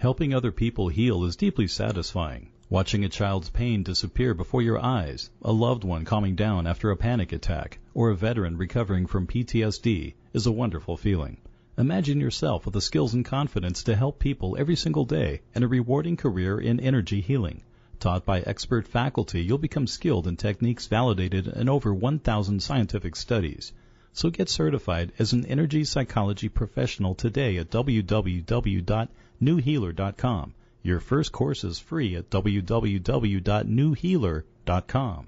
Helping 0.00 0.34
other 0.34 0.52
people 0.52 0.88
heal 0.88 1.24
is 1.24 1.36
deeply 1.36 1.66
satisfying. 1.66 2.50
Watching 2.68 3.04
a 3.04 3.08
child's 3.08 3.48
pain 3.48 3.82
disappear 3.82 4.34
before 4.34 4.60
your 4.60 4.78
eyes, 4.78 5.30
a 5.42 5.52
loved 5.52 5.84
one 5.84 6.04
calming 6.04 6.34
down 6.34 6.66
after 6.66 6.90
a 6.90 6.96
panic 6.96 7.32
attack, 7.32 7.78
or 7.96 8.10
a 8.10 8.14
veteran 8.14 8.56
recovering 8.58 9.06
from 9.06 9.26
PTSD 9.26 10.12
is 10.34 10.46
a 10.46 10.52
wonderful 10.52 10.98
feeling. 10.98 11.38
Imagine 11.78 12.20
yourself 12.20 12.66
with 12.66 12.74
the 12.74 12.80
skills 12.82 13.14
and 13.14 13.24
confidence 13.24 13.84
to 13.84 13.96
help 13.96 14.18
people 14.18 14.54
every 14.58 14.76
single 14.76 15.06
day 15.06 15.40
and 15.54 15.64
a 15.64 15.68
rewarding 15.68 16.14
career 16.14 16.60
in 16.60 16.78
energy 16.78 17.22
healing. 17.22 17.62
Taught 17.98 18.26
by 18.26 18.40
expert 18.40 18.86
faculty, 18.86 19.42
you'll 19.42 19.56
become 19.56 19.86
skilled 19.86 20.26
in 20.26 20.36
techniques 20.36 20.86
validated 20.86 21.46
in 21.46 21.70
over 21.70 21.94
1,000 21.94 22.62
scientific 22.62 23.16
studies. 23.16 23.72
So 24.12 24.28
get 24.28 24.50
certified 24.50 25.12
as 25.18 25.32
an 25.32 25.46
energy 25.46 25.84
psychology 25.84 26.50
professional 26.50 27.14
today 27.14 27.56
at 27.56 27.70
www.newhealer.com. 27.70 30.54
Your 30.82 31.00
first 31.00 31.32
course 31.32 31.64
is 31.64 31.78
free 31.78 32.14
at 32.14 32.28
www.newhealer.com. 32.28 35.26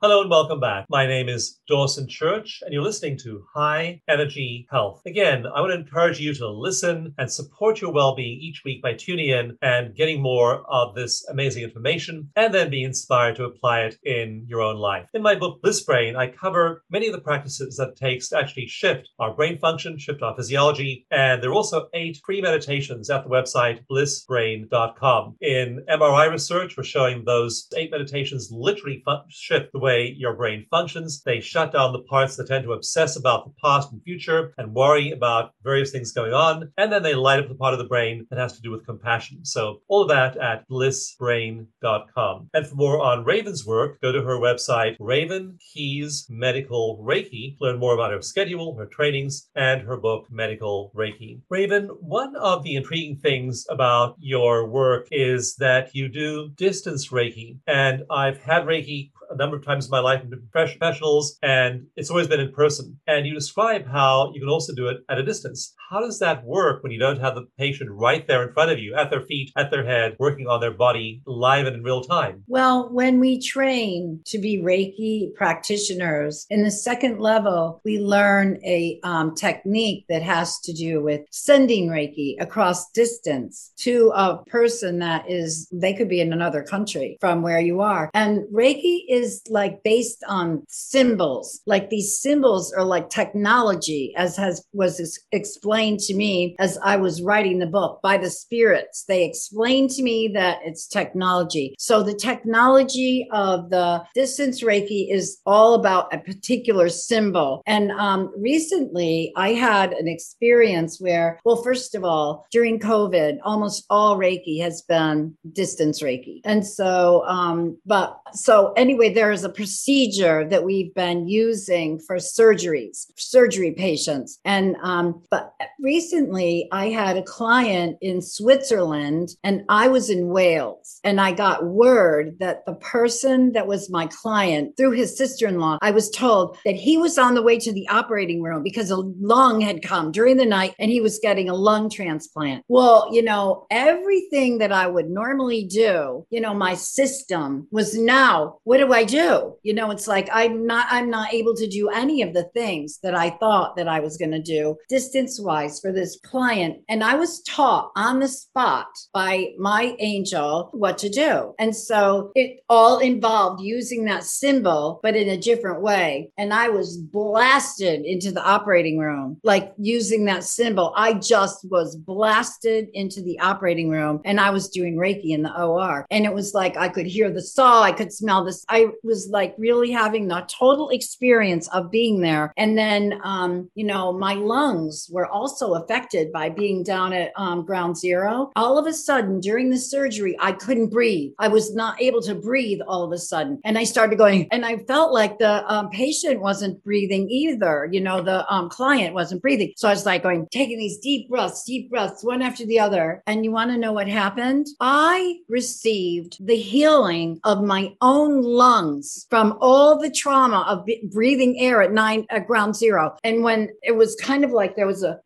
Hello 0.00 0.20
and 0.20 0.30
welcome 0.30 0.60
back. 0.60 0.86
My 0.88 1.08
name 1.08 1.28
is 1.28 1.58
Dawson 1.66 2.06
Church, 2.06 2.62
and 2.62 2.72
you're 2.72 2.84
listening 2.84 3.18
to 3.24 3.44
High 3.52 4.00
Energy 4.06 4.68
Health. 4.70 5.02
Again, 5.06 5.44
I 5.44 5.60
want 5.60 5.72
to 5.72 5.80
encourage 5.80 6.20
you 6.20 6.32
to 6.34 6.48
listen 6.48 7.12
and 7.18 7.28
support 7.28 7.80
your 7.80 7.92
well 7.92 8.14
being 8.14 8.38
each 8.38 8.62
week 8.64 8.80
by 8.80 8.94
tuning 8.94 9.30
in 9.30 9.58
and 9.60 9.96
getting 9.96 10.22
more 10.22 10.62
of 10.70 10.94
this 10.94 11.26
amazing 11.28 11.64
information, 11.64 12.30
and 12.36 12.54
then 12.54 12.70
be 12.70 12.84
inspired 12.84 13.34
to 13.36 13.44
apply 13.44 13.80
it 13.80 13.96
in 14.04 14.46
your 14.46 14.60
own 14.60 14.76
life. 14.76 15.08
In 15.14 15.22
my 15.22 15.34
book, 15.34 15.60
Bliss 15.62 15.82
Brain, 15.82 16.14
I 16.14 16.28
cover 16.28 16.84
many 16.88 17.08
of 17.08 17.12
the 17.12 17.20
practices 17.20 17.76
that 17.78 17.88
it 17.88 17.96
takes 17.96 18.28
to 18.28 18.38
actually 18.38 18.68
shift 18.68 19.08
our 19.18 19.34
brain 19.34 19.58
function, 19.58 19.98
shift 19.98 20.22
our 20.22 20.36
physiology, 20.36 21.08
and 21.10 21.42
there 21.42 21.50
are 21.50 21.54
also 21.54 21.88
eight 21.92 22.20
free 22.24 22.40
meditations 22.40 23.10
at 23.10 23.24
the 23.24 23.30
website 23.30 23.80
blissbrain.com. 23.90 25.34
In 25.40 25.84
MRI 25.88 26.30
research, 26.30 26.76
we're 26.76 26.84
showing 26.84 27.24
those 27.24 27.66
eight 27.74 27.90
meditations 27.90 28.48
literally 28.52 29.02
shift 29.28 29.72
the 29.72 29.80
way 29.80 29.87
way 29.88 30.14
your 30.18 30.34
brain 30.34 30.66
functions. 30.70 31.22
They 31.22 31.40
shut 31.40 31.72
down 31.72 31.92
the 31.92 32.08
parts 32.14 32.36
that 32.36 32.48
tend 32.48 32.64
to 32.64 32.74
obsess 32.74 33.16
about 33.16 33.44
the 33.44 33.54
past 33.64 33.90
and 33.90 34.02
future 34.02 34.52
and 34.58 34.74
worry 34.74 35.12
about 35.12 35.52
various 35.64 35.90
things 35.90 36.12
going 36.12 36.34
on. 36.34 36.70
And 36.76 36.92
then 36.92 37.02
they 37.02 37.14
light 37.14 37.40
up 37.40 37.48
the 37.48 37.54
part 37.54 37.72
of 37.72 37.78
the 37.78 37.92
brain 37.94 38.26
that 38.28 38.38
has 38.38 38.52
to 38.54 38.62
do 38.62 38.70
with 38.70 38.84
compassion. 38.84 39.44
So 39.44 39.80
all 39.88 40.02
of 40.02 40.08
that 40.08 40.36
at 40.36 40.68
blissbrain.com. 40.68 42.50
And 42.52 42.66
for 42.66 42.74
more 42.74 43.00
on 43.00 43.24
Raven's 43.24 43.64
work, 43.66 44.00
go 44.02 44.12
to 44.12 44.22
her 44.22 44.38
website, 44.38 44.96
Raven 45.00 45.58
Keyes 45.72 46.26
Medical 46.28 47.02
Reiki. 47.02 47.56
Learn 47.60 47.78
more 47.78 47.94
about 47.94 48.12
her 48.12 48.22
schedule, 48.22 48.76
her 48.76 48.86
trainings, 48.86 49.48
and 49.54 49.82
her 49.82 49.96
book, 49.96 50.26
Medical 50.30 50.92
Reiki. 50.94 51.40
Raven, 51.48 51.86
one 52.00 52.36
of 52.36 52.62
the 52.62 52.76
intriguing 52.76 53.16
things 53.16 53.64
about 53.70 54.16
your 54.18 54.68
work 54.68 55.08
is 55.10 55.56
that 55.56 55.94
you 55.94 56.08
do 56.08 56.50
distance 56.56 57.08
Reiki. 57.08 57.58
And 57.66 58.04
I've 58.10 58.40
had 58.42 58.64
Reiki 58.64 59.10
a 59.30 59.36
number 59.36 59.56
of 59.56 59.64
times 59.64 59.86
in 59.86 59.90
my 59.90 60.00
life 60.00 60.22
in 60.22 60.30
professionals, 60.52 61.38
and 61.42 61.86
it's 61.96 62.10
always 62.10 62.28
been 62.28 62.40
in 62.40 62.52
person. 62.52 62.98
And 63.06 63.26
you 63.26 63.34
describe 63.34 63.86
how 63.86 64.32
you 64.34 64.40
can 64.40 64.48
also 64.48 64.74
do 64.74 64.88
it 64.88 64.98
at 65.08 65.18
a 65.18 65.22
distance. 65.22 65.74
How 65.90 66.00
does 66.00 66.18
that 66.18 66.44
work 66.44 66.82
when 66.82 66.92
you 66.92 66.98
don't 66.98 67.20
have 67.20 67.34
the 67.34 67.46
patient 67.58 67.90
right 67.90 68.26
there 68.26 68.46
in 68.46 68.52
front 68.52 68.70
of 68.70 68.78
you, 68.78 68.94
at 68.94 69.10
their 69.10 69.22
feet, 69.22 69.52
at 69.56 69.70
their 69.70 69.84
head, 69.84 70.16
working 70.18 70.46
on 70.46 70.60
their 70.60 70.72
body 70.72 71.22
live 71.26 71.66
and 71.66 71.76
in 71.76 71.82
real 71.82 72.02
time? 72.02 72.44
Well, 72.46 72.88
when 72.92 73.20
we 73.20 73.40
train 73.40 74.20
to 74.26 74.38
be 74.38 74.58
Reiki 74.58 75.34
practitioners, 75.34 76.46
in 76.50 76.62
the 76.62 76.70
second 76.70 77.20
level, 77.20 77.80
we 77.84 77.98
learn 77.98 78.58
a 78.64 79.00
um, 79.02 79.34
technique 79.34 80.04
that 80.08 80.22
has 80.22 80.58
to 80.60 80.72
do 80.72 81.02
with 81.02 81.22
sending 81.30 81.88
Reiki 81.88 82.36
across 82.40 82.90
distance 82.90 83.72
to 83.78 84.12
a 84.14 84.42
person 84.46 84.98
that 84.98 85.24
is, 85.28 85.68
they 85.72 85.94
could 85.94 86.08
be 86.08 86.20
in 86.20 86.32
another 86.32 86.62
country 86.62 87.16
from 87.20 87.42
where 87.42 87.60
you 87.60 87.80
are. 87.80 88.10
And 88.14 88.44
Reiki 88.52 89.00
is 89.08 89.17
is 89.18 89.42
like 89.48 89.82
based 89.82 90.24
on 90.28 90.62
symbols. 90.68 91.60
Like 91.66 91.90
these 91.90 92.18
symbols 92.18 92.72
are 92.72 92.84
like 92.84 93.10
technology, 93.10 94.14
as 94.16 94.36
has 94.36 94.64
was 94.72 94.94
explained 95.32 96.00
to 96.00 96.14
me 96.14 96.56
as 96.58 96.78
I 96.82 96.96
was 96.96 97.22
writing 97.22 97.58
the 97.58 97.66
book 97.66 98.00
by 98.02 98.16
the 98.18 98.30
spirits. 98.30 99.04
They 99.08 99.24
explained 99.24 99.90
to 99.90 100.02
me 100.02 100.28
that 100.34 100.58
it's 100.64 100.86
technology. 100.86 101.74
So 101.78 102.02
the 102.02 102.14
technology 102.14 103.28
of 103.32 103.70
the 103.70 104.04
distance 104.14 104.62
Reiki 104.62 105.12
is 105.12 105.38
all 105.44 105.74
about 105.74 106.12
a 106.14 106.18
particular 106.18 106.88
symbol. 106.88 107.62
And 107.66 107.90
um, 107.92 108.32
recently, 108.36 109.32
I 109.36 109.50
had 109.52 109.92
an 109.92 110.08
experience 110.08 111.00
where, 111.00 111.40
well, 111.44 111.62
first 111.62 111.94
of 111.94 112.04
all, 112.04 112.46
during 112.50 112.78
COVID, 112.78 113.38
almost 113.42 113.84
all 113.90 114.16
Reiki 114.16 114.60
has 114.60 114.82
been 114.82 115.36
distance 115.52 116.02
Reiki, 116.02 116.40
and 116.44 116.66
so, 116.66 117.24
um, 117.26 117.78
but 117.86 118.18
so 118.32 118.72
anyway 118.76 119.07
there 119.08 119.32
is 119.32 119.44
a 119.44 119.48
procedure 119.48 120.48
that 120.48 120.64
we've 120.64 120.94
been 120.94 121.28
using 121.28 121.98
for 122.00 122.16
surgeries, 122.16 123.06
surgery 123.16 123.72
patients. 123.72 124.38
And, 124.44 124.76
um, 124.82 125.22
but 125.30 125.54
recently 125.80 126.68
I 126.72 126.86
had 126.86 127.16
a 127.16 127.22
client 127.22 127.98
in 128.00 128.22
Switzerland 128.22 129.30
and 129.42 129.64
I 129.68 129.88
was 129.88 130.10
in 130.10 130.28
Wales 130.28 131.00
and 131.04 131.20
I 131.20 131.32
got 131.32 131.66
word 131.66 132.36
that 132.40 132.64
the 132.66 132.74
person 132.74 133.52
that 133.52 133.66
was 133.66 133.90
my 133.90 134.06
client 134.06 134.76
through 134.76 134.92
his 134.92 135.16
sister 135.16 135.46
in 135.46 135.58
law, 135.58 135.78
I 135.82 135.90
was 135.90 136.10
told 136.10 136.56
that 136.64 136.74
he 136.74 136.96
was 136.96 137.18
on 137.18 137.34
the 137.34 137.42
way 137.42 137.58
to 137.58 137.72
the 137.72 137.88
operating 137.88 138.42
room 138.42 138.62
because 138.62 138.90
a 138.90 138.96
lung 138.96 139.60
had 139.60 139.82
come 139.82 140.12
during 140.12 140.36
the 140.36 140.46
night 140.46 140.74
and 140.78 140.90
he 140.90 141.00
was 141.00 141.18
getting 141.18 141.48
a 141.48 141.54
lung 141.54 141.90
transplant. 141.90 142.64
Well, 142.68 143.08
you 143.12 143.22
know, 143.22 143.66
everything 143.70 144.58
that 144.58 144.72
I 144.72 144.86
would 144.86 145.10
normally 145.10 145.64
do, 145.64 146.26
you 146.30 146.40
know, 146.40 146.54
my 146.54 146.74
system 146.74 147.68
was 147.70 147.96
now, 147.96 148.58
what 148.64 148.78
do 148.78 148.92
I 148.92 148.97
I 148.98 149.04
do? 149.04 149.54
You 149.62 149.74
know, 149.74 149.92
it's 149.92 150.08
like 150.08 150.28
I'm 150.32 150.66
not 150.66 150.88
I'm 150.90 151.08
not 151.08 151.32
able 151.32 151.54
to 151.54 151.68
do 151.68 151.88
any 151.88 152.20
of 152.20 152.34
the 152.34 152.50
things 152.52 152.98
that 153.04 153.14
I 153.14 153.30
thought 153.30 153.76
that 153.76 153.86
I 153.86 154.00
was 154.00 154.16
going 154.16 154.32
to 154.32 154.42
do 154.42 154.76
distance 154.88 155.40
wise 155.40 155.78
for 155.78 155.92
this 155.92 156.18
client. 156.24 156.78
And 156.88 157.04
I 157.04 157.14
was 157.14 157.40
taught 157.42 157.92
on 157.94 158.18
the 158.18 158.26
spot 158.26 158.88
by 159.14 159.52
my 159.56 159.94
angel 160.00 160.70
what 160.72 160.98
to 160.98 161.08
do. 161.08 161.54
And 161.60 161.76
so 161.76 162.32
it 162.34 162.58
all 162.68 162.98
involved 162.98 163.62
using 163.62 164.04
that 164.06 164.24
symbol, 164.24 164.98
but 165.00 165.14
in 165.14 165.28
a 165.28 165.36
different 165.36 165.80
way. 165.80 166.32
And 166.36 166.52
I 166.52 166.68
was 166.68 166.96
blasted 166.96 168.04
into 168.04 168.32
the 168.32 168.42
operating 168.42 168.98
room, 168.98 169.38
like 169.44 169.74
using 169.78 170.24
that 170.24 170.42
symbol. 170.42 170.92
I 170.96 171.12
just 171.12 171.70
was 171.70 171.94
blasted 171.94 172.88
into 172.94 173.22
the 173.22 173.38
operating 173.38 173.90
room 173.90 174.22
and 174.24 174.40
I 174.40 174.50
was 174.50 174.70
doing 174.70 174.96
Reiki 174.96 175.30
in 175.30 175.42
the 175.42 175.56
OR. 175.56 176.04
And 176.10 176.24
it 176.24 176.34
was 176.34 176.52
like 176.52 176.76
I 176.76 176.88
could 176.88 177.06
hear 177.06 177.30
the 177.30 177.42
saw, 177.42 177.80
I 177.80 177.92
could 177.92 178.12
smell 178.12 178.44
this. 178.44 178.64
I 178.68 178.87
was 179.02 179.28
like 179.30 179.54
really 179.58 179.90
having 179.90 180.28
the 180.28 180.46
total 180.48 180.90
experience 180.90 181.68
of 181.68 181.90
being 181.90 182.20
there. 182.20 182.52
And 182.56 182.76
then, 182.76 183.20
um, 183.24 183.70
you 183.74 183.84
know, 183.84 184.12
my 184.12 184.34
lungs 184.34 185.08
were 185.10 185.26
also 185.26 185.74
affected 185.74 186.32
by 186.32 186.48
being 186.48 186.82
down 186.82 187.12
at 187.12 187.32
um, 187.36 187.64
ground 187.64 187.96
zero. 187.96 188.50
All 188.56 188.78
of 188.78 188.86
a 188.86 188.92
sudden, 188.92 189.40
during 189.40 189.70
the 189.70 189.78
surgery, 189.78 190.36
I 190.40 190.52
couldn't 190.52 190.90
breathe. 190.90 191.32
I 191.38 191.48
was 191.48 191.74
not 191.74 192.00
able 192.00 192.22
to 192.22 192.34
breathe 192.34 192.80
all 192.86 193.02
of 193.04 193.12
a 193.12 193.18
sudden. 193.18 193.60
And 193.64 193.78
I 193.78 193.84
started 193.84 194.16
going, 194.18 194.48
and 194.50 194.64
I 194.64 194.78
felt 194.78 195.12
like 195.12 195.38
the 195.38 195.64
um, 195.72 195.90
patient 195.90 196.40
wasn't 196.40 196.82
breathing 196.84 197.28
either. 197.30 197.88
You 197.90 198.00
know, 198.00 198.22
the 198.22 198.50
um, 198.52 198.68
client 198.68 199.14
wasn't 199.14 199.42
breathing. 199.42 199.72
So 199.76 199.88
I 199.88 199.92
was 199.92 200.06
like 200.06 200.22
going, 200.22 200.48
taking 200.50 200.78
these 200.78 200.98
deep 200.98 201.28
breaths, 201.28 201.64
deep 201.64 201.90
breaths, 201.90 202.24
one 202.24 202.42
after 202.42 202.64
the 202.66 202.80
other. 202.80 203.22
And 203.26 203.44
you 203.44 203.50
want 203.50 203.70
to 203.70 203.76
know 203.76 203.92
what 203.92 204.08
happened? 204.08 204.66
I 204.80 205.38
received 205.48 206.44
the 206.44 206.56
healing 206.56 207.40
of 207.44 207.62
my 207.62 207.94
own 208.00 208.42
lungs 208.42 208.77
lungs 208.78 209.26
from 209.30 209.56
all 209.60 209.98
the 209.98 210.10
trauma 210.10 210.64
of 210.68 210.86
breathing 211.10 211.58
air 211.58 211.82
at 211.82 211.92
nine 211.92 212.26
at 212.30 212.46
ground 212.46 212.76
zero. 212.76 213.16
And 213.24 213.42
when 213.42 213.68
it 213.82 213.96
was 213.96 214.16
kind 214.16 214.44
of 214.44 214.50
like 214.50 214.76
there 214.76 214.86
was 214.86 215.02
a 215.02 215.18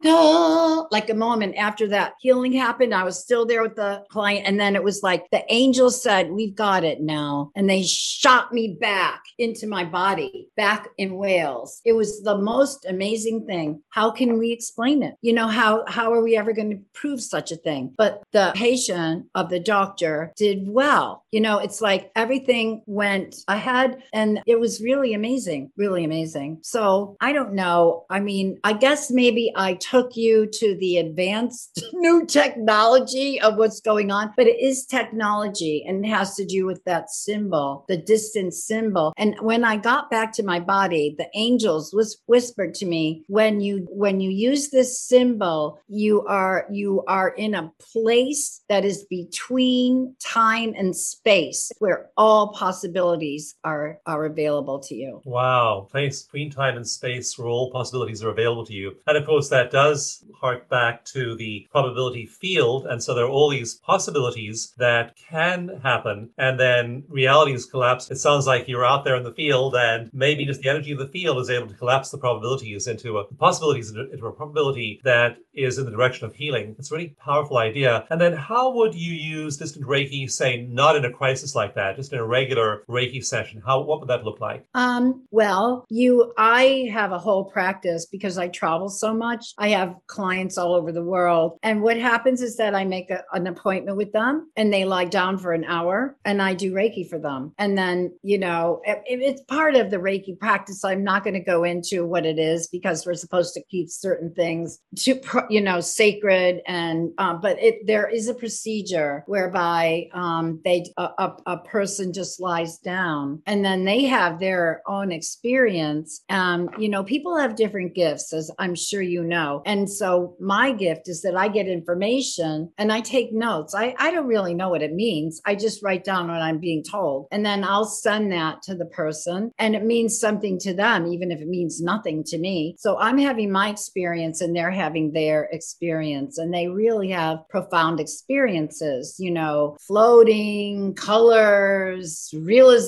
like 0.90 1.10
a 1.10 1.14
moment 1.14 1.56
after 1.56 1.88
that 1.88 2.14
healing 2.20 2.52
happened, 2.52 2.94
I 2.94 3.04
was 3.04 3.18
still 3.18 3.46
there 3.46 3.62
with 3.62 3.76
the 3.76 4.04
client. 4.10 4.46
And 4.46 4.58
then 4.58 4.74
it 4.76 4.82
was 4.82 5.02
like 5.02 5.24
the 5.30 5.44
angel 5.48 5.90
said, 5.90 6.30
We've 6.30 6.54
got 6.54 6.84
it 6.84 7.00
now. 7.00 7.50
And 7.54 7.68
they 7.68 7.82
shot 7.82 8.52
me 8.52 8.76
back 8.80 9.22
into 9.38 9.66
my 9.66 9.84
body 9.84 10.48
back 10.56 10.88
in 10.98 11.16
Wales. 11.16 11.80
It 11.84 11.92
was 11.92 12.22
the 12.22 12.38
most 12.38 12.86
amazing 12.86 13.46
thing. 13.46 13.82
How 13.90 14.10
can 14.10 14.38
we 14.38 14.52
explain 14.52 15.02
it? 15.02 15.14
You 15.20 15.32
know, 15.32 15.48
how 15.48 15.84
how 15.88 16.12
are 16.12 16.22
we 16.22 16.36
ever 16.36 16.52
going 16.52 16.70
to 16.70 16.80
prove 16.94 17.20
such 17.20 17.52
a 17.52 17.56
thing? 17.56 17.94
But 17.96 18.22
the 18.32 18.52
patient 18.54 19.26
of 19.34 19.50
the 19.50 19.60
doctor 19.60 20.32
did 20.36 20.68
well. 20.68 21.24
You 21.32 21.40
know, 21.40 21.58
it's 21.58 21.80
like 21.80 22.10
everything 22.16 22.82
went 22.86 23.31
I 23.48 23.56
had, 23.56 24.02
and 24.12 24.40
it 24.46 24.58
was 24.58 24.80
really 24.80 25.14
amazing, 25.14 25.70
really 25.76 26.04
amazing. 26.04 26.58
So 26.62 27.16
I 27.20 27.32
don't 27.32 27.54
know. 27.54 28.04
I 28.10 28.20
mean, 28.20 28.58
I 28.64 28.72
guess 28.72 29.10
maybe 29.10 29.52
I 29.56 29.74
took 29.74 30.16
you 30.16 30.46
to 30.46 30.76
the 30.76 30.98
advanced 30.98 31.82
new 31.92 32.26
technology 32.26 33.40
of 33.40 33.56
what's 33.56 33.80
going 33.80 34.10
on, 34.10 34.32
but 34.36 34.46
it 34.46 34.60
is 34.60 34.86
technology 34.86 35.84
and 35.86 36.04
it 36.04 36.08
has 36.08 36.34
to 36.36 36.44
do 36.44 36.66
with 36.66 36.82
that 36.84 37.10
symbol, 37.10 37.84
the 37.88 37.96
distance 37.96 38.64
symbol. 38.64 39.12
And 39.16 39.36
when 39.40 39.64
I 39.64 39.76
got 39.76 40.10
back 40.10 40.32
to 40.34 40.42
my 40.42 40.60
body, 40.60 41.14
the 41.18 41.28
angels 41.34 41.92
was 41.92 42.20
whispered 42.26 42.74
to 42.74 42.86
me, 42.86 43.24
when 43.28 43.60
you 43.60 43.86
when 43.90 44.20
you 44.20 44.30
use 44.30 44.70
this 44.70 45.00
symbol, 45.00 45.80
you 45.88 46.24
are 46.26 46.66
you 46.70 47.02
are 47.06 47.30
in 47.30 47.54
a 47.54 47.72
place 47.92 48.62
that 48.68 48.84
is 48.84 49.04
between 49.04 50.14
time 50.24 50.74
and 50.76 50.96
space 50.96 51.70
where 51.78 52.10
all 52.16 52.52
possibilities 52.52 53.21
possibilities 53.22 53.54
are 53.64 54.00
are 54.06 54.24
available 54.24 54.78
to 54.80 54.94
you. 54.94 55.20
Wow, 55.24 55.88
place 55.90 56.22
between 56.22 56.50
time 56.50 56.76
and 56.76 56.86
space 56.86 57.38
where 57.38 57.48
all 57.48 57.70
possibilities 57.70 58.22
are 58.22 58.30
available 58.30 58.66
to 58.66 58.72
you. 58.72 58.96
And 59.06 59.16
of 59.16 59.26
course 59.26 59.48
that 59.48 59.70
does 59.70 60.24
hark 60.40 60.68
back 60.68 61.04
to 61.06 61.36
the 61.36 61.66
probability 61.70 62.26
field. 62.26 62.86
And 62.86 63.02
so 63.02 63.14
there 63.14 63.24
are 63.24 63.28
all 63.28 63.50
these 63.50 63.74
possibilities 63.74 64.72
that 64.78 65.16
can 65.16 65.80
happen 65.82 66.30
and 66.38 66.58
then 66.58 67.04
realities 67.08 67.66
collapse. 67.66 68.10
It 68.10 68.18
sounds 68.18 68.46
like 68.46 68.68
you're 68.68 68.84
out 68.84 69.04
there 69.04 69.16
in 69.16 69.24
the 69.24 69.34
field 69.34 69.74
and 69.76 70.10
maybe 70.12 70.44
just 70.44 70.62
the 70.62 70.70
energy 70.70 70.92
of 70.92 70.98
the 70.98 71.08
field 71.08 71.38
is 71.38 71.50
able 71.50 71.68
to 71.68 71.74
collapse 71.74 72.10
the 72.10 72.18
probabilities 72.18 72.86
into 72.86 73.18
a 73.18 73.24
possibilities 73.34 73.90
into 73.90 74.26
a 74.26 74.32
probability 74.32 75.00
that 75.04 75.36
is 75.54 75.78
in 75.78 75.84
the 75.84 75.90
direction 75.90 76.26
of 76.26 76.34
healing. 76.34 76.74
It's 76.78 76.90
a 76.90 76.94
really 76.94 77.14
powerful 77.18 77.58
idea. 77.58 78.06
And 78.10 78.20
then 78.20 78.32
how 78.32 78.72
would 78.72 78.94
you 78.94 79.12
use 79.12 79.56
distant 79.56 79.86
Reiki, 79.86 80.30
say, 80.30 80.62
not 80.62 80.96
in 80.96 81.04
a 81.04 81.12
crisis 81.12 81.54
like 81.54 81.74
that, 81.74 81.96
just 81.96 82.12
in 82.12 82.18
a 82.18 82.24
regular 82.24 82.82
Reiki 82.88 83.11
Reiki 83.12 83.24
session? 83.24 83.62
How 83.64 83.80
what 83.80 84.00
would 84.00 84.08
that 84.08 84.24
look 84.24 84.40
like? 84.40 84.64
Um, 84.74 85.26
well, 85.30 85.86
you 85.88 86.32
I 86.36 86.88
have 86.92 87.12
a 87.12 87.18
whole 87.18 87.44
practice 87.44 88.06
because 88.06 88.38
I 88.38 88.48
travel 88.48 88.88
so 88.88 89.14
much. 89.14 89.52
I 89.58 89.68
have 89.68 89.96
clients 90.06 90.58
all 90.58 90.74
over 90.74 90.92
the 90.92 91.02
world. 91.02 91.58
And 91.62 91.82
what 91.82 91.98
happens 91.98 92.42
is 92.42 92.56
that 92.56 92.74
I 92.74 92.84
make 92.84 93.10
a, 93.10 93.22
an 93.32 93.46
appointment 93.46 93.96
with 93.96 94.12
them 94.12 94.50
and 94.56 94.72
they 94.72 94.84
lie 94.84 95.04
down 95.04 95.38
for 95.38 95.52
an 95.52 95.64
hour 95.64 96.16
and 96.24 96.40
I 96.42 96.54
do 96.54 96.72
Reiki 96.72 97.08
for 97.08 97.18
them. 97.18 97.52
And 97.58 97.76
then, 97.76 98.12
you 98.22 98.38
know, 98.38 98.80
it, 98.84 99.02
it's 99.06 99.42
part 99.42 99.74
of 99.74 99.90
the 99.90 99.98
Reiki 99.98 100.38
practice. 100.38 100.84
I'm 100.84 101.04
not 101.04 101.24
going 101.24 101.34
to 101.34 101.40
go 101.40 101.64
into 101.64 102.06
what 102.06 102.26
it 102.26 102.38
is 102.38 102.66
because 102.66 103.06
we're 103.06 103.14
supposed 103.14 103.54
to 103.54 103.62
keep 103.64 103.88
certain 103.90 104.32
things 104.34 104.78
to, 105.00 105.20
you 105.50 105.60
know, 105.60 105.80
sacred. 105.80 106.60
And, 106.66 107.12
um, 107.18 107.40
but 107.40 107.60
it, 107.60 107.86
there 107.86 108.08
is 108.08 108.28
a 108.28 108.34
procedure 108.34 109.24
whereby 109.26 110.08
um, 110.12 110.60
they, 110.64 110.86
a, 110.96 111.08
a, 111.18 111.36
a 111.46 111.58
person 111.58 112.12
just 112.12 112.40
lies 112.40 112.78
down 112.78 113.01
and 113.46 113.64
then 113.64 113.84
they 113.84 114.04
have 114.04 114.38
their 114.38 114.82
own 114.86 115.12
experience. 115.12 116.22
Um, 116.28 116.70
you 116.78 116.88
know, 116.88 117.04
people 117.04 117.36
have 117.36 117.56
different 117.56 117.94
gifts, 117.94 118.32
as 118.32 118.50
I'm 118.58 118.74
sure 118.74 119.02
you 119.02 119.24
know. 119.24 119.62
And 119.66 119.90
so 119.90 120.36
my 120.40 120.72
gift 120.72 121.08
is 121.08 121.22
that 121.22 121.36
I 121.36 121.48
get 121.48 121.66
information 121.66 122.72
and 122.78 122.92
I 122.92 123.00
take 123.00 123.32
notes. 123.32 123.74
I, 123.74 123.94
I 123.98 124.10
don't 124.10 124.26
really 124.26 124.54
know 124.54 124.68
what 124.68 124.82
it 124.82 124.92
means. 124.92 125.40
I 125.44 125.54
just 125.54 125.82
write 125.82 126.04
down 126.04 126.28
what 126.28 126.42
I'm 126.42 126.58
being 126.58 126.82
told. 126.82 127.28
And 127.30 127.44
then 127.44 127.64
I'll 127.64 127.84
send 127.84 128.32
that 128.32 128.62
to 128.62 128.74
the 128.74 128.86
person 128.86 129.52
and 129.58 129.74
it 129.74 129.84
means 129.84 130.18
something 130.18 130.58
to 130.60 130.74
them, 130.74 131.06
even 131.06 131.30
if 131.30 131.40
it 131.40 131.48
means 131.48 131.80
nothing 131.80 132.24
to 132.24 132.38
me. 132.38 132.76
So 132.78 132.98
I'm 132.98 133.18
having 133.18 133.50
my 133.50 133.68
experience 133.70 134.40
and 134.40 134.54
they're 134.54 134.70
having 134.70 135.12
their 135.12 135.44
experience. 135.52 136.38
And 136.38 136.52
they 136.52 136.68
really 136.68 137.10
have 137.10 137.48
profound 137.48 138.00
experiences, 138.00 139.16
you 139.18 139.30
know, 139.30 139.76
floating, 139.86 140.94
colors, 140.94 142.30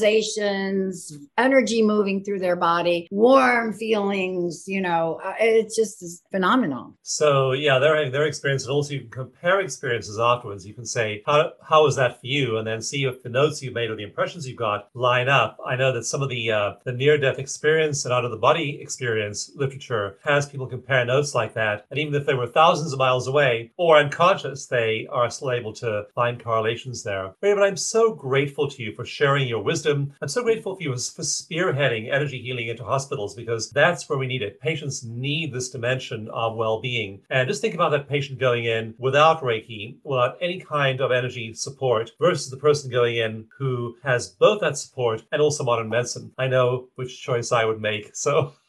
realizations, 0.04 1.18
energy 1.38 1.82
moving 1.82 2.22
through 2.22 2.38
their 2.38 2.56
body, 2.56 3.08
warm 3.10 3.72
feelings, 3.72 4.64
you 4.66 4.80
know, 4.80 5.20
uh, 5.24 5.34
it's 5.40 5.76
just 5.76 6.22
phenomenal. 6.30 6.94
So 7.02 7.52
yeah, 7.52 7.74
having 7.74 8.12
their 8.12 8.26
experience 8.26 8.64
and 8.64 8.72
also 8.72 8.94
you 8.94 9.00
can 9.00 9.10
compare 9.10 9.60
experiences 9.60 10.18
afterwards. 10.18 10.66
You 10.66 10.74
can 10.74 10.84
say, 10.84 11.22
how, 11.26 11.52
how 11.66 11.84
was 11.84 11.96
that 11.96 12.20
for 12.20 12.26
you? 12.26 12.58
And 12.58 12.66
then 12.66 12.82
see 12.82 13.04
if 13.04 13.22
the 13.22 13.28
notes 13.28 13.62
you 13.62 13.72
made 13.72 13.90
or 13.90 13.96
the 13.96 14.02
impressions 14.02 14.46
you've 14.46 14.58
got 14.58 14.88
line 14.94 15.28
up. 15.28 15.58
I 15.66 15.76
know 15.76 15.92
that 15.92 16.04
some 16.04 16.22
of 16.22 16.28
the, 16.28 16.50
uh, 16.50 16.72
the 16.84 16.92
near-death 16.92 17.38
experience 17.38 18.04
and 18.04 18.12
out 18.12 18.24
of 18.24 18.30
the 18.30 18.36
body 18.36 18.78
experience 18.80 19.50
literature 19.54 20.18
has 20.24 20.46
people 20.46 20.66
compare 20.66 21.04
notes 21.04 21.34
like 21.34 21.54
that. 21.54 21.86
And 21.90 21.98
even 21.98 22.14
if 22.14 22.26
they 22.26 22.34
were 22.34 22.46
thousands 22.46 22.92
of 22.92 22.98
miles 22.98 23.26
away 23.26 23.72
or 23.76 23.96
unconscious, 23.96 24.66
they 24.66 25.06
are 25.10 25.30
still 25.30 25.52
able 25.52 25.72
to 25.74 26.06
find 26.14 26.42
correlations 26.42 27.02
there. 27.02 27.34
Raven, 27.40 27.62
I'm 27.62 27.76
so 27.76 28.14
grateful 28.14 28.70
to 28.70 28.82
you 28.82 28.94
for 28.94 29.04
sharing 29.04 29.48
your 29.48 29.62
wisdom. 29.62 29.93
I'm 29.94 30.28
so 30.28 30.42
grateful 30.42 30.76
for 30.76 30.82
you 30.82 30.92
for 30.92 31.22
spearheading 31.22 32.12
energy 32.12 32.40
healing 32.40 32.68
into 32.68 32.84
hospitals 32.84 33.34
because 33.34 33.70
that's 33.70 34.08
where 34.08 34.18
we 34.18 34.26
need 34.26 34.42
it. 34.42 34.60
Patients 34.60 35.04
need 35.04 35.52
this 35.52 35.70
dimension 35.70 36.28
of 36.32 36.56
well-being. 36.56 37.20
And 37.30 37.48
just 37.48 37.60
think 37.60 37.74
about 37.74 37.90
that 37.90 38.08
patient 38.08 38.38
going 38.38 38.64
in 38.64 38.94
without 38.98 39.42
Reiki, 39.42 39.96
without 40.02 40.36
any 40.40 40.60
kind 40.60 41.00
of 41.00 41.12
energy 41.12 41.54
support 41.54 42.10
versus 42.20 42.50
the 42.50 42.56
person 42.56 42.90
going 42.90 43.16
in 43.16 43.46
who 43.58 43.96
has 44.02 44.28
both 44.28 44.60
that 44.60 44.78
support 44.78 45.22
and 45.32 45.40
also 45.40 45.64
modern 45.64 45.88
medicine. 45.88 46.32
I 46.38 46.48
know 46.48 46.88
which 46.96 47.22
choice 47.22 47.52
I 47.52 47.64
would 47.64 47.80
make. 47.80 48.14
So 48.14 48.52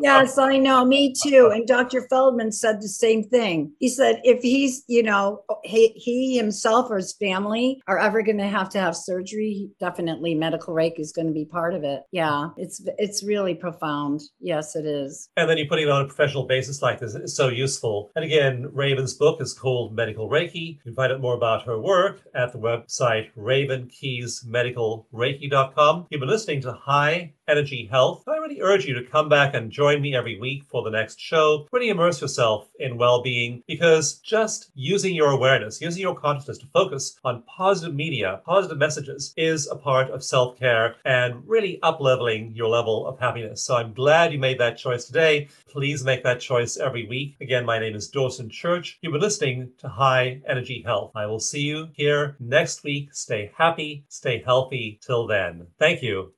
yes, 0.00 0.38
I 0.38 0.58
know. 0.58 0.84
Me 0.84 1.12
too. 1.22 1.50
And 1.52 1.66
Dr. 1.66 2.06
Feldman 2.08 2.52
said 2.52 2.80
the 2.80 2.86
same 2.88 3.24
thing. 3.24 3.72
He 3.78 3.88
said 3.88 4.20
if 4.24 4.42
he's, 4.42 4.84
you 4.86 5.02
know, 5.02 5.42
he, 5.64 5.88
he 5.96 6.36
himself 6.36 6.90
or 6.90 6.96
his 6.96 7.14
family 7.14 7.82
are 7.86 7.98
ever 7.98 8.22
going 8.22 8.38
to 8.38 8.46
have 8.46 8.68
to 8.70 8.80
have 8.80 8.96
surgery, 8.96 9.70
definitely 9.80 10.34
medical 10.34 10.74
Reiki 10.74 11.00
is 11.00 11.12
going 11.12 11.28
to 11.28 11.32
be 11.32 11.44
part 11.44 11.74
of 11.74 11.84
it. 11.84 12.02
Yeah, 12.10 12.48
it's 12.56 12.82
it's 12.98 13.22
really 13.24 13.54
profound. 13.54 14.22
Yes, 14.40 14.74
it 14.76 14.86
is. 14.86 15.28
And 15.36 15.48
then 15.48 15.58
you 15.58 15.68
putting 15.68 15.86
it 15.86 15.90
on 15.90 16.02
a 16.02 16.06
professional 16.06 16.46
basis 16.46 16.82
like 16.82 16.98
this 17.00 17.14
is 17.14 17.36
so 17.36 17.48
useful. 17.48 18.10
And 18.16 18.24
again, 18.24 18.68
Raven's 18.72 19.14
book 19.14 19.40
is 19.40 19.54
called 19.54 19.94
Medical 19.94 20.28
Reiki. 20.28 20.76
You 20.76 20.80
can 20.82 20.94
find 20.94 21.12
out 21.12 21.20
more 21.20 21.34
about 21.34 21.64
her 21.66 21.80
work 21.80 22.22
at 22.34 22.52
the 22.52 22.58
website 22.58 23.28
ravenkeyesmedicalreiki.com. 23.36 26.06
You've 26.10 26.20
been 26.20 26.28
listening 26.28 26.60
to 26.62 26.72
High 26.72 27.34
Energy 27.52 27.86
Health. 27.90 28.24
I 28.26 28.38
really 28.38 28.62
urge 28.62 28.86
you 28.86 28.94
to 28.94 29.04
come 29.04 29.28
back 29.28 29.52
and 29.52 29.70
join 29.70 30.00
me 30.00 30.16
every 30.16 30.40
week 30.40 30.64
for 30.64 30.82
the 30.82 30.90
next 30.90 31.20
show. 31.20 31.68
Really 31.70 31.90
immerse 31.90 32.18
yourself 32.18 32.70
in 32.80 32.96
well-being 32.96 33.62
because 33.68 34.14
just 34.20 34.70
using 34.74 35.14
your 35.14 35.32
awareness, 35.32 35.82
using 35.82 36.00
your 36.00 36.14
consciousness 36.14 36.56
to 36.56 36.66
focus 36.68 37.18
on 37.24 37.42
positive 37.42 37.94
media, 37.94 38.40
positive 38.46 38.78
messages 38.78 39.34
is 39.36 39.68
a 39.68 39.76
part 39.76 40.10
of 40.10 40.24
self-care 40.24 40.94
and 41.04 41.46
really 41.46 41.78
up-leveling 41.82 42.52
your 42.54 42.70
level 42.70 43.06
of 43.06 43.20
happiness. 43.20 43.62
So 43.62 43.76
I'm 43.76 43.92
glad 43.92 44.32
you 44.32 44.38
made 44.38 44.58
that 44.58 44.78
choice 44.78 45.04
today. 45.04 45.48
Please 45.68 46.04
make 46.04 46.24
that 46.24 46.40
choice 46.40 46.78
every 46.78 47.06
week. 47.06 47.36
Again, 47.42 47.66
my 47.66 47.78
name 47.78 47.94
is 47.94 48.08
Dawson 48.08 48.48
Church. 48.48 48.98
You've 49.02 49.12
been 49.12 49.20
listening 49.20 49.72
to 49.76 49.90
High 49.90 50.40
Energy 50.48 50.82
Health. 50.86 51.12
I 51.14 51.26
will 51.26 51.38
see 51.38 51.60
you 51.60 51.88
here 51.92 52.34
next 52.40 52.82
week. 52.82 53.12
Stay 53.12 53.52
happy, 53.54 54.06
stay 54.08 54.42
healthy. 54.42 54.98
Till 55.02 55.26
then, 55.26 55.66
thank 55.78 56.02
you. 56.02 56.32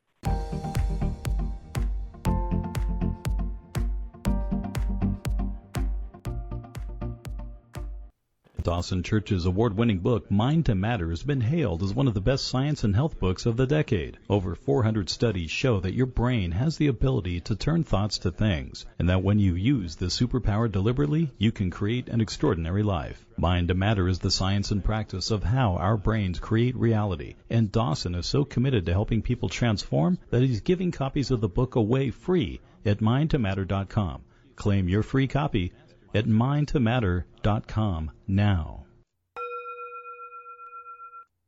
Dawson 8.64 9.02
Church's 9.02 9.44
award 9.44 9.76
winning 9.76 9.98
book, 9.98 10.30
Mind 10.30 10.64
to 10.64 10.74
Matter, 10.74 11.10
has 11.10 11.22
been 11.22 11.42
hailed 11.42 11.82
as 11.82 11.92
one 11.92 12.08
of 12.08 12.14
the 12.14 12.20
best 12.22 12.46
science 12.46 12.82
and 12.82 12.94
health 12.94 13.18
books 13.18 13.44
of 13.44 13.58
the 13.58 13.66
decade. 13.66 14.16
Over 14.30 14.54
400 14.54 15.10
studies 15.10 15.50
show 15.50 15.80
that 15.80 15.92
your 15.92 16.06
brain 16.06 16.52
has 16.52 16.78
the 16.78 16.86
ability 16.86 17.42
to 17.42 17.56
turn 17.56 17.84
thoughts 17.84 18.16
to 18.20 18.30
things, 18.30 18.86
and 18.98 19.10
that 19.10 19.22
when 19.22 19.38
you 19.38 19.54
use 19.54 19.96
this 19.96 20.18
superpower 20.18 20.72
deliberately, 20.72 21.30
you 21.36 21.52
can 21.52 21.70
create 21.70 22.08
an 22.08 22.22
extraordinary 22.22 22.82
life. 22.82 23.26
Mind 23.36 23.68
to 23.68 23.74
Matter 23.74 24.08
is 24.08 24.20
the 24.20 24.30
science 24.30 24.70
and 24.70 24.82
practice 24.82 25.30
of 25.30 25.44
how 25.44 25.74
our 25.76 25.98
brains 25.98 26.38
create 26.38 26.74
reality, 26.74 27.34
and 27.50 27.70
Dawson 27.70 28.14
is 28.14 28.24
so 28.24 28.46
committed 28.46 28.86
to 28.86 28.92
helping 28.92 29.20
people 29.20 29.50
transform 29.50 30.18
that 30.30 30.40
he's 30.40 30.62
giving 30.62 30.90
copies 30.90 31.30
of 31.30 31.42
the 31.42 31.50
book 31.50 31.74
away 31.74 32.08
free 32.08 32.62
at 32.86 33.00
mindtomatter.com. 33.00 34.22
Claim 34.56 34.88
your 34.88 35.02
free 35.02 35.26
copy 35.26 35.72
at 36.14 36.26
mindtomatter.com 36.26 38.10
now. 38.26 38.84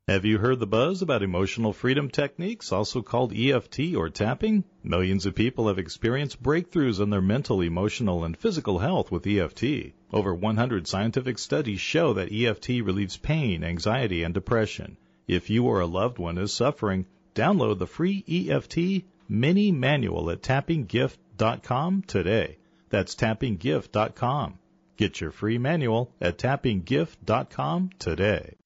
Have 0.09 0.25
you 0.25 0.39
heard 0.39 0.61
the 0.61 0.69
buzz 0.69 1.03
about 1.03 1.25
emotional 1.25 1.73
freedom 1.73 2.09
techniques, 2.09 2.71
also 2.71 3.03
called 3.03 3.33
EFT 3.33 3.97
or 3.97 4.09
tapping? 4.09 4.63
Millions 4.85 5.27
of 5.27 5.35
people 5.35 5.67
have 5.67 5.81
experienced 5.81 6.41
breakthroughs 6.41 7.01
in 7.01 7.11
their 7.11 7.21
mental, 7.21 7.61
emotional, 7.61 8.23
and 8.23 8.37
physical 8.37 8.79
health 8.79 9.11
with 9.11 9.27
EFT. 9.27 9.93
Over 10.13 10.33
100 10.33 10.87
scientific 10.87 11.41
studies 11.41 11.81
show 11.81 12.13
that 12.13 12.33
EFT 12.33 12.69
relieves 12.85 13.17
pain, 13.17 13.65
anxiety, 13.65 14.23
and 14.23 14.33
depression. 14.33 14.97
If 15.27 15.51
you 15.51 15.65
or 15.65 15.81
a 15.81 15.87
loved 15.87 16.19
one 16.19 16.39
is 16.39 16.53
suffering, 16.53 17.07
download 17.35 17.81
the 17.81 17.89
free 17.89 18.25
EFT 18.29 19.05
mini 19.29 19.73
manual 19.73 20.31
at 20.31 20.41
tappinggift.com 20.41 22.03
today. 22.03 22.59
That's 22.89 23.15
tappinggift.com. 23.15 24.59
Get 24.97 25.21
your 25.21 25.31
free 25.31 25.59
manual 25.59 26.13
at 26.21 26.39
tappinggift.com 26.39 27.91
today. 27.99 28.57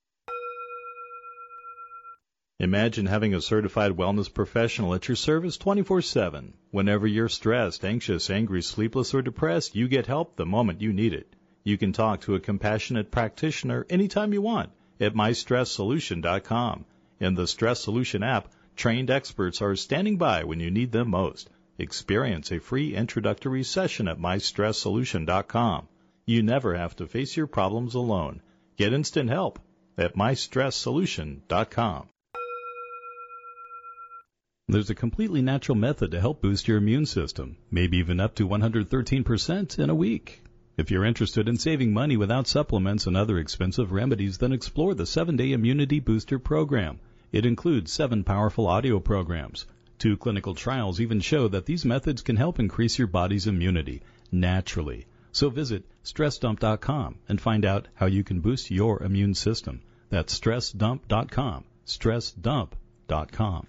Imagine 2.60 3.06
having 3.06 3.34
a 3.34 3.40
certified 3.40 3.92
wellness 3.92 4.32
professional 4.32 4.94
at 4.94 5.08
your 5.08 5.16
service 5.16 5.56
24 5.56 6.02
7. 6.02 6.52
Whenever 6.70 7.06
you're 7.06 7.30
stressed, 7.30 7.84
anxious, 7.86 8.28
angry, 8.28 8.60
sleepless, 8.60 9.14
or 9.14 9.22
depressed, 9.22 9.74
you 9.74 9.88
get 9.88 10.06
help 10.06 10.36
the 10.36 10.44
moment 10.44 10.82
you 10.82 10.92
need 10.92 11.14
it. 11.14 11.34
You 11.64 11.78
can 11.78 11.92
talk 11.94 12.20
to 12.22 12.34
a 12.34 12.40
compassionate 12.40 13.10
practitioner 13.10 13.86
anytime 13.88 14.34
you 14.34 14.42
want 14.42 14.70
at 15.00 15.14
mystresssolution.com. 15.14 16.84
In 17.18 17.34
the 17.34 17.46
Stress 17.46 17.80
Solution 17.80 18.22
app, 18.22 18.52
trained 18.76 19.10
experts 19.10 19.62
are 19.62 19.74
standing 19.74 20.18
by 20.18 20.44
when 20.44 20.60
you 20.60 20.70
need 20.70 20.92
them 20.92 21.08
most. 21.08 21.48
Experience 21.81 22.53
a 22.53 22.61
free 22.61 22.95
introductory 22.95 23.62
session 23.62 24.07
at 24.07 24.18
mystresssolution.com. 24.18 25.89
You 26.26 26.43
never 26.43 26.76
have 26.76 26.95
to 26.97 27.07
face 27.07 27.35
your 27.35 27.47
problems 27.47 27.95
alone. 27.95 28.43
Get 28.76 28.93
instant 28.93 29.31
help 29.31 29.59
at 29.97 30.14
mystresssolution.com. 30.14 32.09
There's 34.68 34.91
a 34.91 34.95
completely 34.95 35.41
natural 35.41 35.76
method 35.76 36.11
to 36.11 36.20
help 36.20 36.43
boost 36.43 36.68
your 36.68 36.76
immune 36.76 37.07
system, 37.07 37.57
maybe 37.70 37.97
even 37.97 38.20
up 38.20 38.35
to 38.35 38.47
113% 38.47 39.78
in 39.78 39.89
a 39.89 39.95
week. 39.95 40.43
If 40.76 40.91
you're 40.91 41.07
interested 41.07 41.49
in 41.49 41.57
saving 41.57 41.95
money 41.95 42.18
without 42.18 42.47
supplements 42.47 43.07
and 43.07 43.16
other 43.16 43.39
expensive 43.39 43.91
remedies, 43.91 44.37
then 44.37 44.53
explore 44.53 44.95
the 44.95 45.05
7-Day 45.05 45.53
Immunity 45.53 45.99
Booster 45.99 46.39
program. 46.39 47.01
It 47.33 47.47
includes 47.47 47.91
7 47.91 48.22
powerful 48.22 48.66
audio 48.66 49.01
programs. 49.01 49.64
Two 50.01 50.16
clinical 50.16 50.55
trials 50.55 50.98
even 50.98 51.20
show 51.20 51.46
that 51.48 51.66
these 51.66 51.84
methods 51.84 52.22
can 52.22 52.36
help 52.36 52.59
increase 52.59 52.98
your 52.98 53.07
body's 53.07 53.46
immunity 53.46 54.01
naturally. 54.32 55.05
So 55.30 55.51
visit 55.51 55.84
stressdump.com 56.03 57.18
and 57.28 57.38
find 57.38 57.66
out 57.66 57.86
how 57.92 58.07
you 58.07 58.24
can 58.24 58.40
boost 58.40 58.70
your 58.70 59.03
immune 59.03 59.34
system. 59.34 59.82
That's 60.09 60.40
stressdump.com. 60.40 61.64
stressdump.com. 61.86 63.66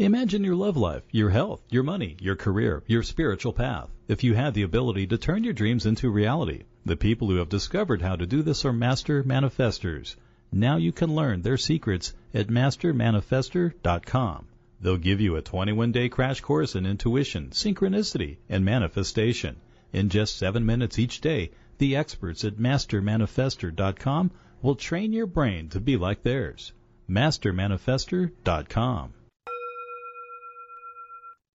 Imagine 0.00 0.42
your 0.42 0.56
love 0.56 0.76
life, 0.76 1.04
your 1.12 1.30
health, 1.30 1.62
your 1.70 1.84
money, 1.84 2.16
your 2.20 2.34
career, 2.34 2.82
your 2.88 3.04
spiritual 3.04 3.52
path. 3.52 3.90
If 4.08 4.24
you 4.24 4.34
had 4.34 4.54
the 4.54 4.62
ability 4.62 5.06
to 5.08 5.18
turn 5.18 5.44
your 5.44 5.52
dreams 5.52 5.86
into 5.86 6.10
reality, 6.10 6.64
the 6.84 6.96
people 6.96 7.28
who 7.28 7.36
have 7.36 7.48
discovered 7.48 8.02
how 8.02 8.16
to 8.16 8.26
do 8.26 8.42
this 8.42 8.64
are 8.64 8.72
master 8.72 9.22
manifestors. 9.22 10.16
Now 10.52 10.76
you 10.76 10.92
can 10.92 11.14
learn 11.14 11.42
their 11.42 11.56
secrets 11.56 12.14
at 12.32 12.48
mastermanifestor.com. 12.48 14.46
They'll 14.80 14.96
give 14.96 15.20
you 15.20 15.36
a 15.36 15.42
21 15.42 15.92
day 15.92 16.08
crash 16.08 16.40
course 16.40 16.74
in 16.74 16.86
intuition, 16.86 17.50
synchronicity, 17.50 18.38
and 18.48 18.64
manifestation. 18.64 19.56
In 19.92 20.08
just 20.08 20.36
seven 20.36 20.64
minutes 20.64 20.98
each 20.98 21.20
day, 21.20 21.50
the 21.78 21.96
experts 21.96 22.44
at 22.44 22.56
mastermanifestor.com 22.56 24.30
will 24.62 24.74
train 24.74 25.12
your 25.12 25.26
brain 25.26 25.68
to 25.70 25.80
be 25.80 25.96
like 25.96 26.22
theirs. 26.22 26.72
mastermanifestor.com. 27.08 29.14